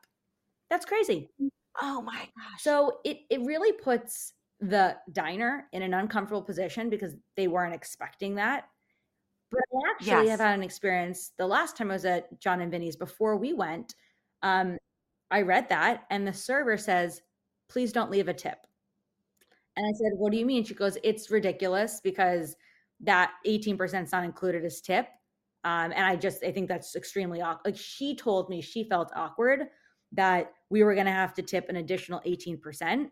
That's 0.68 0.84
crazy. 0.84 1.28
Oh 1.80 2.02
my 2.02 2.18
gosh. 2.18 2.62
So 2.62 2.98
it 3.04 3.18
it 3.30 3.40
really 3.42 3.72
puts 3.72 4.34
the 4.60 4.96
diner 5.12 5.66
in 5.72 5.82
an 5.82 5.94
uncomfortable 5.94 6.42
position 6.42 6.90
because 6.90 7.14
they 7.36 7.48
weren't 7.48 7.74
expecting 7.74 8.34
that. 8.36 8.64
But 9.50 9.62
I 9.72 9.90
actually 9.90 10.26
yes. 10.26 10.30
have 10.30 10.40
had 10.40 10.54
an 10.54 10.62
experience 10.62 11.32
the 11.38 11.46
last 11.46 11.76
time 11.76 11.90
I 11.90 11.94
was 11.94 12.04
at 12.04 12.38
Jon 12.40 12.60
and 12.60 12.70
Vinny's 12.70 12.96
before 12.96 13.36
we 13.36 13.52
went. 13.52 13.94
Um, 14.42 14.76
I 15.30 15.42
read 15.42 15.68
that 15.68 16.04
and 16.10 16.26
the 16.26 16.32
server 16.32 16.76
says, 16.76 17.22
please 17.68 17.92
don't 17.92 18.10
leave 18.10 18.28
a 18.28 18.34
tip. 18.34 18.66
And 19.76 19.86
I 19.86 19.92
said, 19.96 20.12
What 20.16 20.32
do 20.32 20.38
you 20.38 20.44
mean? 20.44 20.64
She 20.64 20.74
goes, 20.74 20.98
It's 21.02 21.30
ridiculous 21.30 22.00
because 22.02 22.56
that 23.00 23.32
18% 23.46 24.04
is 24.04 24.12
not 24.12 24.24
included 24.24 24.64
as 24.64 24.80
tip. 24.80 25.08
Um, 25.64 25.92
and 25.92 26.04
I 26.04 26.16
just, 26.16 26.44
I 26.44 26.52
think 26.52 26.68
that's 26.68 26.96
extremely 26.96 27.40
awkward. 27.40 27.72
Like 27.72 27.80
she 27.80 28.16
told 28.16 28.48
me 28.50 28.60
she 28.60 28.84
felt 28.84 29.12
awkward 29.14 29.68
that 30.12 30.52
we 30.70 30.82
were 30.82 30.94
going 30.94 31.06
to 31.06 31.12
have 31.12 31.34
to 31.34 31.42
tip 31.42 31.68
an 31.68 31.76
additional 31.76 32.20
18%. 32.26 33.08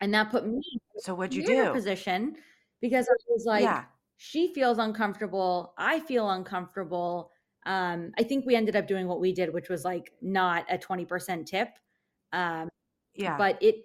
And 0.00 0.14
that 0.14 0.30
put 0.30 0.46
me 0.46 0.60
so 0.98 1.14
what'd 1.14 1.34
you 1.34 1.44
do 1.44 1.72
position 1.72 2.36
because 2.80 3.06
I 3.08 3.14
was 3.28 3.44
like, 3.46 3.62
yeah. 3.62 3.84
she 4.16 4.52
feels 4.54 4.78
uncomfortable. 4.78 5.74
I 5.76 6.00
feel 6.00 6.30
uncomfortable. 6.30 7.30
Um, 7.66 8.12
I 8.18 8.22
think 8.22 8.46
we 8.46 8.56
ended 8.56 8.76
up 8.76 8.86
doing 8.86 9.06
what 9.06 9.20
we 9.20 9.32
did, 9.32 9.52
which 9.52 9.68
was 9.68 9.84
like 9.84 10.12
not 10.22 10.64
a 10.70 10.78
20% 10.78 11.46
tip. 11.46 11.68
Um, 12.32 12.68
yeah. 13.14 13.36
But 13.36 13.62
it 13.62 13.84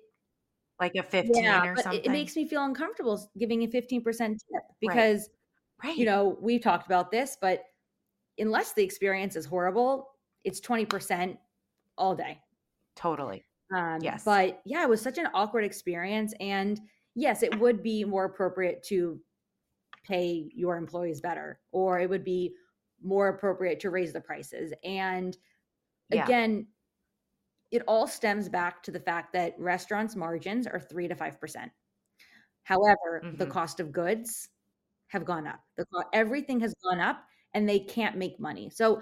like 0.80 0.96
a 0.96 1.04
15 1.04 1.44
yeah, 1.44 1.66
or 1.66 1.78
something. 1.78 2.02
It, 2.04 2.12
makes 2.12 2.36
me 2.36 2.48
feel 2.48 2.64
uncomfortable 2.64 3.30
giving 3.38 3.64
a 3.64 3.68
15% 3.68 4.04
tip 4.04 4.40
because, 4.82 5.30
right. 5.84 5.90
Right. 5.90 5.98
you 5.98 6.06
know, 6.06 6.38
we've 6.42 6.62
talked 6.62 6.86
about 6.86 7.12
this, 7.12 7.38
but 7.40 7.64
unless 8.38 8.74
the 8.74 8.84
experience 8.84 9.36
is 9.36 9.46
horrible, 9.46 10.10
it's 10.44 10.60
20% 10.60 11.38
all 11.98 12.16
day. 12.16 12.40
Totally. 12.96 13.46
Um, 13.74 14.00
yes. 14.02 14.24
But 14.26 14.62
yeah, 14.66 14.84
it 14.84 14.90
was 14.90 15.02
such 15.02 15.18
an 15.18 15.28
awkward 15.34 15.64
experience. 15.64 16.34
And 16.40 16.80
yes, 17.16 17.42
it 17.42 17.58
would 17.60 17.82
be 17.82 18.04
more 18.04 18.26
appropriate 18.26 18.84
to 18.90 19.20
pay 20.04 20.50
your 20.54 20.78
employees 20.78 21.22
better, 21.22 21.60
or 21.72 22.00
it 22.00 22.10
would 22.10 22.24
be 22.24 22.54
more 23.04 23.30
appropriate 23.30 23.80
to 23.82 23.89
raise 23.89 24.14
the 24.14 24.22
prices. 24.22 24.74
And 24.84 25.38
yeah. 26.10 26.24
again, 26.24 26.68
it 27.72 27.84
all 27.88 28.08
stems 28.08 28.48
back 28.50 28.84
to 28.84 28.91
the 28.91 29.00
fact 29.00 29.34
that 29.34 29.54
restaurants' 29.60 30.16
margins 30.16 30.68
are 30.68 30.80
three 30.80 31.08
to 31.08 31.16
five 31.16 31.39
percent. 31.39 31.72
However, 32.64 33.22
mm-hmm. 33.24 33.38
the 33.38 33.46
cost 33.46 33.80
of 33.80 33.91
goods 33.91 34.50
have 35.08 35.26
gone 35.26 35.48
up. 35.48 35.60
The 35.78 35.86
everything 36.14 36.60
has 36.62 36.74
gone 36.84 37.00
up, 37.00 37.24
and 37.54 37.68
they 37.68 37.80
can't 37.80 38.18
make 38.18 38.39
money. 38.39 38.70
So, 38.70 39.02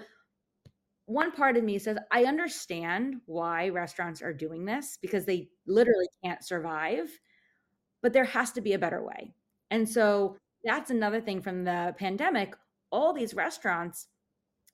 one 1.06 1.32
part 1.32 1.56
of 1.56 1.64
me 1.64 1.78
says 1.78 1.98
I 2.10 2.24
understand 2.24 3.16
why 3.26 3.68
restaurants 3.68 4.22
are 4.22 4.32
doing 4.32 4.64
this 4.64 4.98
because 5.00 5.24
they 5.24 5.48
literally 5.66 6.08
can't 6.24 6.42
survive, 6.44 7.08
but 8.02 8.12
there 8.12 8.24
has 8.24 8.52
to 8.52 8.60
be 8.60 8.72
a 8.72 8.78
better 8.78 9.04
way. 9.04 9.34
And 9.70 9.88
so 9.88 10.36
that's 10.64 10.90
another 10.90 11.20
thing 11.20 11.42
from 11.42 11.64
the 11.64 11.94
pandemic. 11.98 12.54
All 12.94 13.12
these 13.12 13.34
restaurants 13.34 14.06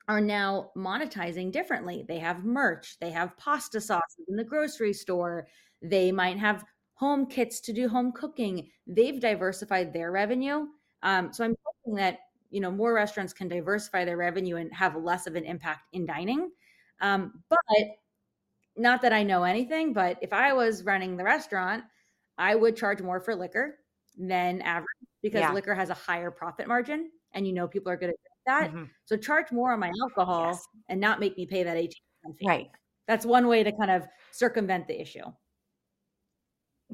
are 0.07 0.21
now 0.21 0.73
monetizing 0.77 1.51
differently. 1.51 2.05
They 2.07 2.19
have 2.19 2.45
merch, 2.45 2.99
they 3.01 3.11
have 3.11 3.37
pasta 3.39 3.81
sauces 3.81 4.27
in 4.29 4.37
the 4.37 4.45
grocery 4.45 4.93
store, 4.93 5.47
they 5.81 6.13
might 6.13 6.37
have 6.37 6.65
home 6.95 7.27
kits 7.27 7.61
to 7.63 7.73
do 7.73 7.89
home 7.89 8.13
cooking. 8.13 8.69
They've 8.87 9.19
diversified 9.19 9.93
their 9.93 10.13
revenue. 10.13 10.67
Um, 11.03 11.33
so 11.33 11.45
I'm 11.45 11.57
hoping 11.65 11.97
that 11.97 12.19
you 12.51 12.61
know 12.61 12.71
more 12.71 12.93
restaurants 12.93 13.33
can 13.33 13.49
diversify 13.49 14.05
their 14.05 14.19
revenue 14.19 14.57
and 14.57 14.73
have 14.75 14.97
less 14.97 15.27
of 15.27 15.35
an 15.35 15.45
impact 15.45 15.81
in 15.95 16.05
dining. 16.05 16.51
Um, 17.01 17.43
but 17.49 17.87
not 18.77 19.01
that 19.03 19.15
I 19.15 19.23
know 19.23 19.45
anything, 19.45 19.95
but 19.95 20.19
if 20.21 20.33
I 20.33 20.53
was 20.53 20.85
running 20.85 21.17
the 21.17 21.25
restaurant, 21.25 21.85
I 22.37 22.55
would 22.55 22.77
charge 22.77 23.01
more 23.01 23.21
for 23.21 23.35
liquor 23.35 23.79
than 24.19 24.61
average 24.61 24.87
because 25.23 25.41
yeah. 25.41 25.53
liquor 25.53 25.75
has 25.75 25.89
a 25.89 25.95
higher 25.95 26.31
profit 26.31 26.69
margin, 26.69 27.11
and 27.33 27.47
you 27.47 27.53
know 27.53 27.69
people 27.69 27.91
are 27.93 27.97
going 27.97 28.13
to 28.13 28.17
do 28.17 28.31
that. 28.47 28.71
Mm-hmm. 28.71 28.85
So 29.05 29.17
charge 29.17 29.53
more 29.53 29.73
on 29.73 29.81
my 29.81 29.93
alcohol 30.03 30.49
yes. 30.49 30.65
and 30.89 31.01
not 31.01 31.21
make 31.21 31.37
me 31.37 31.47
pay 31.47 31.63
that 31.63 31.77
18 31.77 31.91
fee. 32.39 32.47
Right. 32.47 32.71
That's 33.07 33.27
one 33.27 33.49
way 33.49 33.63
to 33.63 33.73
kind 33.73 33.91
of 33.91 34.07
circumvent 34.31 34.87
the 34.87 35.01
issue. 35.01 35.25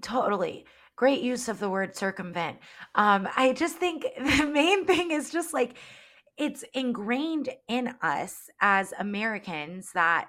Totally. 0.02 0.66
Great 0.96 1.20
use 1.20 1.48
of 1.48 1.58
the 1.58 1.68
word 1.68 1.94
circumvent. 1.94 2.58
Um, 2.94 3.28
I 3.36 3.52
just 3.52 3.76
think 3.76 4.06
the 4.18 4.46
main 4.46 4.86
thing 4.86 5.10
is 5.10 5.30
just 5.30 5.52
like 5.52 5.76
it's 6.36 6.64
ingrained 6.74 7.48
in 7.68 7.94
us 8.02 8.50
as 8.60 8.92
Americans 8.98 9.90
that 9.94 10.28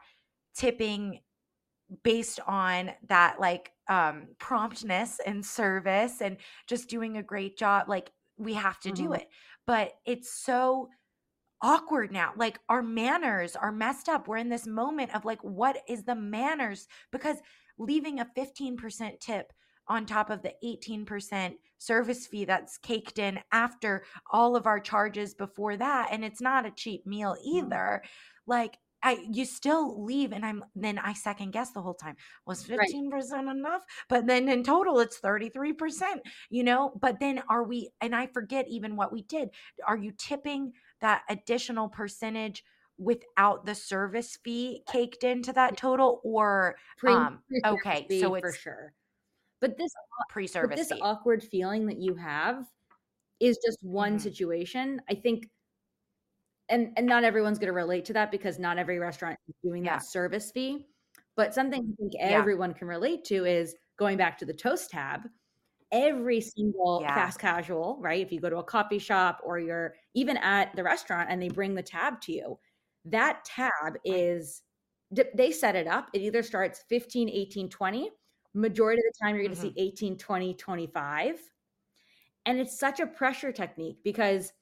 tipping 0.56 1.20
based 2.04 2.40
on 2.46 2.92
that 3.08 3.40
like 3.40 3.72
um 3.88 4.28
promptness 4.40 5.22
and 5.26 5.46
service 5.46 6.22
and 6.22 6.36
just 6.68 6.90
doing 6.90 7.16
a 7.16 7.24
great 7.24 7.58
job 7.58 7.88
like 7.88 8.12
we 8.38 8.54
have 8.54 8.78
to 8.80 8.90
mm-hmm. 8.90 9.06
do 9.06 9.14
it 9.14 9.30
but 9.68 9.92
it's 10.06 10.34
so 10.34 10.90
awkward 11.62 12.12
now. 12.12 12.32
Like 12.36 12.60
our 12.70 12.82
manners 12.82 13.56
are 13.56 13.72
messed 13.72 14.10
up. 14.10 14.28
We're 14.28 14.38
in 14.38 14.50
this 14.50 14.66
moment 14.66 15.14
of 15.14 15.26
like, 15.26 15.44
what 15.44 15.78
is 15.88 16.04
the 16.04 16.16
manners? 16.16 16.88
Because 17.12 17.38
leaving 17.78 18.20
a 18.20 18.28
15% 18.38 19.20
tip 19.20 19.54
on 19.90 20.06
top 20.06 20.30
of 20.30 20.42
the 20.42 20.54
18% 20.64 21.54
service 21.78 22.28
fee 22.28 22.46
that's 22.46 22.78
caked 22.78 23.20
in 23.20 23.40
after 23.52 24.04
all 24.32 24.56
of 24.56 24.66
our 24.66 24.80
charges 24.80 25.34
before 25.34 25.78
that. 25.78 26.10
And 26.12 26.26
it's 26.26 26.42
not 26.42 26.66
a 26.66 26.72
cheap 26.72 27.06
meal 27.06 27.36
mm. 27.36 27.46
either. 27.46 28.04
Like, 28.46 28.78
I 29.08 29.18
you 29.32 29.46
still 29.46 30.04
leave 30.04 30.34
and 30.34 30.46
I'm 30.46 30.66
then 30.76 30.98
I 31.00 31.14
second 31.14 31.52
guess 31.52 31.72
the 31.72 31.82
whole 31.82 31.94
time. 31.94 32.18
Was 32.46 32.64
15% 32.64 33.10
right. 33.12 33.56
enough? 33.56 33.84
But 34.10 34.28
then 34.28 34.50
in 34.50 34.64
total 34.64 35.00
it's 35.00 35.20
33%, 35.22 36.20
you 36.50 36.64
know? 36.64 36.92
But 37.00 37.22
then 37.22 37.42
are 37.48 37.64
we 37.64 37.90
and 38.02 38.14
I 38.14 38.28
forget 38.28 38.68
even 38.68 38.98
what 38.98 39.14
we 39.14 39.22
did. 39.22 39.50
Are 39.88 39.96
you 39.96 40.12
tipping 40.18 40.74
that 41.00 41.22
additional 41.30 41.88
percentage 41.88 42.66
without 42.98 43.66
the 43.66 43.76
service 43.76 44.38
fee 44.44 44.82
caked 44.92 45.24
into 45.24 45.54
that 45.54 45.78
total 45.78 46.20
or 46.24 46.76
um 47.06 47.40
okay 47.64 48.08
so 48.20 48.34
it's 48.34 48.44
for 48.44 48.52
sure 48.52 48.94
but 49.62 49.78
this 49.78 49.92
pre-service 50.30 50.80
this 50.80 50.92
fee. 50.92 51.00
awkward 51.00 51.44
feeling 51.44 51.86
that 51.86 52.00
you 52.00 52.16
have 52.16 52.66
is 53.40 53.60
just 53.64 53.78
one 53.84 54.14
mm-hmm. 54.14 54.24
situation 54.24 55.00
i 55.12 55.14
think 55.14 55.48
and 56.70 56.94
and 56.98 57.06
not 57.08 57.24
everyone's 57.24 57.60
going 57.60 57.68
to 57.68 57.74
relate 57.74 58.06
to 58.06 58.14
that 58.14 58.32
because 58.32 58.60
not 58.60 58.78
every 58.78 59.00
restaurant 59.00 59.38
is 59.48 59.56
doing 59.64 59.86
yeah. 59.86 59.98
that 59.98 60.06
service 60.06 60.52
fee 60.52 60.86
But 61.36 61.54
something 61.54 61.82
I 61.82 61.96
think 61.98 62.14
Yeah. 62.16 62.30
everyone 62.30 62.74
can 62.74 62.88
relate 62.88 63.24
to 63.26 63.46
is 63.46 63.76
going 63.98 64.18
back 64.18 64.38
to 64.40 64.46
the 64.46 64.54
toast 64.54 64.90
tab. 64.92 65.22
Every 65.92 66.42
single 66.42 67.00
Yeah. 67.02 67.16
fast 67.16 67.40
casual, 67.40 67.98
right? 68.02 68.22
If 68.26 68.32
you 68.32 68.40
go 68.42 68.50
to 68.50 68.58
a 68.58 68.64
coffee 68.64 69.00
shop 69.00 69.42
or 69.44 69.60
you're 69.60 69.96
even 70.16 70.38
at 70.38 70.76
the 70.76 70.84
restaurant 70.84 71.30
and 71.32 71.42
they 71.42 71.50
bring 71.50 71.76
the 71.76 71.84
tab 71.84 72.22
to 72.22 72.32
you, 72.34 72.60
that 73.06 73.46
tab 73.46 73.98
is 74.04 74.64
they 75.36 75.52
set 75.52 75.76
it 75.76 75.88
up. 75.88 76.10
It 76.14 76.22
either 76.22 76.44
starts 76.44 76.84
15, 76.90 77.30
18, 77.30 77.70
20. 77.70 78.12
Majority 78.54 79.00
of 79.02 79.06
the 79.14 79.20
time, 79.24 79.36
you're 79.36 79.46
going 79.46 79.56
to 79.56 79.62
Mhm. 79.62 79.74
see 79.74 79.82
18, 79.82 80.18
20, 80.18 80.54
25. 80.56 81.40
And 82.46 82.60
it's 82.60 82.78
such 82.78 83.00
a 83.00 83.08
pressure 83.08 83.52
technique 83.54 84.00
because 84.04 84.54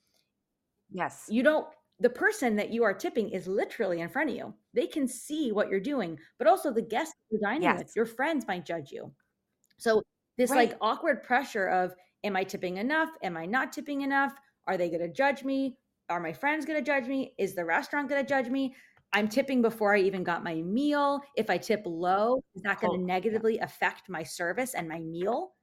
Yes. 0.90 1.26
you 1.30 1.42
don't 1.44 1.68
the 2.00 2.10
person 2.10 2.56
that 2.58 2.72
you 2.72 2.84
are 2.84 2.94
tipping 2.94 3.30
is 3.30 3.48
literally 3.48 4.02
in 4.02 4.10
front 4.10 4.30
of 4.30 4.36
you. 4.36 4.54
They 4.74 4.88
can 4.88 5.08
see 5.08 5.52
what 5.52 5.70
you're 5.70 5.80
doing 5.80 6.20
but 6.38 6.48
also 6.48 6.72
the 6.72 6.82
guests 6.82 7.16
you're 7.30 7.40
dining 7.42 7.62
Yes. 7.62 7.80
with 7.80 7.96
your 7.96 8.06
friends 8.06 8.46
might 8.48 8.66
judge 8.66 8.92
you. 8.92 9.14
So 9.78 10.02
this 10.38 10.52
Right. 10.52 10.70
like 10.72 10.78
awkward 10.82 11.24
pressure 11.24 11.68
of 11.68 11.96
am 12.24 12.36
i 12.36 12.44
tipping 12.44 12.78
enough? 12.78 13.10
Am 13.24 13.38
i 13.38 13.46
not 13.46 13.72
tipping 13.72 14.02
enough? 14.02 14.34
Are 14.68 14.78
they 14.78 14.90
going 14.90 15.02
to 15.02 15.10
judge 15.14 15.44
me? 15.44 15.78
Are 16.10 16.20
my 16.20 16.34
friends 16.34 16.66
going 16.66 16.78
to 16.80 16.86
judge 16.86 17.08
me? 17.08 17.34
Is 17.38 17.56
the 17.56 17.66
restaurant 17.66 18.10
going 18.10 18.24
to 18.24 18.28
judge 18.28 18.50
me? 18.50 18.76
I'm 19.14 19.30
tipping 19.30 19.62
before 19.62 19.96
i 19.96 20.00
even 20.00 20.24
got 20.24 20.44
my 20.44 20.56
meal. 20.56 21.22
If 21.38 21.50
i 21.50 21.58
tip 21.58 21.84
low 21.86 22.44
is 22.56 22.62
that 22.64 22.82
going 22.82 22.92
Oh, 22.92 22.96
to 22.98 23.00
yeah. 23.00 23.06
negatively 23.14 23.60
affect 23.60 24.10
my 24.10 24.24
service 24.24 24.74
and 24.74 24.90
my 24.90 25.00
meal? 25.00 25.56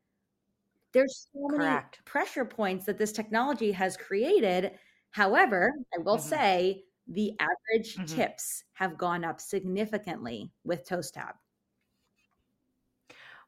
There's 0.93 1.29
so 1.33 1.49
many 1.49 1.81
pressure 2.05 2.45
points 2.45 2.85
that 2.87 2.99
this 2.99 3.13
technology 3.13 3.73
has 3.73 3.97
created. 3.97 4.73
However, 5.13 5.73
I 5.95 5.99
will 6.03 6.19
Mhm. 6.19 6.21
say 6.21 6.85
the 7.07 7.33
average 7.39 7.97
Mhm. 7.97 8.09
tips 8.09 8.65
have 8.75 8.99
gone 8.99 9.25
up 9.25 9.41
significantly 9.41 10.51
with 10.65 10.85
Toast 10.87 11.15
Tab. 11.15 11.37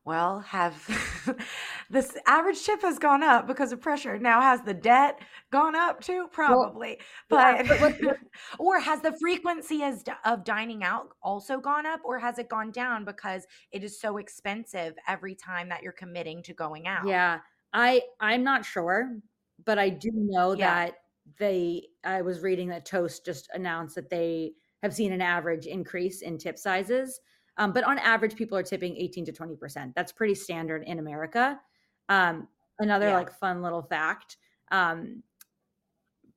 Well, 0.05 0.41
have 0.41 0.75
this 1.89 2.15
average 2.27 2.63
tip 2.63 2.83
has 2.83 2.99
gone 2.99 3.23
up 3.23 3.47
because 3.47 3.73
of 3.73 3.81
pressure. 3.81 4.19
Now 4.19 4.43
has 4.43 4.61
the 4.61 4.75
debt 4.75 5.19
gone 5.51 5.75
up 5.75 6.03
too? 6.03 6.29
Probably. 6.31 6.99
yeah, 6.99 7.05
But 7.31 7.69
but 7.69 7.81
what- 7.81 8.03
what- 8.03 8.19
or 8.59 8.79
has 8.81 9.01
the 9.01 9.17
frequency 9.19 9.83
as 9.83 10.05
of 10.27 10.45
dining 10.45 10.85
out 10.85 11.17
also 11.23 11.59
gone 11.59 11.87
up 11.87 12.01
or 12.05 12.19
has 12.19 12.39
it 12.39 12.51
gone 12.51 12.71
down 12.71 13.07
because 13.07 13.47
it 13.71 13.83
is 13.83 13.99
so 13.99 14.19
expensive 14.19 14.95
every 15.09 15.35
time 15.35 15.71
that 15.71 15.83
you're 15.83 15.93
committing 15.93 16.43
to 16.43 16.53
going 16.53 16.87
out? 16.87 17.07
Yeah, 17.07 17.41
I 17.73 18.03
I'm 18.21 18.45
not 18.45 18.67
sure, 18.67 19.17
but 19.65 19.79
I 19.79 19.89
do 19.89 20.11
know 20.13 20.53
Yeah. 20.53 20.87
that 20.87 20.99
they 21.39 21.89
I 22.05 22.23
was 22.23 22.41
reading 22.43 22.69
that 22.69 22.85
Toast 22.87 23.25
just 23.25 23.49
announced 23.55 23.95
that 23.97 24.11
they 24.11 24.55
have 24.83 24.95
seen 24.95 25.13
an 25.13 25.21
average 25.23 25.67
increase 25.67 26.23
in 26.23 26.39
tip 26.39 26.59
sizes. 26.59 27.21
Um, 27.57 27.73
but 27.73 27.85
on 27.85 27.99
average, 27.99 28.37
people 28.37 28.59
are 28.59 28.63
tipping 28.63 28.97
18 28.97 29.25
to 29.27 29.33
20%. 29.33 29.95
That's 29.95 30.13
pretty 30.13 30.35
standard 30.35 30.83
in 30.85 30.99
America. 30.99 31.61
Um, 32.09 32.49
another 32.81 33.09
Yeah. 33.09 33.15
like 33.15 33.31
fun 33.33 33.63
little 33.63 33.83
fact. 33.83 34.37
Um, 34.71 35.23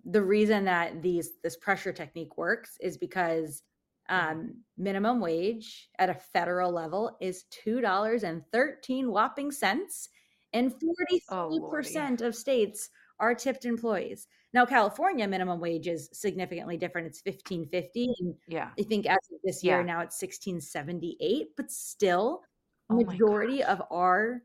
the 0.05 0.21
reason 0.23 0.65
that 0.65 1.01
these 1.01 1.39
this 1.43 1.57
pressure 1.57 1.91
technique 1.91 2.37
works 2.37 2.77
is 2.79 2.97
because 2.97 3.63
Mhm. 4.09 4.31
um, 4.31 4.63
minimum 4.77 5.19
wage 5.19 5.89
at 5.99 6.09
a 6.09 6.13
federal 6.13 6.71
level 6.71 7.17
is 7.19 7.43
two 7.45 7.81
dollars 7.81 8.23
and 8.23 8.45
thirteen 8.51 9.11
whopping 9.11 9.51
cents, 9.51 10.09
and 10.53 10.71
forty 10.71 11.21
Oh, 11.29 11.49
three 11.49 11.59
Lordy. 11.59 11.69
percent 11.69 12.21
of 12.21 12.35
states 12.35 12.89
are 13.19 13.35
tipped 13.35 13.65
employees. 13.65 14.27
Now, 14.57 14.65
California 14.65 15.27
minimum 15.27 15.59
wage 15.59 15.87
is 15.87 16.09
significantly 16.13 16.77
different. 16.77 17.05
It's 17.05 17.21
fifteen 17.21 17.67
fifty, 17.67 18.11
and 18.19 18.33
Yeah. 18.47 18.71
I 18.79 18.81
think 18.81 19.05
as 19.05 19.19
of 19.31 19.37
this 19.43 19.63
year 19.63 19.77
Yeah. 19.81 19.83
now 19.83 19.99
it's 19.99 20.17
sixteen 20.17 20.59
seventy 20.59 21.15
eight. 21.19 21.49
But 21.55 21.69
still, 21.69 22.43
Oh 22.89 22.95
majority 22.95 23.63
of 23.63 23.83
our 23.91 24.41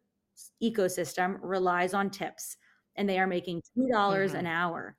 ecosystem 0.63 1.39
relies 1.41 1.95
on 1.95 2.11
tips, 2.11 2.59
and 2.97 3.09
they 3.09 3.19
are 3.19 3.27
making 3.27 3.63
two 3.75 3.89
dollars 3.89 4.33
Mhm. 4.35 4.41
an 4.41 4.47
hour 4.49 4.99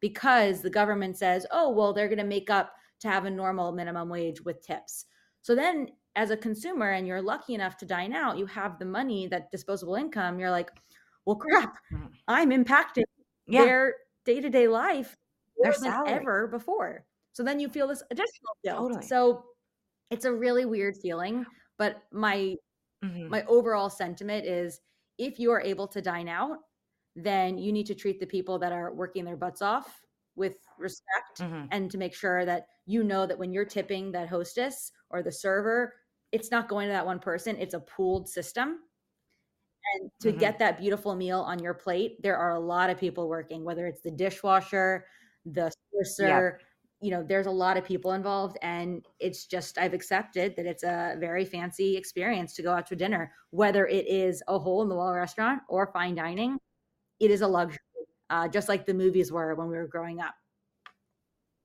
because 0.00 0.60
the 0.60 0.68
government 0.68 1.16
says, 1.16 1.46
oh, 1.50 1.70
well, 1.70 1.94
they're 1.94 2.08
going 2.08 2.18
to 2.18 2.24
make 2.24 2.50
up 2.50 2.74
to 3.00 3.08
have 3.08 3.24
a 3.24 3.30
normal 3.30 3.72
minimum 3.72 4.10
wage 4.10 4.42
with 4.42 4.60
tips. 4.60 5.06
So 5.40 5.54
then, 5.54 5.88
as 6.16 6.30
a 6.30 6.36
consumer, 6.36 6.90
and 6.90 7.06
you're 7.06 7.22
lucky 7.22 7.54
enough 7.54 7.78
to 7.78 7.86
dine 7.86 8.12
out, 8.12 8.36
you 8.36 8.44
have 8.44 8.78
the 8.78 8.84
money, 8.84 9.26
that 9.28 9.50
disposable 9.50 9.94
income, 9.94 10.38
you're 10.38 10.50
like, 10.50 10.70
well, 11.24 11.36
crap, 11.36 11.78
Mhm. 11.90 12.12
I'm 12.28 12.52
impacted. 12.52 13.06
Yeah. 13.46 13.64
their 13.66 13.94
day 14.24 14.40
to 14.40 14.50
day 14.50 14.68
life 14.68 15.16
Their 15.62 15.72
more 15.72 15.78
than 15.80 15.94
salary. 15.94 16.26
ever 16.26 16.48
before. 16.48 17.06
So 17.32 17.42
then 17.42 17.60
you 17.60 17.68
feel 17.68 17.88
this 17.88 18.02
additional 18.10 18.56
guilt. 18.64 18.88
Totally. 18.88 19.04
So 19.04 19.44
it's 20.10 20.24
a 20.26 20.34
really 20.34 20.64
weird 20.66 20.96
feeling. 21.02 21.46
But 21.78 22.04
my 22.12 22.56
Mhm. 23.02 23.28
my 23.28 23.44
overall 23.46 23.90
sentiment 23.90 24.46
is 24.46 24.80
if 25.18 25.38
you 25.38 25.50
are 25.52 25.60
able 25.60 25.88
to 25.88 26.02
dine 26.02 26.28
out, 26.28 26.58
then 27.16 27.58
you 27.58 27.72
need 27.72 27.86
to 27.86 27.94
treat 27.94 28.20
the 28.20 28.26
people 28.26 28.58
that 28.58 28.72
are 28.72 28.92
working 28.94 29.24
their 29.24 29.36
butts 29.36 29.62
off 29.62 30.04
with 30.36 30.56
respect 30.78 31.38
Mhm. 31.38 31.70
and 31.70 31.90
to 31.90 31.98
make 31.98 32.14
sure 32.14 32.44
that 32.44 32.66
you 32.86 33.02
know 33.04 33.26
that 33.26 33.38
when 33.38 33.52
you're 33.52 33.64
tipping 33.64 34.12
that 34.12 34.28
hostess 34.28 34.92
or 35.10 35.22
the 35.22 35.32
server, 35.32 35.94
it's 36.32 36.50
not 36.50 36.68
going 36.68 36.86
to 36.88 36.92
that 36.92 37.06
one 37.06 37.20
person, 37.20 37.56
it's 37.56 37.74
a 37.74 37.80
pooled 37.80 38.28
system. 38.28 38.80
And 39.92 40.10
to 40.20 40.32
Mhm. 40.32 40.38
get 40.38 40.58
that 40.58 40.78
beautiful 40.78 41.14
meal 41.14 41.40
on 41.40 41.58
your 41.58 41.74
plate, 41.74 42.22
there 42.22 42.36
are 42.36 42.52
a 42.54 42.60
lot 42.60 42.90
of 42.90 42.98
people 42.98 43.28
working, 43.28 43.64
whether 43.64 43.86
it's 43.86 44.00
the 44.02 44.10
dishwasher, 44.10 45.06
the 45.44 45.70
busser, 45.94 46.58
you 47.00 47.10
know, 47.10 47.22
there's 47.22 47.46
a 47.46 47.50
lot 47.50 47.76
of 47.76 47.84
people 47.84 48.12
involved. 48.12 48.56
And 48.62 49.06
it's 49.20 49.46
just, 49.46 49.76
I've 49.78 49.92
accepted 49.94 50.56
that 50.56 50.66
it's 50.66 50.82
a 50.82 51.16
very 51.20 51.44
fancy 51.44 51.96
experience 51.96 52.54
to 52.54 52.62
go 52.62 52.72
out 52.72 52.86
to 52.88 52.96
dinner, 52.96 53.34
whether 53.50 53.86
it 53.86 54.06
is 54.08 54.42
a 54.48 54.58
hole 54.58 54.82
in 54.82 54.88
the 54.88 54.94
wall 54.96 55.12
restaurant 55.14 55.62
or 55.68 55.86
fine 55.92 56.14
dining, 56.14 56.58
it 57.20 57.30
is 57.30 57.42
a 57.42 57.48
luxury, 57.48 57.78
uh, 58.30 58.48
just 58.48 58.68
like 58.68 58.86
the 58.86 58.94
movies 58.94 59.32
were 59.32 59.54
when 59.54 59.68
we 59.68 59.76
were 59.76 59.88
growing 59.88 60.20
up. 60.20 60.34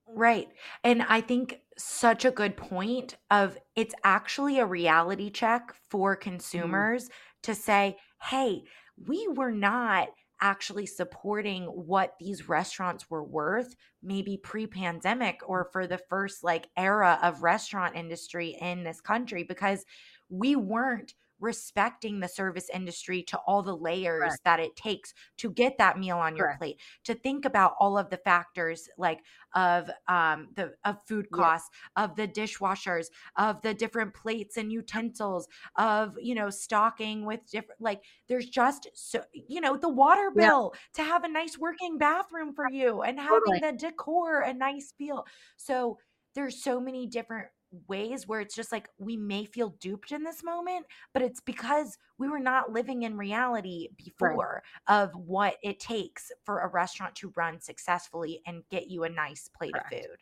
Right. 0.08 0.50
And 0.84 1.04
I 1.04 1.22
think 1.22 1.62
such 1.78 2.26
a 2.26 2.32
good 2.32 2.58
point 2.58 3.16
of 3.30 3.58
it's 3.76 3.94
actually 4.04 4.60
a 4.60 4.66
reality 4.66 5.30
check 5.30 5.74
for 5.90 6.16
consumers 6.16 7.10
to 7.44 7.54
say, 7.54 7.98
"Hey, 8.22 8.64
we 9.08 9.28
were 9.28 9.52
not 9.52 10.10
actually 10.42 10.86
supporting 10.86 11.66
what 11.66 12.16
these 12.20 12.48
restaurants 12.48 13.10
were 13.10 13.24
worth 13.24 13.76
maybe 14.02 14.38
pre-pandemic 14.38 15.42
or 15.46 15.66
for 15.72 15.86
the 15.86 15.98
first 16.10 16.44
like 16.44 16.70
era 16.78 17.20
of 17.22 17.44
restaurant 17.44 17.96
industry 17.96 18.58
in 18.62 18.84
this 18.84 19.02
country 19.02 19.44
because 19.44 19.86
we 20.30 20.56
weren't 20.56 21.14
respecting 21.40 22.20
the 22.20 22.28
service 22.28 22.70
industry 22.74 23.24
to 23.24 23.38
all 23.40 23.64
the 23.64 23.76
layers 23.76 24.40
Correct. 24.40 24.42
that 24.44 24.60
it 24.60 24.76
takes 24.76 25.14
to 25.38 25.50
get 25.52 25.78
that 25.78 25.98
meal 25.98 26.18
on 26.18 26.36
your 26.36 26.48
plate 26.48 26.80
to 27.04 27.14
think 27.14 27.46
about 27.46 27.74
all 27.80 27.98
of 27.98 28.10
the 28.10 28.18
factors 28.18 28.90
like 28.98 29.22
of 29.56 29.90
um 30.08 30.50
the 30.56 30.74
of 30.86 30.98
food 31.08 31.32
Yeah. 31.32 31.50
costs 31.50 31.70
of 31.96 32.16
the 32.16 32.28
dishwashers 32.28 33.08
of 33.38 33.62
the 33.62 33.74
different 33.74 34.14
plates 34.14 34.58
and 34.58 34.72
utensils 34.72 35.48
of 35.78 36.16
you 36.22 36.36
know 36.36 36.50
stocking 36.50 37.26
with 37.26 37.42
different 37.50 37.80
like 37.82 38.04
there's 38.28 38.50
just 38.50 38.88
so 38.94 39.24
you 39.34 39.62
know 39.62 39.78
the 39.78 39.90
water 39.90 40.32
Yeah. 40.34 40.50
bill 40.50 40.74
to 40.94 41.04
have 41.04 41.24
a 41.24 41.28
nice 41.30 41.58
working 41.58 41.98
bathroom 41.98 42.54
for 42.54 42.68
you 42.68 43.02
and 43.02 43.20
having 43.20 43.60
Totally. 43.60 43.62
the 43.62 43.72
decor 43.72 44.42
a 44.42 44.54
nice 44.54 44.92
feel 44.98 45.26
so 45.58 45.98
there's 46.36 46.62
so 46.62 46.80
many 46.80 47.08
different 47.08 47.48
ways 47.88 48.28
where 48.28 48.40
it's 48.40 48.56
just 48.56 48.72
like 48.72 48.90
we 48.98 49.16
may 49.16 49.46
feel 49.46 49.70
duped 49.80 50.12
in 50.12 50.24
this 50.24 50.44
moment 50.44 50.86
but 51.14 51.22
it's 51.22 51.40
because 51.42 51.98
we 52.18 52.28
were 52.28 52.40
not 52.40 52.72
living 52.72 53.04
in 53.04 53.16
reality 53.16 53.90
before 53.98 54.64
of 54.88 55.12
what 55.14 55.56
it 55.62 55.80
takes 55.80 56.32
for 56.46 56.62
a 56.62 56.68
restaurant 56.68 57.16
to 57.16 57.32
run 57.36 57.60
successfully 57.60 58.42
and 58.48 58.64
get 58.70 58.90
you 58.90 59.04
a 59.04 59.10
nice 59.10 59.48
plate 59.56 59.74
Correct. 59.74 59.94
of 59.94 60.00
food 60.00 60.18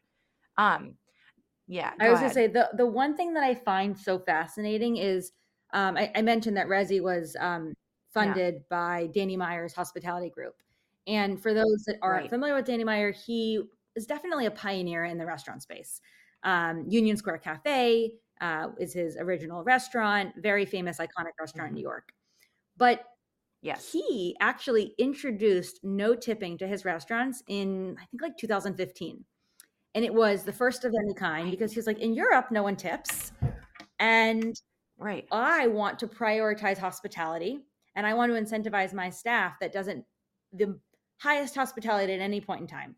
um 0.57 0.93
yeah 1.67 1.93
I 1.99 2.05
go 2.05 2.11
was 2.11 2.19
going 2.19 2.29
to 2.29 2.33
say 2.33 2.47
the 2.47 2.69
the 2.75 2.85
one 2.85 3.15
thing 3.15 3.33
that 3.33 3.43
I 3.43 3.55
find 3.55 3.97
so 3.97 4.19
fascinating 4.19 4.97
is 4.97 5.31
um, 5.73 5.97
I, 5.97 6.11
I 6.15 6.21
mentioned 6.21 6.55
that 6.57 6.67
Resy 6.67 7.01
was 7.01 7.35
um, 7.39 7.73
funded 8.13 8.63
by 8.69 9.09
Danny 9.13 9.35
Meyer's 9.35 9.73
Hospitality 9.73 10.29
Group, 10.29 10.55
and 11.07 11.41
for 11.41 11.53
those 11.53 11.83
that 11.87 11.97
aren't 12.01 12.21
Right. 12.21 12.29
familiar 12.29 12.55
with 12.55 12.65
Danny 12.65 12.85
Meyer, 12.85 13.11
he 13.11 13.61
is 13.95 14.05
definitely 14.05 14.45
a 14.45 14.51
pioneer 14.51 15.03
in 15.05 15.17
the 15.17 15.25
restaurant 15.25 15.61
space. 15.61 15.99
Um, 16.43 16.85
Union 16.87 17.17
Square 17.17 17.39
Cafe 17.39 18.11
uh, 18.41 18.67
is 18.79 18.93
his 18.93 19.17
original 19.17 19.63
restaurant, 19.63 20.33
very 20.37 20.65
famous, 20.65 20.97
iconic 20.97 21.33
restaurant 21.39 21.69
in 21.69 21.75
New 21.75 21.81
York. 21.81 22.11
But 22.77 23.03
yes 23.61 23.91
he 23.91 24.35
actually 24.39 24.93
introduced 24.99 25.79
no 25.83 26.13
tipping 26.15 26.57
to 26.57 26.67
his 26.67 26.85
restaurants 26.85 27.43
in 27.47 27.95
I 27.99 28.05
think 28.05 28.21
like 28.21 28.37
2015. 28.37 29.25
And 29.95 30.05
it 30.05 30.13
was 30.13 30.43
the 30.43 30.53
first 30.53 30.85
of 30.85 30.93
any 31.03 31.13
kind 31.15 31.49
because 31.49 31.71
he 31.71 31.79
was 31.79 31.87
like, 31.87 31.97
in 31.97 32.13
Europe, 32.13 32.51
no 32.51 32.61
one 32.61 32.75
tips. 32.75 33.31
And 33.99 34.55
right 34.99 35.27
I 35.31 35.67
want 35.67 35.99
to 35.99 36.07
prioritize 36.07 36.77
hospitality 36.77 37.59
and 37.95 38.05
I 38.05 38.13
want 38.13 38.31
to 38.31 38.39
incentivize 38.39 38.93
my 38.93 39.09
staff 39.09 39.55
that 39.59 39.73
doesn't 39.73 40.05
the 40.53 40.79
highest 41.19 41.55
hospitality 41.55 42.13
at 42.13 42.19
any 42.19 42.39
point 42.41 42.61
in 42.61 42.67
time. 42.67 42.95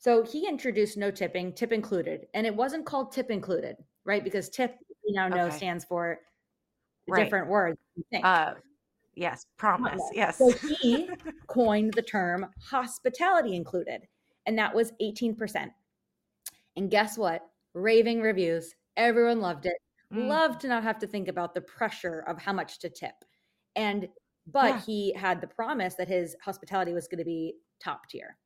So 0.00 0.22
he 0.22 0.48
introduced 0.48 0.96
no 0.96 1.10
tipping, 1.10 1.52
tip 1.52 1.72
included, 1.72 2.26
and 2.32 2.46
it 2.46 2.56
wasn't 2.56 2.86
called 2.86 3.12
tip 3.12 3.30
included, 3.30 3.76
right? 4.04 4.24
Because 4.24 4.48
tip 4.48 4.74
we 5.06 5.12
now 5.12 5.28
know 5.28 5.44
Okay. 5.46 5.56
stands 5.56 5.84
for 5.84 6.20
Right. 7.06 7.24
different 7.24 7.48
word. 7.48 7.76
Uh, 8.22 8.54
yes, 9.14 9.44
promise. 9.58 9.90
Promise. 9.90 10.10
Yes. 10.14 10.38
So 10.38 10.52
he 10.80 11.10
coined 11.48 11.92
the 11.94 12.02
term 12.02 12.46
hospitality 12.62 13.54
included, 13.54 14.08
and 14.46 14.58
that 14.58 14.74
was 14.74 14.92
18%. 15.02 15.70
And 16.76 16.90
guess 16.90 17.18
what? 17.18 17.42
Raving 17.74 18.22
reviews. 18.22 18.74
Everyone 18.96 19.40
loved 19.40 19.66
it. 19.66 19.76
Mm, 20.14 20.28
Loved 20.28 20.60
to 20.62 20.68
not 20.68 20.82
have 20.82 20.98
to 21.00 21.06
think 21.06 21.28
about 21.28 21.52
the 21.54 21.60
pressure 21.60 22.20
of 22.26 22.38
how 22.38 22.54
much 22.54 22.78
to 22.80 22.88
tip. 22.88 23.14
And 23.76 24.08
but 24.46 24.70
Yeah. 24.76 24.80
he 24.80 25.12
had 25.12 25.40
the 25.42 25.46
promise 25.46 25.94
that 25.96 26.08
his 26.08 26.34
hospitality 26.42 26.94
was 26.94 27.06
going 27.06 27.18
to 27.18 27.24
be 27.24 27.56
top 27.80 28.08
tier. 28.08 28.38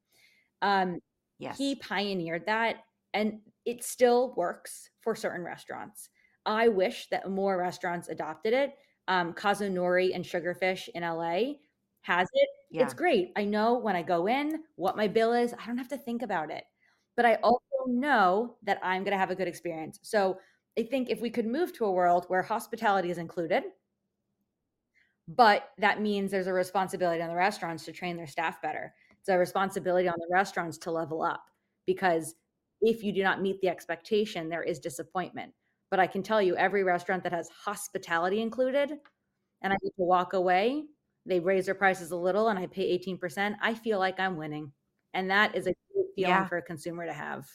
Um, 0.63 0.99
yes. 1.45 1.59
he 1.59 1.75
pioneered 1.77 2.47
that 2.47 2.85
and 3.13 3.41
it 3.65 3.85
still 3.85 4.35
works 4.37 4.91
for 5.01 5.15
certain 5.15 5.45
restaurants. 5.45 6.09
I 6.45 6.69
wish 6.69 7.09
that 7.11 7.31
more 7.31 7.57
restaurants 7.57 8.09
adopted 8.09 8.53
it. 8.53 8.75
Um, 9.09 9.33
KazuNori 9.33 10.15
and 10.15 10.25
Sugarfish 10.25 10.89
in 10.95 11.03
la 11.03 11.55
has 12.03 12.29
it. 12.33 12.49
Yeah. 12.71 12.83
it's 12.83 12.95
great. 12.95 13.33
I 13.37 13.45
know 13.45 13.79
when 13.79 13.97
i 13.97 14.03
go 14.03 14.27
in 14.27 14.65
what 14.77 14.97
my 14.97 15.09
bill 15.09 15.33
is. 15.33 15.55
I 15.55 15.67
don't 15.67 15.79
have 15.79 15.89
to 15.89 15.97
think 15.97 16.23
about 16.23 16.51
it. 16.51 16.65
But 17.17 17.25
i 17.25 17.35
also 17.37 17.61
know 17.87 18.57
that 18.65 18.81
i'm 18.83 19.05
going 19.05 19.13
to 19.13 19.19
have 19.19 19.31
a 19.31 19.35
good 19.35 19.49
experience. 19.49 19.99
So 20.03 20.39
i 20.79 20.83
think 20.83 21.09
if 21.09 21.21
we 21.21 21.31
could 21.31 21.47
move 21.47 21.73
to 21.75 21.85
a 21.85 21.93
world 21.93 22.25
where 22.29 22.43
hospitality 22.43 23.11
is 23.11 23.19
included 23.19 23.65
but 25.29 25.71
that 25.79 26.01
means 26.01 26.31
there's 26.31 26.47
a 26.47 26.53
responsibility 26.53 27.23
on 27.23 27.29
the 27.29 27.35
restaurants 27.35 27.85
to 27.85 27.93
train 27.93 28.17
their 28.17 28.27
staff 28.27 28.61
better 28.61 28.95
a 29.29 29.39
responsibility 29.39 30.09
on 30.09 30.17
the 30.19 30.29
restaurants 30.31 30.79
to 30.79 30.91
level 30.91 31.23
up 31.23 31.45
because 31.87 32.35
if 32.81 33.03
you 33.03 33.13
do 33.13 33.23
not 33.23 33.41
meet 33.43 33.61
the 33.61 33.69
expectation, 33.69 34.49
there 34.49 34.63
is 34.63 34.79
disappointment. 34.79 35.55
But 35.91 36.01
I 36.01 36.07
can 36.07 36.23
tell 36.23 36.43
you, 36.43 36.57
every 36.57 36.83
restaurant 36.85 37.23
that 37.25 37.33
has 37.33 37.49
hospitality 37.49 38.41
included, 38.43 38.99
and 39.63 39.73
I 39.73 39.77
get 39.83 39.97
to 39.97 40.03
walk 40.05 40.33
away, 40.35 40.85
they 41.27 41.41
raise 41.41 41.67
their 41.67 41.75
prices 41.75 42.11
a 42.11 42.17
little, 42.17 42.49
and 42.49 42.59
I 42.59 42.67
pay 42.67 42.85
18%, 42.85 43.57
I 43.63 43.75
feel 43.75 43.99
like 43.99 44.21
I'm 44.21 44.37
winning. 44.37 44.73
And 45.15 45.31
that 45.31 45.55
is 45.55 45.67
a 45.67 45.75
great 45.93 46.07
feeling 46.17 46.45
Yeah. 46.45 46.47
for 46.47 46.59
a 46.59 46.63
consumer 46.63 47.07
to 47.07 47.13
have. 47.13 47.49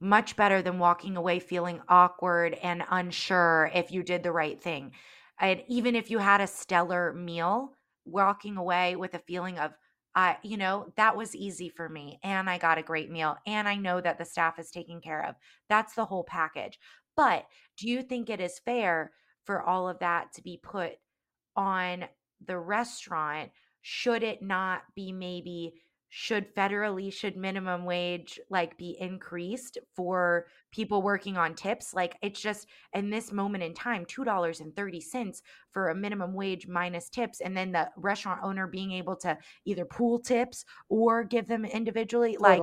Much 0.00 0.36
better 0.36 0.62
than 0.62 0.78
walking 0.78 1.16
away 1.16 1.38
feeling 1.40 1.82
awkward 1.88 2.54
and 2.54 2.84
unsure 2.88 3.70
if 3.74 3.90
you 3.90 4.02
did 4.02 4.22
the 4.22 4.30
right 4.32 4.60
thing. 4.62 4.92
And 5.40 5.62
even 5.68 5.94
if 5.96 6.10
you 6.10 6.18
had 6.18 6.40
a 6.40 6.46
stellar 6.46 7.12
meal, 7.12 7.74
walking 8.04 8.56
away 8.56 8.94
with 8.96 9.14
a 9.14 9.18
feeling 9.20 9.58
of, 9.58 9.74
I, 10.14 10.36
you 10.42 10.56
know, 10.56 10.92
that 10.96 11.16
was 11.16 11.36
easy 11.36 11.68
for 11.68 11.88
me 11.88 12.18
and 12.22 12.48
I 12.50 12.58
got 12.58 12.78
a 12.78 12.82
great 12.82 13.10
meal 13.10 13.36
and 13.46 13.68
I 13.68 13.76
know 13.76 14.00
that 14.00 14.18
the 14.18 14.24
staff 14.24 14.58
is 14.58 14.70
taken 14.70 15.00
care 15.00 15.24
of. 15.24 15.34
That's 15.68 15.94
the 15.94 16.04
whole 16.04 16.24
package. 16.24 16.78
But 17.16 17.46
do 17.76 17.88
you 17.88 18.02
think 18.02 18.30
it 18.30 18.40
is 18.40 18.60
fair 18.64 19.12
for 19.44 19.62
all 19.62 19.88
of 19.88 19.98
that 20.00 20.32
to 20.34 20.42
be 20.42 20.60
put 20.62 20.92
on 21.56 22.06
the 22.44 22.58
restaurant? 22.58 23.50
Should 23.82 24.22
it 24.22 24.42
not 24.42 24.82
be 24.94 25.12
maybe 25.12 25.74
should 26.10 26.54
federally 26.54 27.12
should 27.12 27.36
minimum 27.36 27.84
wage 27.84 28.40
like 28.50 28.76
be 28.78 28.96
increased 29.00 29.78
for 29.94 30.46
people 30.72 31.02
working 31.02 31.36
on 31.36 31.54
tips 31.54 31.92
like 31.92 32.16
it's 32.22 32.40
just 32.40 32.66
in 32.94 33.10
this 33.10 33.32
moment 33.32 33.62
in 33.62 33.74
time 33.74 34.04
$2.30 34.06 35.42
for 35.70 35.88
a 35.88 35.94
minimum 35.94 36.32
wage 36.32 36.66
minus 36.66 37.08
tips 37.08 37.40
and 37.40 37.56
then 37.56 37.72
the 37.72 37.88
restaurant 37.96 38.40
owner 38.42 38.66
being 38.66 38.92
able 38.92 39.16
to 39.16 39.36
either 39.64 39.84
pool 39.84 40.18
tips 40.18 40.64
or 40.88 41.24
give 41.24 41.46
them 41.46 41.64
individually 41.64 42.36
like 42.40 42.62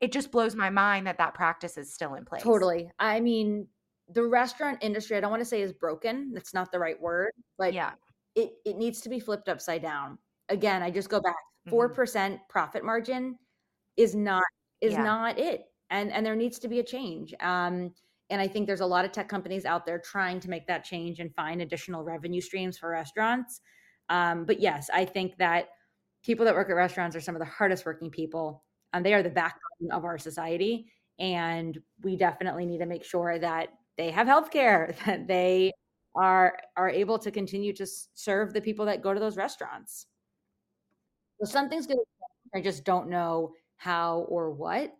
it 0.00 0.12
just 0.12 0.30
blows 0.30 0.54
my 0.54 0.68
mind 0.68 1.06
that 1.06 1.18
that 1.18 1.32
practice 1.34 1.78
is 1.78 1.92
still 1.92 2.14
in 2.14 2.24
place 2.24 2.42
Totally. 2.42 2.90
I 2.98 3.20
mean, 3.20 3.68
the 4.12 4.26
restaurant 4.26 4.78
industry, 4.80 5.16
I 5.16 5.20
don't 5.20 5.30
want 5.30 5.42
to 5.42 5.48
say 5.48 5.62
is 5.62 5.72
broken. 5.72 6.32
That's 6.34 6.52
not 6.52 6.72
the 6.72 6.78
right 6.80 7.00
word, 7.00 7.30
but 7.56 7.72
yeah 7.72 7.92
it, 8.34 8.54
it 8.64 8.76
needs 8.76 9.00
to 9.02 9.08
be 9.08 9.20
flipped 9.20 9.48
upside 9.48 9.82
down. 9.82 10.18
Again, 10.48 10.82
I 10.82 10.90
just 10.90 11.08
go 11.08 11.20
back. 11.20 11.36
Four 11.68 11.88
Mhm. 11.88 11.94
percent 11.94 12.40
profit 12.48 12.84
margin 12.84 13.38
is 13.96 14.14
not 14.14 14.44
is 14.80 14.96
Yeah. 14.96 14.98
not 14.98 15.38
it. 15.38 15.66
And 15.90 16.12
and 16.12 16.24
there 16.26 16.36
needs 16.36 16.58
to 16.60 16.68
be 16.68 16.78
a 16.80 16.84
change. 16.84 17.34
Um 17.40 17.94
and 18.30 18.40
I 18.40 18.48
think 18.48 18.66
there's 18.66 18.80
a 18.80 18.86
lot 18.86 19.04
of 19.04 19.12
tech 19.12 19.28
companies 19.28 19.64
out 19.66 19.84
there 19.86 19.98
trying 20.00 20.40
to 20.40 20.48
make 20.50 20.66
that 20.66 20.84
change 20.84 21.20
and 21.20 21.34
find 21.34 21.60
additional 21.60 22.02
revenue 22.04 22.40
streams 22.40 22.78
for 22.78 22.88
restaurants. 22.90 23.60
Um, 24.08 24.46
but 24.46 24.58
yes, 24.60 24.88
I 24.92 25.04
think 25.04 25.36
that 25.36 25.68
people 26.22 26.44
that 26.46 26.54
work 26.54 26.70
at 26.70 26.74
restaurants 26.74 27.14
are 27.16 27.20
some 27.20 27.34
of 27.34 27.40
the 27.40 27.44
hardest 27.46 27.84
working 27.84 28.10
people, 28.10 28.64
and 28.92 29.04
they 29.04 29.14
are 29.14 29.22
the 29.22 29.30
backbone 29.30 29.90
of 29.92 30.04
our 30.04 30.18
society. 30.18 30.90
And 31.18 31.82
we 32.02 32.16
definitely 32.16 32.64
need 32.66 32.78
to 32.78 32.86
make 32.86 33.04
sure 33.04 33.38
that 33.38 33.70
they 33.98 34.10
have 34.10 34.26
health 34.26 34.50
care, 34.50 34.94
that 35.06 35.26
they 35.26 35.72
are 36.14 36.58
are 36.76 36.88
able 36.90 37.18
to 37.18 37.30
continue 37.30 37.72
to 37.74 37.86
serve 37.86 38.52
the 38.54 38.60
people 38.62 38.86
that 38.86 39.02
go 39.02 39.12
to 39.14 39.20
those 39.20 39.36
restaurants. 39.36 40.06
So 41.42 41.50
something's 41.50 41.86
going 41.86 41.98
to 41.98 42.04
I 42.54 42.60
just 42.60 42.84
don't 42.84 43.08
know 43.08 43.54
how 43.76 44.20
or 44.28 44.50
what. 44.50 44.94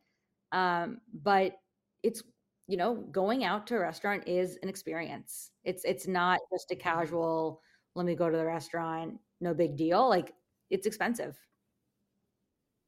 Um, 0.53 1.01
but 1.13 1.57
it's 2.03 2.23
you 2.67 2.77
know 2.77 2.97
going 2.97 3.45
out 3.45 3.67
to 3.69 3.77
a 3.77 3.81
restaurant 3.81 4.27
is 4.27 4.59
an 4.63 4.69
experience. 4.69 5.53
It's 5.65 5.85
it's 5.85 6.07
not 6.09 6.41
just 6.53 6.71
a 6.71 6.77
casual. 6.77 7.63
Let 7.95 8.07
me 8.07 8.15
go 8.15 8.29
to 8.31 8.37
the 8.37 8.47
restaurant. 8.47 9.21
No 9.41 9.55
big 9.55 9.77
deal. 9.77 10.09
Like 10.09 10.35
it's 10.71 10.87
expensive. 10.87 11.39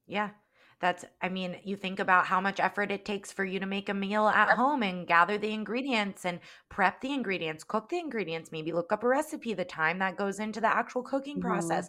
Yeah. 0.07 0.31
That's, 0.81 1.05
I 1.23 1.29
mean, 1.29 1.61
you 1.65 1.77
think 1.77 1.99
about 1.99 2.27
how 2.27 2.41
much 2.41 2.61
effort 2.61 2.91
it 2.91 3.05
takes 3.05 3.33
for 3.33 3.45
you 3.45 3.59
to 3.61 3.65
make 3.67 3.89
a 3.89 3.95
meal 3.95 4.27
at 4.29 4.51
home 4.51 4.83
and 4.83 5.07
gather 5.07 5.39
the 5.39 5.53
ingredients 5.53 6.25
and 6.27 6.41
prep 6.69 7.01
the 7.01 7.13
ingredients, 7.15 7.65
cook 7.65 7.89
the 7.89 7.99
ingredients, 7.99 8.53
maybe 8.53 8.73
look 8.73 8.93
up 8.93 9.03
a 9.05 9.09
recipe, 9.09 9.55
the 9.55 9.65
time 9.65 9.99
that 10.01 10.17
goes 10.17 10.41
into 10.41 10.61
the 10.61 10.67
actual 10.67 11.03
cooking 11.03 11.37
Mhm. 11.37 11.41
process. 11.41 11.89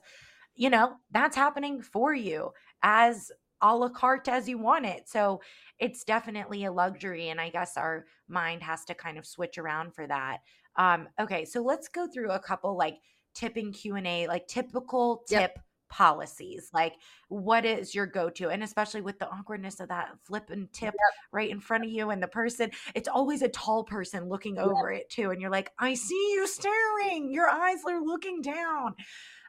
You 0.56 0.70
know, 0.70 0.95
that's 1.12 1.36
happening 1.36 1.82
for 1.82 2.14
you 2.14 2.51
as 2.82 3.32
a 3.62 3.76
la 3.76 3.89
carte 3.89 4.28
as 4.28 4.47
you 4.47 4.58
want 4.58 4.86
it. 4.86 5.08
So 5.10 5.41
it's 5.80 6.03
definitely 6.03 6.66
a 6.66 6.72
luxury. 6.72 7.30
And 7.30 7.39
I 7.41 7.49
guess 7.49 7.78
our 7.78 8.06
mind 8.28 8.64
has 8.64 8.86
to 8.86 8.95
kind 8.95 9.18
of 9.18 9.26
switch 9.26 9.58
around 9.58 9.93
for 9.95 10.08
that. 10.08 10.39
Um, 10.76 11.08
okay, 11.20 11.45
so 11.45 11.62
let's 11.62 11.88
go 11.88 12.08
through 12.08 12.32
a 12.32 12.39
couple 12.39 12.78
like 12.78 12.97
tipping 13.34 13.72
Q&A, 13.74 14.28
like 14.28 14.47
typical 14.47 15.24
Yep. 15.30 15.45
tip 15.47 15.58
policies. 15.89 16.70
Like 16.74 16.95
what 17.30 17.66
is 17.66 17.93
your 17.95 18.06
go-to 18.08 18.49
and 18.49 18.64
especially 18.64 19.01
with 19.01 19.20
the 19.20 19.30
awkwardness 19.30 19.80
of 19.80 19.89
that 19.89 20.10
flip 20.24 20.49
and 20.49 20.72
tip 20.74 20.95
right 21.32 21.49
in 21.49 21.60
front 21.60 21.84
of 21.86 21.89
you 21.91 22.10
and 22.10 22.22
the 22.22 22.28
person 22.28 22.72
it's 22.95 23.08
always 23.08 23.41
a 23.41 23.49
tall 23.49 23.84
person 23.84 24.28
looking 24.28 24.58
Yep. 24.60 24.72
over 24.72 24.91
it 24.91 25.10
too 25.10 25.32
and 25.32 25.39
you're 25.41 25.51
like 25.51 25.72
i 25.80 25.93
see 25.93 26.32
you 26.34 26.47
staring 26.47 27.32
your 27.32 27.47
eyes 27.49 27.80
are 27.88 28.03
looking 28.03 28.41
down 28.41 28.95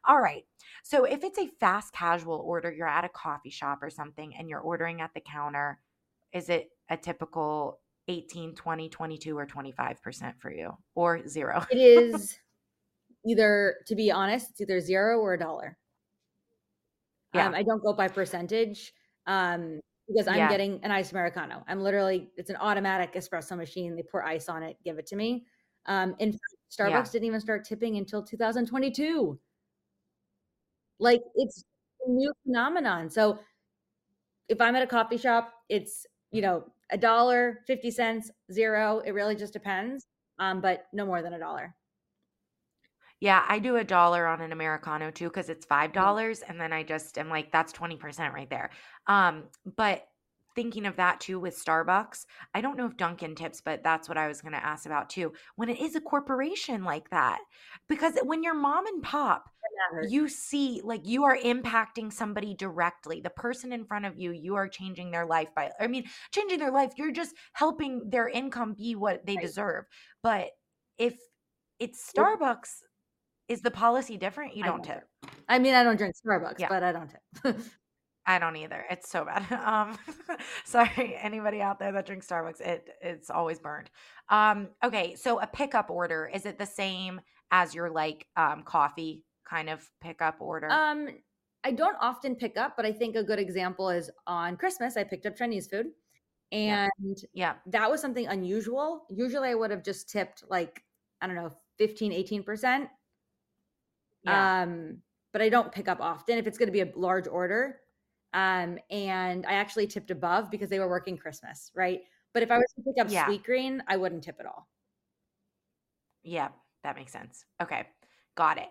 all 0.06 0.20
right 0.20 0.44
so 0.88 1.04
if 1.04 1.24
it's 1.24 1.38
a 1.38 1.48
fast 1.58 1.92
casual 1.92 2.36
order 2.46 2.70
you're 2.72 2.86
at 2.88 3.04
a 3.04 3.08
coffee 3.08 3.50
shop 3.50 3.78
or 3.82 3.90
something 3.90 4.34
and 4.36 4.48
you're 4.48 4.60
ordering 4.60 5.00
at 5.00 5.12
the 5.14 5.20
counter 5.20 5.80
is 6.32 6.48
it 6.48 6.68
a 6.90 6.96
typical 6.96 7.80
18 8.08 8.54
20 8.54 8.88
22 8.88 9.36
or 9.36 9.46
25% 9.46 10.40
for 10.40 10.52
you 10.52 10.72
or 10.94 11.26
zero 11.26 11.64
It 11.68 11.76
is 11.78 12.38
either, 13.26 13.76
to 13.86 13.94
be 13.94 14.10
honest, 14.10 14.50
it's 14.50 14.60
either 14.60 14.80
zero 14.80 15.18
or 15.20 15.34
a 15.34 15.38
dollar. 15.38 15.78
Yeah. 17.32 17.48
Um, 17.48 17.54
I 17.54 17.62
don't 17.62 17.82
go 17.82 17.92
by 17.92 18.08
percentage 18.08 18.92
um, 19.26 19.80
because 20.08 20.28
I'm 20.28 20.36
Yeah. 20.38 20.48
getting 20.48 20.82
an 20.84 20.90
iced 20.90 21.12
Americano. 21.12 21.64
I'm 21.66 21.80
literally, 21.80 22.30
it's 22.36 22.50
an 22.50 22.56
automatic 22.56 23.14
espresso 23.14 23.56
machine. 23.56 23.96
They 23.96 24.02
pour 24.02 24.24
ice 24.24 24.48
on 24.48 24.62
it, 24.62 24.76
give 24.84 24.98
it 24.98 25.06
to 25.08 25.16
me. 25.16 25.46
Um, 25.86 26.14
in 26.18 26.32
fact, 26.32 26.42
Starbucks 26.70 26.90
Yeah. 26.90 27.12
didn't 27.12 27.26
even 27.26 27.40
start 27.40 27.64
tipping 27.64 27.96
until 27.96 28.22
2022. 28.22 29.38
Like 30.98 31.22
it's 31.34 31.64
a 32.06 32.10
new 32.10 32.32
phenomenon. 32.44 33.10
So 33.10 33.38
if 34.48 34.60
I'm 34.60 34.76
at 34.76 34.82
a 34.82 34.86
coffee 34.86 35.18
shop, 35.18 35.52
it's, 35.68 36.06
you 36.30 36.42
know, 36.42 36.64
a 36.90 36.98
dollar, 36.98 37.60
50 37.66 37.90
cents, 37.90 38.30
zero. 38.52 39.00
It 39.00 39.10
really 39.12 39.34
just 39.36 39.52
depends. 39.52 40.06
Um, 40.38 40.60
but 40.60 40.86
no 40.92 41.06
more 41.06 41.22
than 41.22 41.32
a 41.32 41.38
dollar. 41.38 41.74
Yeah, 43.20 43.44
I 43.48 43.58
do 43.58 43.76
a 43.76 43.84
dollar 43.84 44.26
on 44.26 44.40
an 44.42 44.52
Americano 44.52 45.10
too 45.10 45.28
because 45.28 45.48
it's 45.48 45.64
five 45.64 45.92
Mm. 45.94 45.94
dollars, 45.94 46.42
and 46.42 46.60
then 46.60 46.72
I 46.72 46.82
just 46.82 47.16
am 47.18 47.28
like, 47.28 47.50
that's 47.50 47.72
twenty 47.72 47.96
percent 47.96 48.34
right 48.34 48.48
there. 48.50 48.70
Um, 49.06 49.44
but 49.76 50.06
thinking 50.56 50.86
of 50.86 50.96
that 50.96 51.20
too 51.20 51.38
with 51.38 51.62
Starbucks, 51.62 52.26
I 52.54 52.60
don't 52.60 52.76
know 52.76 52.86
if 52.86 52.96
Dunkin' 52.96 53.36
tips, 53.36 53.60
but 53.60 53.84
that's 53.84 54.08
what 54.08 54.18
I 54.18 54.26
was 54.26 54.40
going 54.40 54.54
to 54.54 54.64
ask 54.64 54.86
about 54.86 55.08
too. 55.10 55.32
When 55.54 55.68
it 55.68 55.78
is 55.78 55.94
a 55.94 56.00
corporation 56.00 56.82
like 56.82 57.10
that, 57.10 57.38
because 57.88 58.14
when 58.24 58.42
you're 58.42 58.54
mom 58.54 58.86
and 58.86 59.02
pop, 59.02 59.50
you 60.08 60.28
see 60.28 60.80
like 60.82 61.06
you 61.06 61.24
are 61.24 61.36
impacting 61.36 62.12
somebody 62.12 62.54
directly. 62.54 63.20
The 63.20 63.30
person 63.30 63.72
in 63.72 63.84
front 63.84 64.06
of 64.06 64.18
you, 64.18 64.32
you 64.32 64.54
are 64.56 64.68
changing 64.68 65.10
their 65.10 65.26
life 65.26 65.48
by. 65.54 65.70
I 65.78 65.86
mean, 65.86 66.04
changing 66.32 66.58
their 66.58 66.72
life. 66.72 66.92
You're 66.96 67.12
just 67.12 67.34
helping 67.52 68.08
their 68.08 68.28
income 68.28 68.74
be 68.74 68.94
what 68.94 69.24
they 69.26 69.36
Right. 69.36 69.42
deserve. 69.44 69.84
But 70.22 70.50
if 70.98 71.14
it's 71.78 72.10
Starbucks 72.12 72.82
is 73.48 73.60
the 73.60 73.70
policy 73.70 74.16
different? 74.16 74.56
You 74.56 74.64
don't 74.64 74.82
don't 74.82 74.94
tip. 74.96 75.08
I 75.48 75.58
mean, 75.58 75.74
I 75.74 75.84
don't 75.84 75.96
drink 75.96 76.14
Starbucks, 76.16 76.58
Yeah. 76.58 76.68
but 76.68 76.82
I 76.82 76.92
don't 76.92 77.10
tip. 77.10 77.56
I 78.26 78.38
don't 78.38 78.56
either. 78.56 78.84
It's 78.90 79.08
so 79.08 79.24
bad. 79.24 79.46
Um, 79.66 79.98
sorry, 80.64 81.16
anybody 81.20 81.60
out 81.60 81.78
there 81.78 81.92
that 81.92 82.06
drinks 82.06 82.26
Starbucks, 82.26 82.60
it 82.60 82.88
it's 83.00 83.30
always 83.30 83.58
burned. 83.58 83.90
Um, 84.28 84.68
okay, 84.84 85.14
so 85.14 85.40
a 85.40 85.46
pickup 85.46 85.90
order 85.90 86.30
is 86.32 86.46
it 86.46 86.58
the 86.58 86.66
same 86.66 87.20
as 87.50 87.74
your 87.74 87.90
like 87.90 88.26
um 88.36 88.62
coffee 88.64 89.24
kind 89.48 89.70
of 89.70 89.88
pickup 90.00 90.36
order? 90.40 90.68
Um, 90.70 91.08
I 91.64 91.72
don't 91.72 91.96
often 92.00 92.36
pick 92.36 92.56
up, 92.56 92.74
but 92.76 92.86
I 92.86 92.92
think 92.92 93.16
a 93.16 93.22
good 93.24 93.38
example 93.38 93.90
is 93.90 94.10
on 94.26 94.56
Christmas. 94.56 94.96
I 94.96 95.04
picked 95.04 95.26
up 95.26 95.36
Chinese 95.36 95.66
food, 95.68 95.86
and 96.52 96.90
yeah, 97.34 97.54
that 97.66 97.90
was 97.90 98.00
something 98.00 98.26
unusual. 98.26 99.06
Usually, 99.10 99.48
I 99.50 99.54
would 99.54 99.70
have 99.70 99.84
just 99.84 100.08
tipped 100.10 100.44
like 100.48 100.82
I 101.20 101.26
don't 101.26 101.36
know, 101.36 101.52
15, 101.78 102.12
18 102.12 102.42
percent. 102.44 102.88
yeah, 104.22 104.62
Um, 104.62 104.98
but 105.32 105.42
I 105.42 105.48
don't 105.48 105.72
pick 105.72 105.88
up 105.88 106.00
often 106.00 106.38
if 106.38 106.46
it's 106.46 106.58
going 106.58 106.68
to 106.68 106.72
be 106.72 106.80
a 106.80 106.92
large 106.96 107.26
order. 107.28 107.80
Um, 108.36 108.78
and 108.90 109.44
I 109.46 109.54
actually 109.54 109.88
tipped 109.88 110.12
above 110.12 110.52
because 110.52 110.70
they 110.70 110.78
were 110.78 110.88
working 110.88 111.16
Christmas, 111.18 111.72
right? 111.74 112.02
But 112.34 112.44
if 112.44 112.52
I 112.52 112.58
was 112.58 112.66
to 112.76 112.82
pick 112.82 113.00
up 113.04 113.10
yeah, 113.10 113.26
Sweetgreen, 113.26 113.80
I 113.88 113.96
wouldn't 113.96 114.24
tip 114.24 114.36
at 114.40 114.46
all. 114.46 114.68
yeah. 116.22 116.48
That 116.84 116.96
makes 116.96 117.12
sense. 117.12 117.44
Okay, 117.60 117.84
got 118.36 118.58
it. 118.58 118.68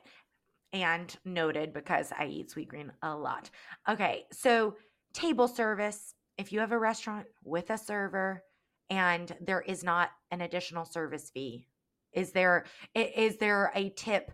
And 0.71 1.13
noted 1.25 1.73
because 1.73 2.13
I 2.17 2.27
eat 2.27 2.53
Sweetgreen 2.53 2.91
a 3.01 3.15
lot. 3.15 3.49
Okay, 3.89 4.25
so 4.31 4.75
table 5.13 5.47
service. 5.49 6.13
If 6.37 6.53
you 6.53 6.59
have 6.61 6.71
a 6.71 6.79
restaurant 6.79 7.27
with 7.43 7.69
a 7.71 7.77
server 7.77 8.43
and 8.89 9.35
there 9.41 9.61
is 9.61 9.83
not 9.83 10.11
an 10.31 10.41
additional 10.41 10.85
service 10.85 11.29
fee, 11.33 11.67
is 12.13 12.31
there 12.31 12.65
is 12.93 13.37
there 13.37 13.71
a 13.75 13.89
tip 13.89 14.31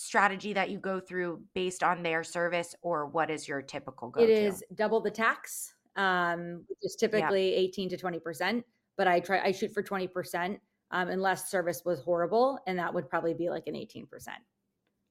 strategy 0.00 0.52
that 0.54 0.70
you 0.70 0.78
go 0.78 1.00
through 1.00 1.44
based 1.54 1.82
on 1.82 2.02
their 2.02 2.24
service, 2.24 2.74
or 2.82 3.06
what 3.06 3.30
is 3.30 3.48
your 3.48 3.62
typical 3.62 4.08
go 4.10 4.20
It 4.20 4.28
is 4.28 4.64
double 4.74 5.00
the 5.00 5.10
tax, 5.10 5.74
um, 5.96 6.64
which 6.68 6.78
is 6.82 6.96
Yeah. 7.12 7.32
typically 7.32 7.54
18 7.54 7.88
to 7.90 7.96
20%, 7.96 8.64
but 8.96 9.06
I 9.08 9.20
try 9.20 9.40
I 9.40 9.52
shoot 9.52 9.72
for 9.72 9.82
20% 9.82 10.60
um, 10.90 11.08
unless 11.08 11.50
service 11.50 11.82
was 11.84 12.00
horrible, 12.00 12.58
and 12.66 12.78
that 12.78 12.92
would 12.94 13.08
probably 13.08 13.34
be 13.34 13.48
like 13.50 13.66
an 13.66 13.76
18%. 13.76 14.44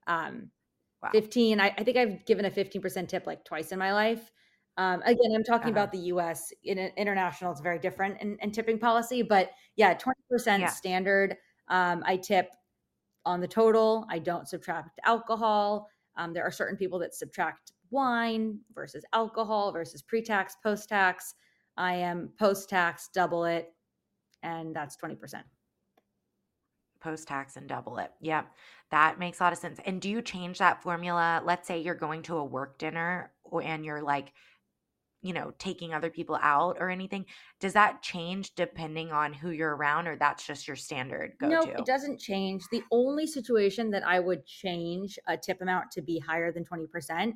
Um, 0.07 0.51
Wow. 1.01 1.13
15, 1.13 1.59
I, 1.61 1.69
I 1.77 1.83
think 1.83 1.97
I've 1.97 2.25
given 2.25 2.45
a 2.45 2.51
15% 2.51 3.09
tip 3.09 3.25
like 3.27 3.45
twice 3.45 3.71
in 3.71 3.79
my 3.79 3.93
life. 3.93 4.31
Um, 4.77 5.01
again, 5.03 5.31
I'm 5.35 5.43
talking 5.43 5.71
Uh-huh. 5.71 5.71
about 5.71 5.91
the 5.91 5.99
US. 5.99 6.53
In 6.63 6.77
international, 6.79 7.51
it's 7.51 7.61
very 7.61 7.79
different 7.79 8.21
in, 8.21 8.37
in 8.39 8.51
tipping 8.51 8.79
policy, 8.79 9.21
but 9.23 9.51
yeah, 9.75 9.93
20% 9.95 10.67
Yeah. 10.67 10.69
standard. 10.69 11.37
Um, 11.69 12.03
I 12.05 12.17
tip 12.17 12.51
on 13.25 13.41
the 13.41 13.47
total. 13.47 14.05
I 14.09 14.19
don't 14.19 14.47
subtract 14.47 14.99
alcohol. 15.03 15.87
Um, 16.17 16.33
there 16.33 16.43
are 16.43 16.51
certain 16.51 16.77
people 16.77 16.99
that 16.99 17.13
subtract 17.13 17.71
wine 17.91 18.59
versus 18.73 19.03
alcohol 19.13 19.71
versus 19.71 20.01
pre 20.01 20.21
tax, 20.21 20.55
post 20.63 20.89
tax. 20.89 21.35
I 21.77 21.95
am 21.95 22.29
post 22.37 22.69
tax, 22.69 23.09
double 23.13 23.45
it, 23.45 23.73
and 24.43 24.75
that's 24.75 24.97
20%. 24.97 25.43
Post 26.99 27.27
tax 27.27 27.55
and 27.55 27.69
double 27.69 27.97
it. 27.99 28.11
Yeah, 28.19 28.43
that 28.91 29.19
makes 29.19 29.39
a 29.39 29.43
lot 29.43 29.53
of 29.53 29.59
sense. 29.59 29.79
And 29.85 30.01
do 30.01 30.09
you 30.09 30.21
change 30.21 30.57
that 30.57 30.83
formula? 30.83 31.41
Let's 31.45 31.67
say 31.67 31.79
you're 31.79 31.95
going 31.95 32.23
to 32.23 32.37
a 32.37 32.43
work 32.43 32.77
dinner 32.77 33.31
and 33.63 33.85
you're 33.85 34.01
like, 34.01 34.33
you 35.21 35.33
know, 35.33 35.51
taking 35.59 35.93
other 35.93 36.09
people 36.09 36.37
out 36.41 36.77
or 36.79 36.89
anything. 36.89 37.25
Does 37.59 37.73
that 37.73 38.01
change 38.01 38.55
depending 38.55 39.11
on 39.11 39.33
who 39.33 39.51
you're 39.51 39.75
around, 39.75 40.07
or 40.07 40.15
that's 40.15 40.45
just 40.45 40.67
your 40.67 40.77
standard 40.77 41.33
go 41.39 41.49
to? 41.49 41.71
it 41.71 41.85
doesn't 41.85 42.19
change. 42.19 42.63
The 42.71 42.83
only 42.91 43.27
situation 43.27 43.91
that 43.91 44.05
I 44.05 44.19
would 44.19 44.45
change 44.45 45.19
a 45.27 45.35
tip 45.37 45.61
amount 45.61 45.91
to 45.91 46.01
be 46.01 46.19
higher 46.19 46.51
than 46.51 46.63
20% 46.65 47.33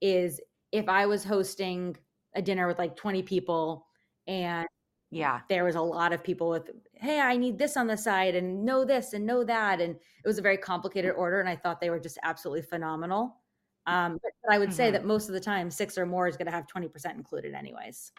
is 0.00 0.40
if 0.72 0.88
I 0.88 1.06
was 1.06 1.24
hosting 1.24 1.96
a 2.34 2.42
dinner 2.42 2.66
with 2.66 2.78
like 2.78 2.96
20 2.96 3.22
people 3.22 3.86
and 4.26 4.66
Yeah. 5.10 5.42
there 5.48 5.64
was 5.64 5.76
a 5.76 5.80
lot 5.80 6.12
of 6.12 6.22
people 6.24 6.48
with, 6.50 6.70
hey, 6.94 7.20
I 7.20 7.36
need 7.36 7.58
this 7.58 7.76
on 7.76 7.86
the 7.86 7.96
side 7.96 8.34
and 8.34 8.64
know 8.64 8.84
this 8.84 9.12
and 9.12 9.24
know 9.26 9.44
that. 9.44 9.80
And 9.80 9.94
it 9.96 10.26
was 10.26 10.38
a 10.38 10.42
very 10.42 10.56
complicated 10.56 11.12
order. 11.12 11.38
And 11.40 11.48
I 11.48 11.56
thought 11.56 11.80
they 11.80 11.90
were 11.90 12.00
just 12.00 12.18
absolutely 12.24 12.62
phenomenal. 12.62 13.40
Um, 13.86 14.18
but, 14.22 14.32
but 14.42 14.54
I 14.54 14.58
would 14.58 14.72
say 14.72 14.86
hmm 14.86 14.92
that 14.92 15.04
most 15.04 15.28
of 15.28 15.34
the 15.34 15.40
time, 15.40 15.70
six 15.70 15.98
or 15.98 16.06
more 16.06 16.26
is 16.26 16.36
going 16.36 16.46
to 16.46 16.52
have 16.52 16.66
20% 16.66 17.14
included, 17.16 17.54
anyways. 17.54 18.12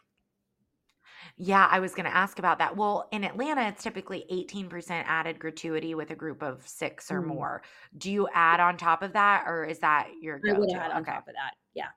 Yeah, 1.37 1.67
I 1.69 1.79
was 1.79 1.93
going 1.95 2.05
to 2.05 2.15
ask 2.15 2.39
about 2.39 2.59
that. 2.59 2.77
Well, 2.77 3.07
in 3.11 3.23
Atlanta, 3.23 3.67
it's 3.67 3.83
typically 3.83 4.25
18% 4.31 5.05
added 5.07 5.39
gratuity 5.39 5.95
with 5.95 6.11
a 6.11 6.15
group 6.15 6.41
of 6.43 6.65
six 6.67 7.11
or 7.11 7.21
Mm. 7.21 7.25
more. 7.27 7.61
Do 7.97 8.11
you 8.11 8.27
add 8.33 8.59
on 8.59 8.77
top 8.77 9.01
of 9.01 9.13
that, 9.13 9.43
or 9.47 9.65
is 9.65 9.79
that 9.79 10.09
your 10.21 10.39
I 10.47 10.53
go 10.53 10.59
would 10.59 10.69
to? 10.69 10.75
add 10.75 10.91
on 10.91 11.01
Okay. 11.01 11.11
top 11.11 11.27
of 11.27 11.33
that. 11.33 11.55
Yeah. 11.73 11.89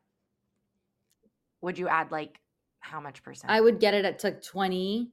Would 1.60 1.78
you 1.78 1.88
add 1.88 2.10
like 2.10 2.40
how 2.80 3.00
much 3.00 3.22
percent? 3.22 3.52
I 3.52 3.60
would 3.60 3.80
get 3.80 3.94
it 3.94 4.04
at 4.04 4.18
to 4.20 4.32
20 4.32 5.10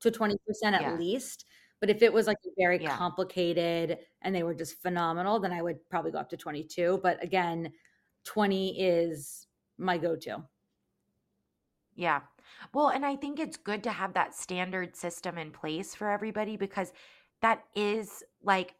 to 0.00 0.10
20% 0.10 0.38
at 0.74 0.80
Yeah. 0.82 0.96
least. 0.96 1.44
But 1.80 1.90
if 1.90 2.02
it 2.02 2.12
was 2.12 2.26
like 2.26 2.38
very 2.58 2.78
Yeah. 2.78 2.96
complicated 2.96 3.98
and 4.22 4.34
they 4.34 4.42
were 4.42 4.54
just 4.54 4.80
phenomenal, 4.82 5.40
then 5.40 5.52
I 5.52 5.62
would 5.62 5.88
probably 5.88 6.12
go 6.12 6.18
up 6.18 6.28
to 6.30 6.36
22. 6.36 6.98
But 7.02 7.22
again, 7.22 7.72
20 8.24 8.80
is 8.80 9.46
my 9.78 9.98
go 9.98 10.16
to. 10.16 10.44
Yeah. 11.94 12.20
Well, 12.72 12.88
and 12.88 13.04
I 13.04 13.16
think 13.16 13.38
it's 13.38 13.56
good 13.56 13.82
to 13.84 13.92
have 13.92 14.14
that 14.14 14.34
standard 14.34 14.96
system 14.96 15.38
in 15.38 15.50
place 15.52 15.94
for 15.94 16.10
everybody 16.10 16.56
because 16.56 16.92
that 17.42 17.64
is 17.74 18.22
like 18.42 18.74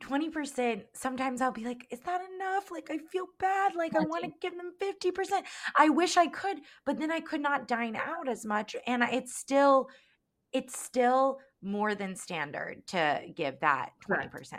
20%. 0.00 0.86
Sometimes 0.94 1.40
I'll 1.40 1.52
be 1.52 1.64
like, 1.64 1.86
is 1.90 2.00
that 2.00 2.22
enough? 2.34 2.70
Like, 2.70 2.90
I 2.90 2.98
feel 2.98 3.26
bad. 3.38 3.74
Like, 3.74 3.94
I 3.96 4.00
want 4.00 4.24
to 4.24 4.32
give 4.40 4.56
them 4.56 4.72
50%. 4.80 5.44
I 5.76 5.88
wish 5.90 6.16
I 6.16 6.26
could, 6.26 6.60
but 6.86 6.98
then 6.98 7.10
I 7.10 7.20
could 7.20 7.40
not 7.42 7.68
dine 7.68 7.96
out 7.96 8.28
as 8.28 8.44
much. 8.46 8.76
And 8.86 9.02
it's 9.02 9.34
still, 9.36 9.88
it's 10.52 10.78
still 10.80 11.40
more 11.62 11.94
than 11.94 12.16
standard 12.16 12.86
to 12.88 13.20
give 13.34 13.58
that 13.60 13.92
20%. 14.08 14.58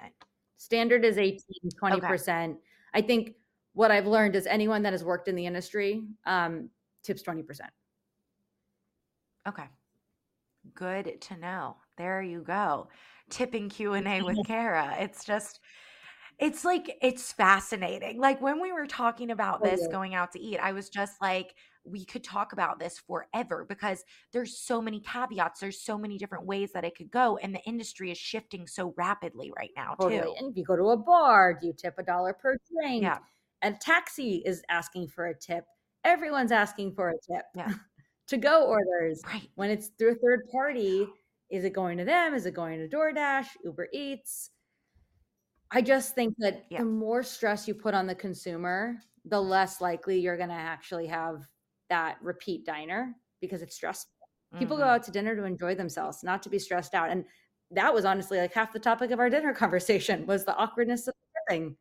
Standard 0.58 1.04
is 1.04 1.18
18, 1.18 1.42
20%. 1.82 2.58
I 2.94 3.02
think 3.02 3.34
what 3.74 3.92
I've 3.92 4.08
learned 4.08 4.36
is 4.36 4.46
anyone 4.46 4.84
that 4.84 4.94
has 4.94 5.04
worked 5.04 5.28
in 5.28 5.36
the 5.36 5.46
industry 5.46 6.04
um, 6.26 6.70
tips 7.04 7.24
20%. 7.24 7.44
Okay. 9.48 9.64
Good 10.76 11.20
to 11.22 11.38
know. 11.38 11.78
There 11.98 12.22
you 12.22 12.42
go. 12.42 12.90
Tipping 13.30 13.70
Q&A 13.70 14.22
with 14.22 14.38
Cara. 14.46 14.96
It's 15.00 15.24
just 15.26 15.60
it's 16.38 16.66
like 16.66 16.98
it's 17.02 17.32
fascinating. 17.32 18.20
Like 18.20 18.42
when 18.42 18.62
we 18.62 18.72
were 18.72 18.88
talking 18.88 19.32
about 19.32 19.62
Oh, 19.64 19.70
this 19.70 19.88
going 19.88 20.16
out 20.16 20.32
to 20.34 20.40
eat, 20.40 20.58
I 20.58 20.72
was 20.72 20.90
just 20.90 21.22
like 21.22 21.56
we 21.84 22.06
could 22.06 22.24
talk 22.24 22.54
about 22.54 22.80
this 22.80 23.00
forever 23.00 23.66
because 23.68 24.04
there's 24.34 24.58
so 24.60 24.82
many 24.82 25.00
caveats, 25.00 25.60
there's 25.60 25.82
so 25.82 25.98
many 25.98 26.18
different 26.18 26.46
ways 26.46 26.72
that 26.74 26.84
it 26.84 26.96
could 26.96 27.10
go 27.12 27.38
and 27.38 27.54
the 27.56 27.62
industry 27.62 28.12
is 28.12 28.18
shifting 28.18 28.68
so 28.68 28.94
rapidly 28.98 29.52
right 29.58 29.72
now 29.76 29.96
Totally. 30.00 30.22
too. 30.22 30.34
And 30.40 30.52
if 30.52 30.58
you 30.58 30.64
go 30.64 30.76
to 30.76 30.90
a 30.90 30.98
bar, 30.98 31.58
do 31.60 31.68
you 31.68 31.74
tip 31.74 31.96
a 31.98 32.04
dollar 32.04 32.34
per 32.34 32.58
drink? 32.72 33.04
Yeah. 33.04 33.18
A 33.64 33.72
taxi 33.72 34.44
is 34.46 34.62
asking 34.70 35.08
for 35.08 35.28
a 35.28 35.38
tip. 35.38 35.66
Everyone's 36.04 36.52
asking 36.52 36.94
for 36.94 37.10
a 37.10 37.14
tip. 37.14 37.46
Yeah. 37.56 37.74
to 38.28 38.38
go 38.38 38.66
orders, 38.68 39.22
Right. 39.26 39.50
when 39.56 39.70
it's 39.72 39.88
through 39.98 40.12
a 40.14 40.16
third 40.16 40.42
party, 40.52 41.08
is 41.50 41.64
it 41.66 41.74
going 41.74 41.98
to 41.98 42.06
them? 42.06 42.34
Is 42.34 42.46
it 42.46 42.54
going 42.54 42.80
to 42.80 42.88
DoorDash, 42.96 43.48
Uber 43.66 43.90
Eats? 43.92 44.52
I 45.72 45.82
just 45.82 46.16
think 46.16 46.36
that 46.40 46.66
Yeah. 46.70 46.80
the 46.80 46.86
more 46.86 47.24
stress 47.24 47.68
you 47.68 47.74
put 47.74 47.94
on 47.94 48.08
the 48.08 48.16
consumer, 48.16 48.98
the 49.26 49.42
less 49.42 49.82
likely 49.82 50.20
you're 50.20 50.38
going 50.38 50.50
to 50.50 50.56
actually 50.56 51.08
have 51.08 51.44
that 51.92 52.18
repeat 52.24 52.66
diner 52.66 53.16
because 53.42 53.62
it's 53.62 53.76
stressful. 53.76 54.12
People 54.58 54.78
go 54.78 54.84
Mhm. 54.84 54.90
out 54.90 55.04
to 55.04 55.12
dinner 55.12 55.36
to 55.36 55.46
enjoy 55.46 55.76
themselves, 55.76 56.24
not 56.24 56.44
to 56.44 56.50
be 56.50 56.60
stressed 56.60 56.96
out. 56.96 57.12
And 57.12 57.26
that 57.72 57.94
was 57.94 58.06
honestly 58.06 58.40
like 58.40 58.54
half 58.54 58.74
the 58.74 58.80
topic 58.80 59.12
of 59.12 59.20
our 59.20 59.30
dinner 59.30 59.54
conversation 59.56 60.26
was 60.28 60.46
the 60.46 60.56
awkwardness 60.56 61.08
of 61.08 61.16
the 61.36 61.54
thing. 61.56 61.78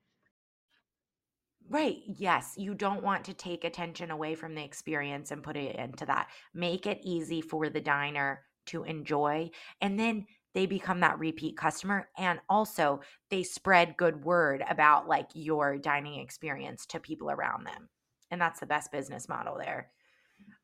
Right. 1.68 2.02
Yes. 2.06 2.54
You 2.56 2.74
don't 2.74 3.02
want 3.02 3.24
to 3.26 3.34
take 3.34 3.64
attention 3.64 4.10
away 4.10 4.34
from 4.34 4.54
the 4.54 4.64
experience 4.64 5.30
and 5.30 5.42
put 5.42 5.56
it 5.56 5.76
into 5.76 6.04
that. 6.06 6.30
Make 6.52 6.86
it 6.86 6.98
easy 7.02 7.40
for 7.40 7.68
the 7.68 7.80
diner 7.80 8.44
to 8.66 8.82
enjoy. 8.84 9.50
And 9.80 9.98
then 9.98 10.26
they 10.52 10.66
become 10.66 11.00
that 11.00 11.18
repeat 11.20 11.56
customer. 11.56 12.10
And 12.18 12.40
also, 12.48 13.00
they 13.28 13.44
spread 13.44 13.96
good 13.96 14.24
word 14.24 14.64
about 14.68 15.06
like 15.06 15.28
your 15.34 15.78
dining 15.78 16.18
experience 16.20 16.86
to 16.86 16.98
people 16.98 17.30
around 17.30 17.64
them. 17.64 17.88
And 18.32 18.40
that's 18.40 18.58
the 18.60 18.66
best 18.66 18.90
business 18.90 19.28
model 19.28 19.56
there. 19.56 19.92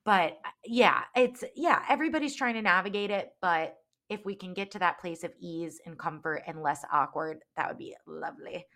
But 0.07 0.39
uh, 0.47 0.51
yeah, 0.65 1.03
it's, 1.17 1.45
yeah, 1.57 1.83
everybody's 1.91 2.37
trying 2.37 2.55
to 2.55 2.63
navigate 2.63 3.11
it. 3.13 3.33
But 3.43 3.77
if 4.09 4.25
we 4.25 4.37
can 4.37 4.55
get 4.55 4.71
to 4.73 4.79
that 4.81 5.01
place 5.01 5.25
of 5.25 5.35
ease 5.41 5.81
and 5.87 5.99
comfort 5.99 6.45
and 6.47 6.63
less 6.63 6.85
awkward, 6.93 7.41
that 7.59 7.69
would 7.69 7.79
be 7.79 7.95
lovely. 8.07 8.67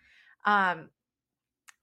Um, 0.45 0.89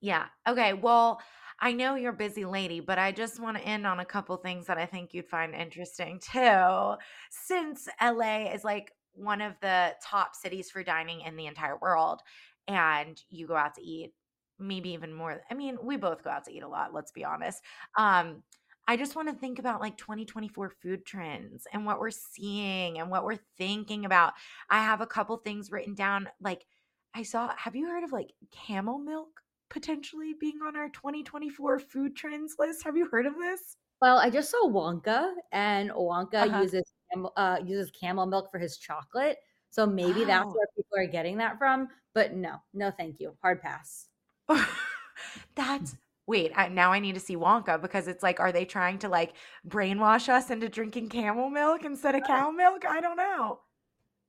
yeah. 0.01 0.27
Okay. 0.49 0.75
Well, 0.75 1.21
I 1.61 1.73
know 1.73 1.97
you're 1.97 2.13
a 2.13 2.17
busy 2.17 2.45
lady, 2.45 2.81
but 2.81 2.99
I 2.99 3.11
just 3.11 3.41
want 3.41 3.57
to 3.57 3.65
end 3.65 3.87
on 3.87 3.99
a 4.01 4.05
couple 4.05 4.37
things 4.37 4.67
that 4.67 4.79
I 4.79 4.87
think 4.87 5.13
you'd 5.13 5.29
find 5.29 5.55
interesting 5.55 6.21
too. 6.33 6.95
Since 7.31 7.89
LA 7.99 8.53
is 8.53 8.65
like 8.65 8.93
one 9.15 9.41
of 9.41 9.55
the 9.61 9.95
top 10.05 10.37
cities 10.37 10.71
for 10.71 10.85
dining 10.85 11.23
in 11.23 11.37
the 11.37 11.47
entire 11.47 11.77
world, 11.77 12.21
and 12.69 13.21
you 13.31 13.47
go 13.47 13.57
out 13.57 13.75
to 13.75 13.83
eat 13.83 14.13
maybe 14.61 14.91
even 14.91 15.13
more. 15.13 15.43
I 15.51 15.55
mean, 15.55 15.79
we 15.83 15.97
both 15.97 16.23
go 16.23 16.31
out 16.31 16.45
to 16.45 16.53
eat 16.53 16.63
a 16.63 16.69
lot, 16.69 16.93
let's 16.95 17.13
be 17.13 17.25
honest. 17.25 17.63
Um, 17.97 18.43
I 18.89 18.97
just 18.97 19.15
want 19.15 19.29
to 19.29 19.35
think 19.35 19.59
about 19.61 19.81
like 19.81 19.97
2024 19.99 20.71
food 20.71 21.07
trends 21.07 21.67
and 21.73 21.85
what 21.87 22.01
we're 22.01 22.11
seeing 22.11 22.99
and 22.99 23.11
what 23.11 23.25
we're 23.25 23.39
thinking 23.59 24.05
about. 24.07 24.33
I 24.71 24.83
have 24.83 25.01
a 25.03 25.07
couple 25.07 25.37
things 25.37 25.71
written 25.71 25.95
down. 25.95 26.29
Like, 26.41 26.67
I 27.15 27.23
saw, 27.23 27.55
have 27.57 27.77
you 27.77 27.87
heard 27.89 28.05
of 28.05 28.13
like 28.13 28.33
camel 28.51 28.99
milk 28.99 29.43
potentially 29.69 30.35
being 30.41 30.61
on 30.63 30.75
our 30.77 30.89
2024 30.89 31.79
food 31.81 32.17
trends 32.17 32.57
list? 32.59 32.83
Have 32.85 32.97
you 32.97 33.07
heard 33.11 33.27
of 33.27 33.37
this? 33.37 33.77
Well, 34.01 34.19
I 34.19 34.31
just 34.31 34.51
saw 34.51 34.67
Wonka, 34.69 35.35
and 35.53 35.91
Wonka 35.91 36.45
Uh-huh. 36.45 36.63
uses 36.63 36.85
camel, 37.13 37.33
uh, 37.37 37.61
uses 37.65 37.91
camel 37.91 38.27
milk 38.27 38.51
for 38.51 38.59
his 38.59 38.79
chocolate. 38.79 39.39
So 39.71 39.87
maybe 39.87 40.25
that's 40.25 40.47
Oh. 40.47 40.55
where 40.55 40.67
people 40.77 40.99
are 40.99 41.07
getting 41.07 41.37
that 41.39 41.59
from. 41.59 41.89
But 42.15 42.33
no, 42.35 42.59
no, 42.73 42.91
thank 42.91 43.21
you. 43.21 43.37
Hard 43.43 43.61
pass. 43.61 44.09
That's 45.55 45.97
wait, 46.29 46.53
I, 46.55 46.69
now 46.69 46.93
I 46.93 47.01
need 47.01 47.15
to 47.15 47.21
see 47.21 47.37
Wonka 47.37 47.81
because 47.81 48.07
it's 48.07 48.23
like, 48.23 48.39
are 48.39 48.53
they 48.53 48.67
trying 48.67 48.99
to 48.99 49.09
like 49.09 49.33
brainwash 49.67 50.29
us 50.29 50.51
into 50.51 50.69
drinking 50.69 51.09
camel 51.09 51.49
milk 51.49 51.85
instead 51.85 52.15
of 52.15 52.23
cow 52.25 52.51
milk? 52.51 52.85
I 52.87 53.01
don't 53.01 53.17
know. 53.17 53.61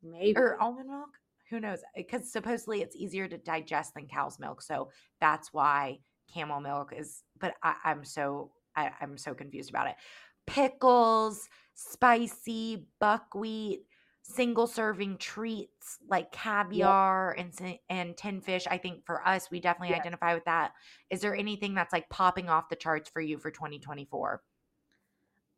Maybe. 0.02 0.38
Or 0.38 0.60
almond 0.62 0.90
milk? 0.90 1.10
Who 1.50 1.60
knows? 1.60 1.80
Uh, 1.80 1.98
because 1.98 2.32
supposedly 2.32 2.82
it's 2.82 2.96
easier 2.96 3.28
to 3.28 3.38
digest 3.38 3.96
than 3.96 4.08
cow's 4.08 4.40
milk. 4.40 4.62
So 4.62 4.90
that's 5.20 5.52
why 5.52 6.00
camel 6.34 6.62
milk 6.62 6.94
is, 6.96 7.22
but 7.38 7.56
I, 7.62 7.76
I'm 7.84 8.06
so, 8.06 8.52
I, 8.78 8.92
I'm 9.02 9.18
so 9.18 9.34
confused 9.34 9.70
about 9.70 9.88
it. 9.88 9.96
Pickles, 10.48 11.50
spicy, 11.74 12.88
buckwheat, 13.02 13.82
single 14.22 14.68
serving 14.68 15.18
treats 15.18 16.00
like 16.08 16.32
caviar 16.32 17.34
and 17.34 17.54
and 17.90 18.16
tin 18.18 18.42
fish. 18.42 18.68
I 18.70 18.78
think 18.78 19.06
for 19.06 19.26
us, 19.28 19.50
we 19.52 19.60
definitely 19.60 19.96
identify 19.96 20.34
with 20.36 20.46
that. 20.46 20.74
Is 21.10 21.22
there 21.22 21.36
anything 21.36 21.74
that's 21.74 21.94
like 21.94 22.10
popping 22.10 22.50
off 22.50 22.70
the 22.70 22.76
charts 22.76 23.10
for 23.10 23.22
you 23.22 23.38
for 23.40 23.52
2024? 23.52 24.44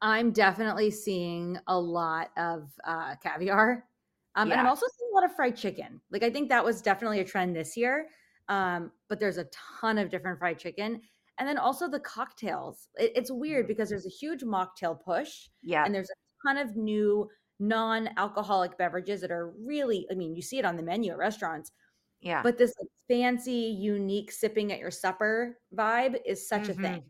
I'm 0.01 0.31
definitely 0.31 0.89
seeing 0.91 1.59
a 1.67 1.79
lot 1.79 2.31
of 2.37 2.71
uh, 2.83 3.15
caviar. 3.17 3.87
Um, 4.35 4.51
And 4.51 4.59
I'm 4.59 4.67
also 4.67 4.85
seeing 4.97 5.11
a 5.11 5.15
lot 5.15 5.25
of 5.25 5.35
fried 5.35 5.55
chicken. 5.55 6.01
Like, 6.09 6.23
I 6.23 6.29
think 6.31 6.49
that 6.49 6.63
was 6.63 6.81
definitely 6.81 7.19
a 7.19 7.25
trend 7.25 7.55
this 7.55 7.77
year. 7.77 8.09
Um, 8.47 8.91
but 9.07 9.19
there's 9.19 9.37
a 9.37 9.45
ton 9.45 9.97
of 9.97 10.09
different 10.09 10.39
fried 10.39 10.57
chicken. 10.57 11.01
And 11.37 11.47
then 11.47 11.57
also 11.57 11.87
the 11.87 11.99
cocktails. 11.99 12.89
It, 12.95 13.11
it's 13.15 13.31
weird 13.31 13.65
Mhm. 13.65 13.67
because 13.67 13.89
there's 13.89 14.05
a 14.05 14.09
huge 14.09 14.41
mocktail 14.41 14.99
push, 14.99 15.49
Yeah. 15.61 15.85
and 15.85 15.93
there's 15.93 16.09
a 16.09 16.47
ton 16.47 16.57
of 16.57 16.75
new 16.75 17.29
non 17.61 18.09
alcoholic 18.17 18.77
beverages 18.77 19.21
that 19.21 19.31
are 19.31 19.53
really, 19.63 20.05
I 20.11 20.15
mean, 20.15 20.35
you 20.35 20.41
see 20.41 20.57
it 20.57 20.65
on 20.65 20.75
the 20.75 20.83
menu 20.83 21.11
at 21.11 21.17
restaurants, 21.17 21.71
yeah. 22.19 22.41
but 22.41 22.57
this 22.57 22.73
like, 22.79 22.89
fancy, 23.07 23.51
unique 23.51 24.31
sipping 24.31 24.73
at 24.73 24.79
your 24.79 24.91
supper 24.91 25.57
vibe 25.73 26.19
is 26.25 26.47
such 26.47 26.67
a 26.67 26.73
thing. 26.73 27.03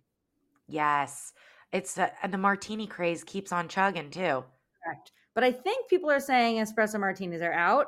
Yes. 0.67 1.33
It's 1.71 1.97
uh, 1.97 2.09
and 2.21 2.33
the 2.33 2.37
martini 2.37 2.85
craze 2.85 3.23
keeps 3.23 3.51
on 3.51 3.69
chugging 3.69 4.09
too. 4.09 4.43
Correct. 4.83 5.11
But 5.33 5.43
I 5.45 5.51
think 5.51 5.89
people 5.89 6.11
are 6.11 6.19
saying 6.19 6.57
espresso 6.57 6.99
martinis 6.99 7.41
are 7.41 7.53
out, 7.53 7.87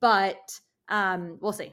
but 0.00 0.38
um, 0.88 1.38
we'll 1.40 1.52
see. 1.52 1.72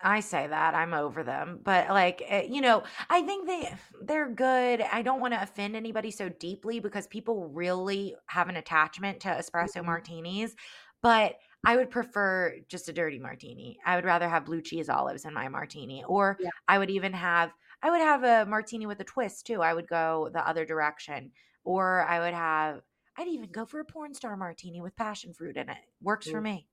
I 0.00 0.20
say 0.20 0.46
that 0.46 0.74
I'm 0.76 0.94
over 0.94 1.24
them, 1.24 1.60
but 1.64 1.88
like 1.88 2.22
eh, 2.24 2.42
you 2.48 2.60
know, 2.60 2.84
I 3.10 3.22
think 3.22 3.46
they 3.48 3.74
they're 4.00 4.30
good. 4.30 4.80
I 4.80 5.02
don't 5.02 5.20
want 5.20 5.34
to 5.34 5.42
offend 5.42 5.74
anybody 5.74 6.12
so 6.12 6.28
deeply 6.28 6.78
because 6.78 7.08
people 7.08 7.48
really 7.48 8.14
have 8.26 8.48
an 8.48 8.56
attachment 8.56 9.20
to 9.22 9.28
espresso 9.28 9.84
Mhm. 9.84 9.84
martinis, 9.84 10.54
but 11.02 11.36
I 11.64 11.74
would 11.76 11.90
prefer 11.90 12.60
just 12.68 12.88
a 12.88 12.92
dirty 12.92 13.18
martini. 13.18 13.80
I 13.84 13.96
would 13.96 14.04
rather 14.04 14.28
have 14.28 14.44
blue 14.44 14.62
cheese 14.62 14.88
olives 14.88 15.24
in 15.24 15.34
my 15.34 15.48
martini 15.48 16.04
or 16.04 16.38
Yeah. 16.38 16.50
I 16.68 16.78
would 16.78 16.90
even 16.90 17.12
have 17.12 17.52
I 17.82 17.90
would 17.90 18.00
have 18.00 18.22
a 18.22 18.48
martini 18.48 18.86
with 18.86 19.00
a 19.00 19.04
twist 19.04 19.46
too. 19.46 19.62
I 19.62 19.74
would 19.74 19.88
go 19.88 20.30
the 20.32 20.46
other 20.46 20.64
direction 20.64 21.32
or 21.64 22.02
I 22.04 22.20
would 22.20 22.34
have 22.34 22.82
I'd 23.16 23.26
even 23.28 23.50
go 23.50 23.66
for 23.66 23.80
a 23.80 23.84
porn 23.84 24.14
star 24.14 24.36
martini 24.36 24.80
with 24.80 24.94
passion 24.94 25.34
fruit 25.34 25.56
in 25.56 25.68
it. 25.68 25.78
Works 26.00 26.28
for 26.30 26.40
me. 26.40 26.68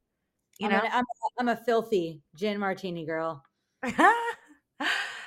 You 0.60 0.68
I'm, 0.68 0.72
know? 0.74 0.80
an- 0.80 0.92
I'm, 0.94 1.06
I'm 1.40 1.48
a 1.50 1.56
filthy 1.56 2.22
gin 2.36 2.60
martini 2.60 3.06
girl. 3.06 3.44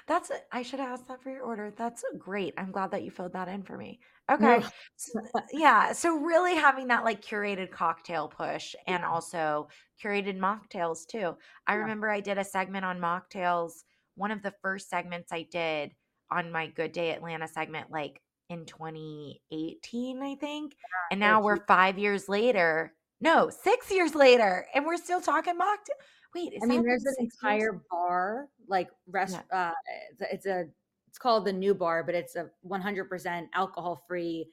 That's. 0.07 0.31
I 0.53 0.63
should 0.63 0.81
have 0.81 0.89
asked 0.89 1.09
that 1.09 1.23
for 1.23 1.31
your 1.31 1.43
order. 1.43 1.71
That's 1.77 2.03
great. 2.19 2.55
I'm 2.57 2.71
glad 2.73 2.91
that 2.93 3.03
you 3.03 3.11
filled 3.11 3.35
that 3.35 3.49
in 3.49 3.63
for 3.63 3.77
me. 3.77 4.01
Okay. 4.31 4.59
No. 4.61 4.67
S- 4.97 5.13
yeah. 5.53 5.93
So 5.93 6.17
really 6.19 6.55
having 6.55 6.87
that 6.89 7.05
like 7.05 7.21
curated 7.23 7.71
cocktail 7.71 8.27
push 8.29 8.75
and 8.87 9.05
also 9.05 9.69
curated 10.03 10.39
mocktails 10.39 11.07
too. 11.07 11.37
I 11.67 11.75
Yeah. 11.75 11.81
remember 11.81 12.09
I 12.09 12.21
did 12.21 12.39
a 12.39 12.45
segment 12.45 12.87
on 12.87 12.99
mocktails, 12.99 13.73
one 14.15 14.31
of 14.31 14.43
the 14.43 14.55
first 14.63 14.89
segments 14.89 15.31
I 15.31 15.47
did 15.51 15.93
on 16.31 16.51
my 16.53 16.69
Good 16.69 16.93
Day 16.93 17.11
Atlanta 17.11 17.47
segment, 17.49 17.91
like 17.91 18.23
in 18.49 18.65
2018, 18.65 20.23
I 20.23 20.35
think. 20.37 20.75
And 21.11 21.21
now 21.21 21.43
we're 21.43 21.65
five 21.67 21.99
years 21.99 22.31
later. 22.31 22.95
No, 23.21 23.51
six 23.51 23.91
years 23.91 24.15
later, 24.15 24.67
and 24.75 24.87
we're 24.87 24.97
still 24.97 25.21
talking 25.21 25.55
mocktail. 25.55 25.99
Wait, 26.35 26.53
I 26.63 26.67
mean, 26.67 26.83
there's 26.83 27.05
an 27.05 27.15
six 27.15 27.19
years? 27.21 27.35
entire 27.43 27.83
bar, 27.91 28.49
like 28.69 28.91
rest. 29.09 29.39
Uh, 29.53 29.73
it's, 30.13 30.21
a, 30.21 30.35
it's 30.35 30.47
a, 30.47 30.65
it's 31.09 31.19
called 31.19 31.45
the 31.45 31.53
New 31.53 31.75
Bar, 31.75 32.05
but 32.05 32.15
it's 32.15 32.37
a 32.37 32.51
100% 32.67 33.47
alcohol-free 33.55 34.49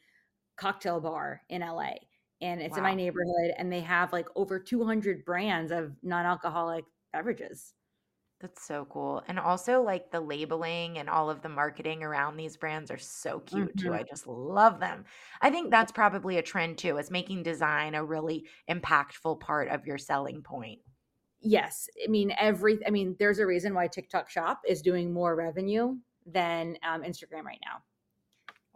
cocktail 0.57 0.99
bar 0.99 1.41
in 1.49 1.61
LA, 1.61 1.91
and 2.41 2.61
it's 2.61 2.77
in 2.77 2.83
my 2.83 2.95
neighborhood, 2.95 3.53
and 3.57 3.71
they 3.71 3.81
have 3.81 4.11
like 4.13 4.27
over 4.35 4.57
200 4.57 5.25
brands 5.25 5.71
of 5.71 5.91
non-alcoholic 6.01 6.85
beverages. 7.13 7.73
That's 8.41 8.61
so 8.63 8.85
cool. 8.85 9.23
And 9.27 9.39
also 9.39 9.81
like 9.81 10.11
the 10.11 10.19
labeling 10.19 10.97
and 10.97 11.09
all 11.09 11.29
of 11.29 11.41
the 11.41 11.49
marketing 11.49 12.03
around 12.03 12.35
these 12.37 12.57
brands 12.57 12.91
are 12.91 12.97
so 12.97 13.39
cute 13.39 13.77
too. 13.77 13.91
Mhm. 13.91 13.99
I 13.99 14.03
just 14.03 14.27
love 14.27 14.79
them. 14.79 15.05
I 15.41 15.49
think 15.49 15.71
that's 15.71 15.91
probably 15.91 16.37
a 16.37 16.41
trend 16.41 16.77
too, 16.77 16.97
is 16.97 17.09
making 17.09 17.43
design 17.43 17.95
a 17.95 18.03
really 18.03 18.47
impactful 18.69 19.39
part 19.39 19.69
of 19.69 19.85
your 19.87 19.97
selling 19.97 20.43
point. 20.43 20.81
Yes, 21.41 21.87
I 22.03 22.07
mean 22.07 22.33
every. 22.39 22.85
I 22.85 22.89
mean, 22.89 23.15
there's 23.19 23.39
a 23.39 23.45
reason 23.45 23.73
why 23.73 23.87
TikTok 23.87 24.29
Shop 24.29 24.61
is 24.67 24.81
doing 24.81 25.13
more 25.13 25.35
revenue 25.35 25.97
than 26.25 26.77
um, 26.83 27.03
Instagram 27.03 27.43
right 27.43 27.59
now. 27.63 27.83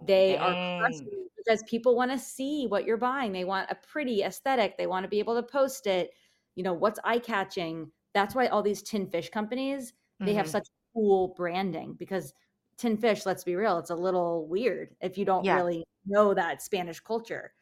They 0.05 0.37
are 0.37 0.53
Dang. 0.53 1.19
because 1.37 1.63
people 1.63 1.95
want 1.95 2.11
to 2.11 2.19
see 2.19 2.67
what 2.67 2.85
you're 2.85 2.97
buying. 2.97 3.31
They 3.33 3.45
want 3.45 3.71
a 3.71 3.75
pretty 3.75 4.23
aesthetic. 4.23 4.77
They 4.77 4.87
want 4.87 5.03
to 5.03 5.09
be 5.09 5.19
able 5.19 5.35
to 5.35 5.43
post 5.43 5.87
it. 5.87 6.11
You 6.55 6.63
know 6.63 6.73
what's 6.73 6.99
eye 7.03 7.19
catching. 7.19 7.91
That's 8.19 8.35
why 8.35 8.47
all 8.47 8.63
these 8.63 8.81
tin 8.83 9.07
fish 9.09 9.29
companies 9.29 9.93
they 10.25 10.33
have 10.35 10.47
Mhm. 10.47 10.49
such 10.49 10.67
cool 10.93 11.29
branding 11.29 11.93
because 11.95 12.33
tin 12.77 12.97
fish. 12.97 13.25
Let's 13.25 13.43
be 13.45 13.55
real, 13.55 13.77
it's 13.79 13.89
a 13.91 13.95
little 13.95 14.47
weird 14.47 14.95
if 15.01 15.17
you 15.17 15.25
don't 15.25 15.47
Yeah. 15.47 15.49
really 15.49 15.85
know 16.05 16.33
that 16.33 16.61
Spanish 16.61 16.99
culture. 16.99 17.53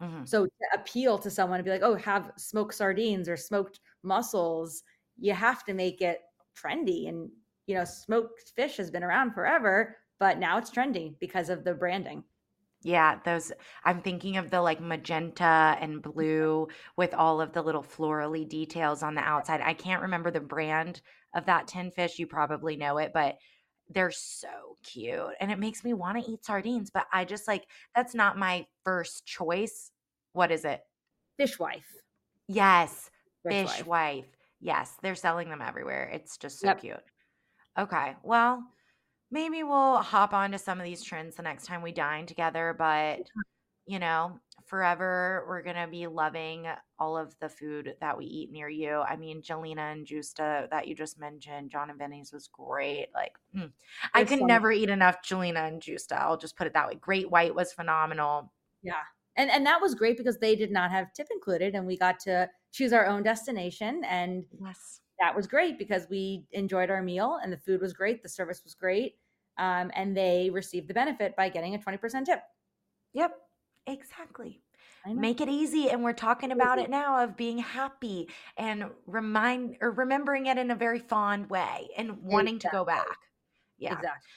Mhm. 0.00 0.26
So 0.26 0.46
to 0.46 0.52
appeal 0.74 1.18
to 1.18 1.30
someone 1.30 1.58
to 1.58 1.64
be 1.64 1.70
like, 1.70 1.82
oh, 1.82 1.94
have 1.96 2.32
smoked 2.36 2.74
sardines 2.74 3.28
or 3.28 3.36
smoked 3.36 3.80
mussels, 4.02 4.82
you 5.18 5.32
have 5.34 5.64
to 5.64 5.74
make 5.74 6.02
it 6.02 6.22
trendy. 6.56 7.08
And 7.08 7.30
you 7.66 7.74
know, 7.76 7.84
smoked 7.84 8.52
fish 8.56 8.76
has 8.78 8.90
been 8.90 9.04
around 9.04 9.32
forever, 9.34 9.96
but 10.18 10.38
now 10.38 10.58
it's 10.58 10.70
trendy 10.70 11.18
because 11.20 11.48
of 11.50 11.64
the 11.64 11.74
branding. 11.74 12.24
Yeah, 12.86 13.18
those 13.24 13.50
I'm 13.84 14.00
thinking 14.00 14.36
of 14.36 14.50
the 14.50 14.60
like 14.62 14.80
magenta 14.80 15.76
and 15.80 16.00
blue 16.00 16.68
with 16.96 17.14
all 17.14 17.40
of 17.40 17.52
the 17.52 17.62
little 17.62 17.82
florally 17.82 18.48
details 18.48 19.02
on 19.02 19.16
the 19.16 19.22
outside. 19.22 19.60
I 19.60 19.74
can't 19.74 20.02
remember 20.02 20.30
the 20.30 20.40
brand 20.40 21.00
of 21.34 21.46
that 21.46 21.66
tin 21.66 21.90
fish. 21.90 22.18
You 22.18 22.28
probably 22.28 22.76
know 22.76 22.98
it, 22.98 23.12
but 23.12 23.38
they're 23.88 24.12
so 24.12 24.76
cute. 24.84 25.34
And 25.40 25.50
it 25.50 25.58
makes 25.58 25.82
me 25.84 25.94
want 25.94 26.24
to 26.24 26.30
eat 26.30 26.44
sardines, 26.44 26.90
but 26.90 27.06
I 27.12 27.24
just 27.24 27.48
like 27.48 27.64
that's 27.94 28.14
not 28.14 28.38
my 28.38 28.66
first 28.84 29.26
choice. 29.26 29.90
What 30.32 30.52
is 30.52 30.64
it? 30.64 30.80
Fishwife. 31.38 32.02
Yes, 32.48 33.10
Fishwife. 33.44 33.62
Fish 33.62 33.84
wife. 33.84 33.86
Wife. 33.86 34.26
Yes, 34.60 34.96
they're 35.02 35.14
selling 35.14 35.48
them 35.50 35.62
everywhere. 35.62 36.10
It's 36.12 36.36
just 36.38 36.60
so 36.60 36.72
Yep. 36.72 36.74
cute. 36.74 37.02
Okay, 37.78 38.16
well, 38.22 38.64
maybe 39.30 39.62
we'll 39.62 39.98
hop 39.98 40.32
on 40.32 40.52
to 40.52 40.58
some 40.58 40.78
of 40.78 40.84
these 40.84 41.02
trends 41.02 41.36
the 41.36 41.42
next 41.42 41.66
time 41.66 41.82
we 41.82 41.92
dine 41.92 42.26
together, 42.26 42.74
but 42.78 43.20
you 43.86 43.98
know, 44.00 44.40
forever 44.66 45.44
we're 45.48 45.62
gonna 45.62 45.86
be 45.86 46.06
loving 46.08 46.66
all 46.98 47.16
of 47.16 47.34
the 47.40 47.48
food 47.48 47.94
that 48.00 48.18
we 48.18 48.24
eat 48.24 48.50
near 48.50 48.68
you. 48.68 49.00
I 49.00 49.16
mean, 49.16 49.42
Gjelina 49.42 49.92
and 49.92 50.06
Gjusta 50.06 50.68
that 50.70 50.88
you 50.88 50.94
just 50.94 51.18
mentioned, 51.20 51.70
Jon 51.70 51.90
and 51.90 51.98
Vinny's 51.98 52.32
was 52.32 52.48
great. 52.48 53.08
Like, 53.14 53.36
mm, 53.54 53.70
I 54.12 54.24
could 54.24 54.40
so 54.40 54.46
never 54.46 54.72
eat 54.72 54.90
enough 54.90 55.22
Gjelina 55.22 55.68
and 55.68 55.80
Gjusta. 55.80 56.18
I'll 56.18 56.36
just 56.36 56.56
put 56.56 56.66
it 56.66 56.72
that 56.74 56.88
way. 56.88 56.96
Great 56.96 57.30
White 57.30 57.54
was 57.54 57.72
phenomenal. 57.72 58.52
Yeah. 58.82 59.02
And 59.36 59.50
and 59.50 59.66
that 59.66 59.80
was 59.80 59.94
great 59.94 60.16
because 60.16 60.38
they 60.38 60.56
did 60.56 60.70
not 60.72 60.90
have 60.90 61.12
tip 61.12 61.28
included 61.30 61.74
and 61.74 61.86
we 61.86 61.96
got 61.96 62.18
to 62.20 62.48
choose 62.72 62.92
our 62.92 63.06
own 63.06 63.22
destination 63.22 64.02
and 64.04 64.44
Yes. 64.60 65.00
That 65.20 65.34
was 65.34 65.46
great 65.46 65.78
because 65.78 66.06
we 66.08 66.46
enjoyed 66.52 66.90
our 66.90 67.02
meal 67.02 67.38
and 67.42 67.52
the 67.52 67.56
food 67.56 67.80
was 67.80 67.92
great, 67.92 68.22
the 68.22 68.28
service 68.28 68.62
was 68.64 68.74
great. 68.74 69.16
Um, 69.58 69.90
and 69.94 70.16
they 70.16 70.50
received 70.50 70.88
the 70.88 70.94
benefit 70.94 71.34
by 71.34 71.48
getting 71.48 71.74
a 71.74 71.78
20% 71.78 72.26
tip. 72.26 72.42
Yep. 73.14 73.32
Exactly. 73.86 74.62
Make 75.06 75.40
it 75.40 75.48
easy 75.48 75.88
and 75.88 76.02
we're 76.02 76.12
talking 76.12 76.50
about 76.50 76.78
it 76.80 76.90
now 76.90 77.22
of 77.22 77.36
being 77.36 77.58
happy 77.58 78.28
and 78.56 78.90
remind 79.06 79.76
or 79.80 79.92
remembering 79.92 80.46
it 80.46 80.58
in 80.58 80.72
a 80.72 80.74
very 80.74 80.98
fond 80.98 81.48
way 81.48 81.88
and 81.96 82.22
wanting 82.22 82.58
to 82.58 82.68
go 82.68 82.84
back 82.84 83.06
Yeah. 83.78 83.92
Exactly. 83.94 84.28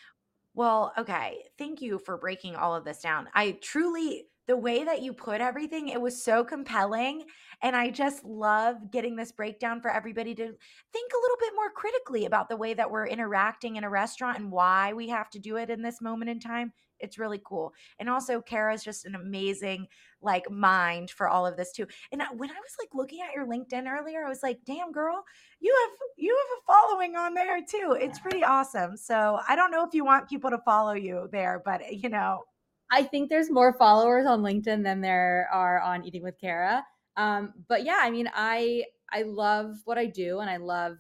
Well, 0.53 0.93
okay. 0.97 1.45
Thank 1.57 1.81
you 1.81 1.99
for 1.99 2.17
breaking 2.17 2.55
all 2.55 2.75
of 2.75 2.85
this 2.85 3.01
down. 3.01 3.29
I 3.33 3.53
truly, 3.61 4.27
the 4.49 4.57
way 4.57 4.83
that 4.83 5.03
you 5.03 5.13
put 5.13 5.41
everything, 5.41 5.89
it 5.89 6.01
was 6.01 6.23
so 6.23 6.43
compelling. 6.43 7.23
And 7.61 7.75
I 7.75 7.91
just 7.91 8.25
love 8.25 8.89
getting 8.91 9.15
this 9.15 9.31
breakdown 9.31 9.79
for 9.79 9.91
everybody 9.91 10.33
to 10.33 10.43
think 10.43 11.11
a 11.13 11.21
little 11.21 11.37
bit 11.39 11.53
more 11.55 11.69
critically 11.69 12.25
about 12.25 12.49
the 12.49 12.57
way 12.57 12.73
that 12.73 12.89
we're 12.89 13.05
interacting 13.05 13.75
in 13.75 13.83
a 13.83 13.89
restaurant 13.91 14.39
and 14.39 14.51
why 14.51 14.91
we 14.93 15.07
have 15.09 15.29
to 15.31 15.39
do 15.39 15.57
it 15.57 15.69
in 15.69 15.83
this 15.83 16.01
moment 16.01 16.31
in 16.31 16.39
time. 16.39 16.73
It's 16.99 17.19
really 17.19 17.39
cool. 17.45 17.73
And 17.99 18.09
also, 18.09 18.41
Cara's 18.41 18.83
just 18.83 19.05
an 19.05 19.13
amazing 19.13 19.85
like 20.19 20.49
mind 20.49 21.11
for 21.11 21.29
all 21.29 21.45
of 21.45 21.55
this 21.55 21.71
too. 21.71 21.85
And 22.11 22.19
uh, 22.19 22.25
when 22.35 22.49
I 22.49 22.53
was 22.53 22.75
like 22.79 22.89
looking 22.95 23.21
at 23.21 23.35
your 23.35 23.45
LinkedIn 23.45 23.87
earlier, 23.87 24.25
I 24.25 24.29
was 24.29 24.41
like, 24.41 24.61
damn 24.65 24.91
girl, 24.91 25.23
you 25.59 25.71
have 25.79 25.97
you 26.17 26.35
have 26.35 26.57
a 26.57 26.73
following 26.73 27.15
on 27.15 27.35
there 27.35 27.59
too. 27.59 27.95
It's 28.01 28.17
pretty 28.17 28.43
awesome. 28.43 28.97
So 28.97 29.39
I 29.47 29.55
don't 29.55 29.69
know 29.69 29.85
if 29.85 29.93
you 29.93 30.03
want 30.03 30.27
people 30.27 30.49
to 30.49 30.57
follow 30.65 30.93
you 30.93 31.29
there, 31.31 31.61
but 31.63 31.81
eh, 31.83 31.91
you 31.91 32.09
know. 32.09 32.45
I 32.91 33.03
think 33.03 33.29
there's 33.29 33.51
more 33.51 33.73
followers 33.73 34.25
on 34.25 34.41
LinkedIn 34.41 34.83
than 34.83 35.01
there 35.01 35.47
are 35.51 35.79
on 35.79 36.05
Eating 36.05 36.23
with 36.23 36.39
Cara. 36.39 36.83
Um, 37.17 37.53
but 37.67 37.83
yeah, 37.83 37.99
I 38.01 38.09
mean, 38.09 38.29
I 38.33 38.85
I 39.11 39.23
love 39.23 39.77
what 39.85 39.97
I 39.97 40.05
do 40.05 40.39
and 40.39 40.49
I 40.49 40.57
love 40.57 40.97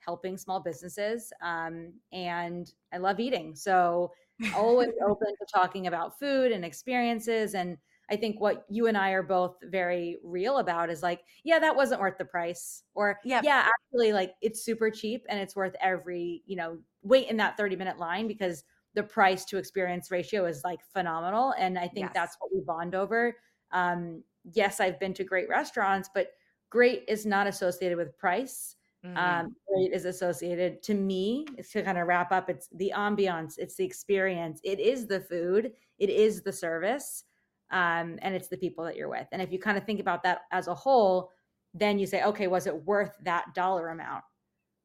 helping 0.00 0.38
small 0.38 0.60
businesses. 0.60 1.32
Um, 1.42 1.92
and 2.12 2.72
I 2.92 2.98
love 2.98 3.20
eating. 3.20 3.54
So 3.54 4.12
always 4.54 4.90
open 5.06 5.28
to 5.28 5.46
talking 5.52 5.86
about 5.86 6.18
food 6.18 6.52
and 6.52 6.64
experiences 6.64 7.54
and 7.54 7.76
I 8.10 8.16
think 8.16 8.40
what 8.40 8.64
you 8.70 8.86
and 8.86 8.96
I 8.96 9.10
are 9.10 9.22
both 9.22 9.56
very 9.64 10.16
real 10.24 10.58
about 10.58 10.88
is 10.88 11.02
like, 11.02 11.20
yeah, 11.44 11.58
that 11.58 11.76
wasn't 11.76 12.00
worth 12.00 12.16
the 12.16 12.24
price. 12.24 12.82
Or 12.94 13.18
yep. 13.22 13.44
yeah, 13.44 13.66
actually 13.68 14.14
like 14.14 14.32
it's 14.40 14.64
super 14.64 14.90
cheap 14.90 15.24
and 15.28 15.38
it's 15.38 15.54
worth 15.54 15.74
every, 15.80 16.42
you 16.46 16.56
know, 16.56 16.78
wait 17.02 17.28
in 17.28 17.36
that 17.36 17.56
30 17.58 17.76
minute 17.76 17.98
line 17.98 18.26
because 18.26 18.64
the 18.98 19.02
price 19.04 19.44
to 19.44 19.58
experience 19.58 20.10
ratio 20.10 20.44
is 20.44 20.62
like 20.64 20.80
phenomenal. 20.92 21.54
And 21.56 21.78
I 21.78 21.86
think 21.86 22.06
yes. 22.06 22.10
that's 22.14 22.36
what 22.40 22.50
we 22.52 22.60
bond 22.62 22.96
over. 22.96 23.36
Um, 23.70 24.24
yes, 24.54 24.80
I've 24.80 24.98
been 24.98 25.14
to 25.14 25.22
great 25.22 25.48
restaurants, 25.48 26.10
but 26.12 26.32
great 26.68 27.04
is 27.06 27.24
not 27.24 27.46
associated 27.46 27.96
with 27.96 28.18
price. 28.18 28.74
Mm-hmm. 29.06 29.16
Um, 29.16 29.54
great 29.68 29.92
is 29.92 30.04
associated 30.04 30.82
to 30.82 30.94
me 30.94 31.46
to 31.70 31.82
kind 31.84 31.96
of 31.96 32.08
wrap 32.08 32.32
up. 32.32 32.50
It's 32.50 32.68
the 32.74 32.92
ambiance, 32.92 33.56
it's 33.56 33.76
the 33.76 33.84
experience, 33.84 34.60
it 34.64 34.80
is 34.80 35.06
the 35.06 35.20
food, 35.20 35.74
it 36.00 36.10
is 36.10 36.42
the 36.42 36.52
service 36.52 37.22
um, 37.70 38.18
and 38.22 38.34
it's 38.34 38.48
the 38.48 38.56
people 38.56 38.84
that 38.84 38.96
you're 38.96 39.08
with. 39.08 39.28
And 39.30 39.40
if 39.40 39.52
you 39.52 39.60
kind 39.60 39.78
of 39.78 39.84
think 39.84 40.00
about 40.00 40.24
that 40.24 40.40
as 40.50 40.66
a 40.66 40.74
whole, 40.74 41.30
then 41.72 42.00
you 42.00 42.06
say, 42.08 42.24
okay, 42.24 42.48
was 42.48 42.66
it 42.66 42.84
worth 42.84 43.12
that 43.22 43.54
dollar 43.54 43.90
amount? 43.90 44.24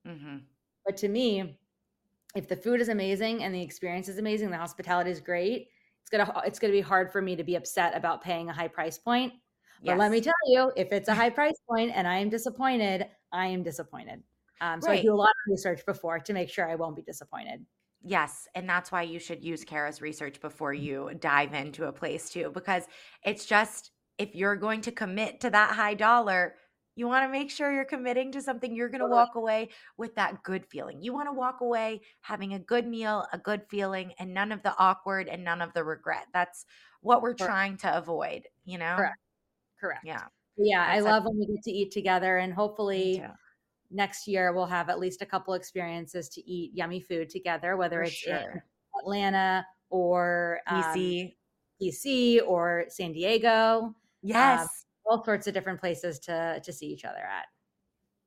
Mm-hmm. 0.07 0.37
But 0.85 0.97
to 0.97 1.07
me, 1.07 1.57
if 2.35 2.47
the 2.47 2.55
food 2.55 2.81
is 2.81 2.89
amazing 2.89 3.43
and 3.43 3.53
the 3.53 3.61
experience 3.61 4.07
is 4.07 4.17
amazing, 4.17 4.49
the 4.49 4.57
hospitality 4.57 5.11
is 5.11 5.19
great, 5.19 5.69
it's 6.01 6.09
gonna 6.09 6.41
it's 6.45 6.59
gonna 6.59 6.73
be 6.73 6.81
hard 6.81 7.11
for 7.11 7.21
me 7.21 7.35
to 7.35 7.43
be 7.43 7.55
upset 7.55 7.95
about 7.95 8.23
paying 8.23 8.49
a 8.49 8.53
high 8.53 8.67
price 8.67 8.97
point. 8.97 9.33
But 9.81 9.91
yes. 9.91 9.99
let 9.99 10.11
me 10.11 10.21
tell 10.21 10.33
you, 10.47 10.71
if 10.75 10.91
it's 10.91 11.09
a 11.09 11.13
high 11.21 11.29
price 11.29 11.59
point 11.69 11.91
and 11.93 12.07
I 12.07 12.17
am 12.17 12.29
disappointed, 12.29 13.07
I 13.31 13.47
am 13.47 13.63
disappointed. 13.63 14.23
Um, 14.61 14.81
so 14.81 14.89
right. 14.89 14.99
I 14.99 15.01
do 15.01 15.13
a 15.13 15.15
lot 15.15 15.29
of 15.29 15.51
research 15.51 15.85
before 15.85 16.19
to 16.19 16.33
make 16.33 16.49
sure 16.49 16.69
I 16.69 16.75
won't 16.75 16.95
be 16.95 17.01
disappointed. 17.01 17.65
Yes. 18.01 18.47
And 18.55 18.67
that's 18.67 18.91
why 18.91 19.01
you 19.03 19.19
should 19.19 19.43
use 19.43 19.63
Cara's 19.63 20.01
research 20.01 20.39
before 20.41 20.73
you 20.73 21.11
dive 21.19 21.53
into 21.53 21.85
a 21.85 21.91
place 21.91 22.29
too, 22.29 22.51
because 22.53 22.83
it's 23.23 23.45
just 23.45 23.91
if 24.17 24.35
you're 24.35 24.55
going 24.55 24.81
to 24.81 24.91
commit 24.91 25.41
to 25.41 25.49
that 25.49 25.71
high 25.71 25.93
dollar, 25.93 26.55
you 26.95 27.07
want 27.07 27.25
to 27.25 27.31
make 27.31 27.49
sure 27.49 27.71
you're 27.71 27.85
committing 27.85 28.31
to 28.33 28.41
something 28.41 28.75
you're 28.75 28.89
going 28.89 29.01
to 29.01 29.07
walk 29.07 29.35
away 29.35 29.69
with 29.97 30.15
that 30.15 30.43
good 30.43 30.65
feeling. 30.65 31.01
You 31.01 31.13
want 31.13 31.27
to 31.27 31.33
walk 31.33 31.61
away 31.61 32.01
having 32.21 32.53
a 32.53 32.59
good 32.59 32.85
meal, 32.87 33.25
a 33.33 33.37
good 33.37 33.63
feeling, 33.69 34.13
and 34.19 34.33
none 34.33 34.51
of 34.51 34.61
the 34.63 34.75
awkward 34.77 35.27
and 35.27 35.43
none 35.43 35.61
of 35.61 35.73
the 35.73 35.83
regret. 35.83 36.27
That's 36.33 36.65
what 37.01 37.21
we're 37.21 37.33
Correct. 37.33 37.51
trying 37.51 37.77
to 37.77 37.97
avoid, 37.97 38.47
you 38.65 38.77
know? 38.77 38.95
Correct. 38.95 39.17
Correct. 39.79 40.05
Yeah. 40.05 40.25
Yeah. 40.57 40.85
That's 40.85 41.05
I 41.05 41.09
love 41.09 41.23
when 41.25 41.39
we 41.39 41.47
get 41.47 41.63
to 41.63 41.71
eat 41.71 41.91
together 41.91 42.37
and 42.37 42.53
hopefully 42.53 43.23
next 43.91 44.27
year 44.27 44.53
we'll 44.53 44.65
have 44.65 44.89
at 44.89 44.99
least 44.99 45.21
a 45.21 45.25
couple 45.25 45.53
experiences 45.53 46.29
to 46.29 46.49
eat 46.49 46.71
yummy 46.73 46.99
food 46.99 47.29
together, 47.29 47.75
whether 47.77 47.97
For 47.97 48.03
it's 48.03 48.13
sure. 48.13 48.65
Atlanta 49.01 49.65
or 49.89 50.61
DC, 50.69 51.25
um, 51.25 51.31
DC 51.81 52.41
or 52.47 52.85
San 52.89 53.13
Diego. 53.13 53.81
Um, 53.81 53.95
yes, 54.21 54.61
um, 54.61 54.67
all 55.05 55.23
sorts 55.23 55.47
of 55.47 55.53
different 55.53 55.79
places 55.79 56.19
to 56.19 56.61
to 56.63 56.73
see 56.73 56.87
each 56.87 57.05
other 57.05 57.19
at. 57.19 57.45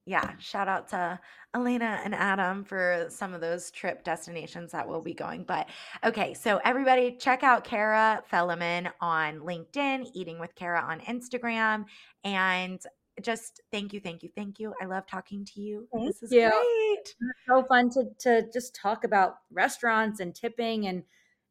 Yeah, 0.08 0.36
shout 0.38 0.68
out 0.68 0.88
to 0.90 1.18
Elena 1.52 2.00
and 2.04 2.14
Adam 2.14 2.62
for 2.64 3.06
some 3.08 3.34
of 3.34 3.40
those 3.40 3.72
trip 3.72 4.04
destinations 4.04 4.70
that 4.70 4.86
we'll 4.86 5.02
be 5.02 5.14
going. 5.14 5.42
But 5.42 5.68
okay, 6.04 6.32
so 6.32 6.60
everybody 6.64 7.16
check 7.16 7.42
out 7.42 7.64
Cara 7.64 8.22
Felleman 8.32 8.92
on 9.00 9.40
LinkedIn, 9.40 10.08
Eating 10.14 10.38
with 10.38 10.54
Cara 10.54 10.80
on 10.80 11.00
Instagram, 11.00 11.86
and 12.22 12.80
just 13.20 13.62
thank 13.72 13.92
you, 13.92 13.98
thank 13.98 14.22
you, 14.22 14.28
thank 14.36 14.60
you. 14.60 14.74
I 14.80 14.84
love 14.84 15.08
talking 15.08 15.44
to 15.44 15.60
you. 15.60 15.88
Thank 15.92 16.06
this 16.06 16.22
is 16.22 16.30
you. 16.30 16.50
great. 16.50 17.14
So 17.48 17.64
fun 17.64 17.90
to 17.90 18.04
to 18.20 18.48
just 18.52 18.76
talk 18.76 19.02
about 19.02 19.38
restaurants 19.50 20.20
and 20.20 20.32
tipping 20.34 20.86
and 20.86 21.02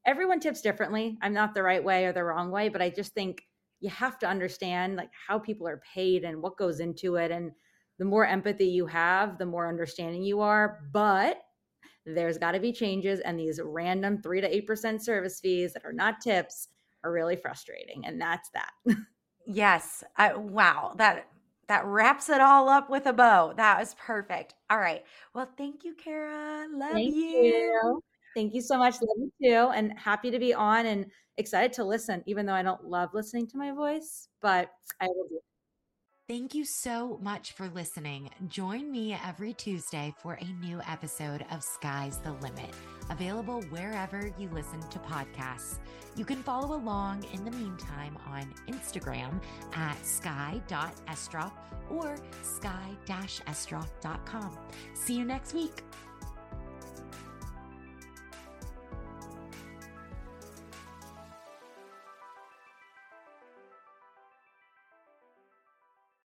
everyone 0.06 0.40
tips 0.40 0.62
differently. 0.62 1.18
I'm 1.22 1.34
not 1.34 1.54
the 1.54 1.64
right 1.64 1.84
way 1.84 2.06
or 2.06 2.14
the 2.14 2.24
wrong 2.24 2.52
way, 2.52 2.70
but 2.70 2.82
I 2.82 2.90
just 2.90 3.14
think 3.14 3.44
you 3.80 3.90
have 3.90 4.18
to 4.20 4.28
understand 4.28 4.96
like 4.96 5.12
how 5.28 5.38
people 5.38 5.68
are 5.68 5.82
paid 5.94 6.24
and 6.24 6.42
what 6.42 6.58
goes 6.58 6.80
into 6.80 7.16
it 7.16 7.32
and 7.32 7.52
the 7.98 8.06
more 8.06 8.26
empathy 8.26 8.66
you 8.66 8.86
have, 8.86 9.38
the 9.38 9.46
more 9.46 9.70
understanding 9.70 10.22
you 10.22 10.42
are, 10.42 10.82
but 10.92 11.42
there's 12.06 12.38
got 12.38 12.52
to 12.52 12.60
be 12.60 12.72
changes 12.72 13.20
and 13.22 13.40
these 13.40 13.60
random 13.64 14.22
3 14.22 14.42
to 14.42 14.62
8% 14.62 15.02
service 15.02 15.40
fees 15.40 15.74
that 15.74 15.86
are 15.86 15.94
not 15.94 16.22
tips 16.22 16.68
are 17.04 17.12
really 17.12 17.36
frustrating 17.36 18.06
and 18.06 18.20
that's 18.20 18.50
that. 18.52 18.72
yes. 19.48 20.04
I, 20.18 20.34
wow. 20.36 20.94
That 20.98 21.28
that 21.68 21.86
wraps 21.86 22.30
it 22.30 22.42
all 22.42 22.70
up 22.70 22.92
with 22.92 23.08
a 23.08 23.14
bow. 23.14 23.54
That 23.58 23.80
was 23.80 23.96
perfect. 23.96 24.54
All 24.70 24.78
right. 24.78 25.04
Well, 25.34 25.50
thank 25.58 25.84
you, 25.84 25.96
Cara. 25.96 26.68
Love 26.72 26.92
thank 26.92 27.16
you. 27.16 27.24
you. 27.24 28.04
Thank 28.36 28.54
you 28.54 28.62
so 28.62 28.78
much. 28.78 28.96
Love 28.96 29.18
you 29.18 29.32
too. 29.42 29.72
And 29.74 29.98
happy 29.98 30.30
to 30.30 30.40
be 30.40 30.54
on 30.54 30.86
and 30.86 31.06
excited 31.38 31.74
to 31.74 31.84
listen, 31.84 32.24
even 32.26 32.46
though 32.46 32.54
I 32.54 32.62
don't 32.62 32.84
love 32.84 33.10
listening 33.14 33.48
to 33.48 33.58
my 33.58 33.72
voice, 33.72 34.28
but 34.42 34.70
I 35.00 35.08
will 35.08 35.28
do 35.30 35.40
Thank 36.28 36.56
you 36.56 36.66
so 36.66 37.20
much 37.22 37.52
for 37.52 37.70
listening. 37.70 38.32
Join 38.48 38.92
me 38.92 39.16
every 39.24 39.54
Tuesday 39.54 40.12
for 40.18 40.40
a 40.42 40.46
new 40.60 40.82
episode 40.90 41.46
of 41.52 41.64
Skye's 41.64 42.18
the 42.18 42.32
Limit, 42.32 42.74
available 43.12 43.62
wherever 43.70 44.34
you 44.40 44.50
listen 44.50 44.80
to 44.90 44.98
podcasts. 44.98 45.78
You 46.16 46.26
can 46.26 46.42
follow 46.42 46.76
along 46.76 47.28
in 47.32 47.46
the 47.46 47.52
meantime 47.52 48.18
on 48.26 48.52
Instagram 48.68 49.40
at 49.76 50.04
skye.estroff 50.04 51.52
or 51.92 52.18
skye-estroff.com. 52.42 54.58
See 54.96 55.14
you 55.14 55.26
next 55.26 55.54
week. 55.54 55.84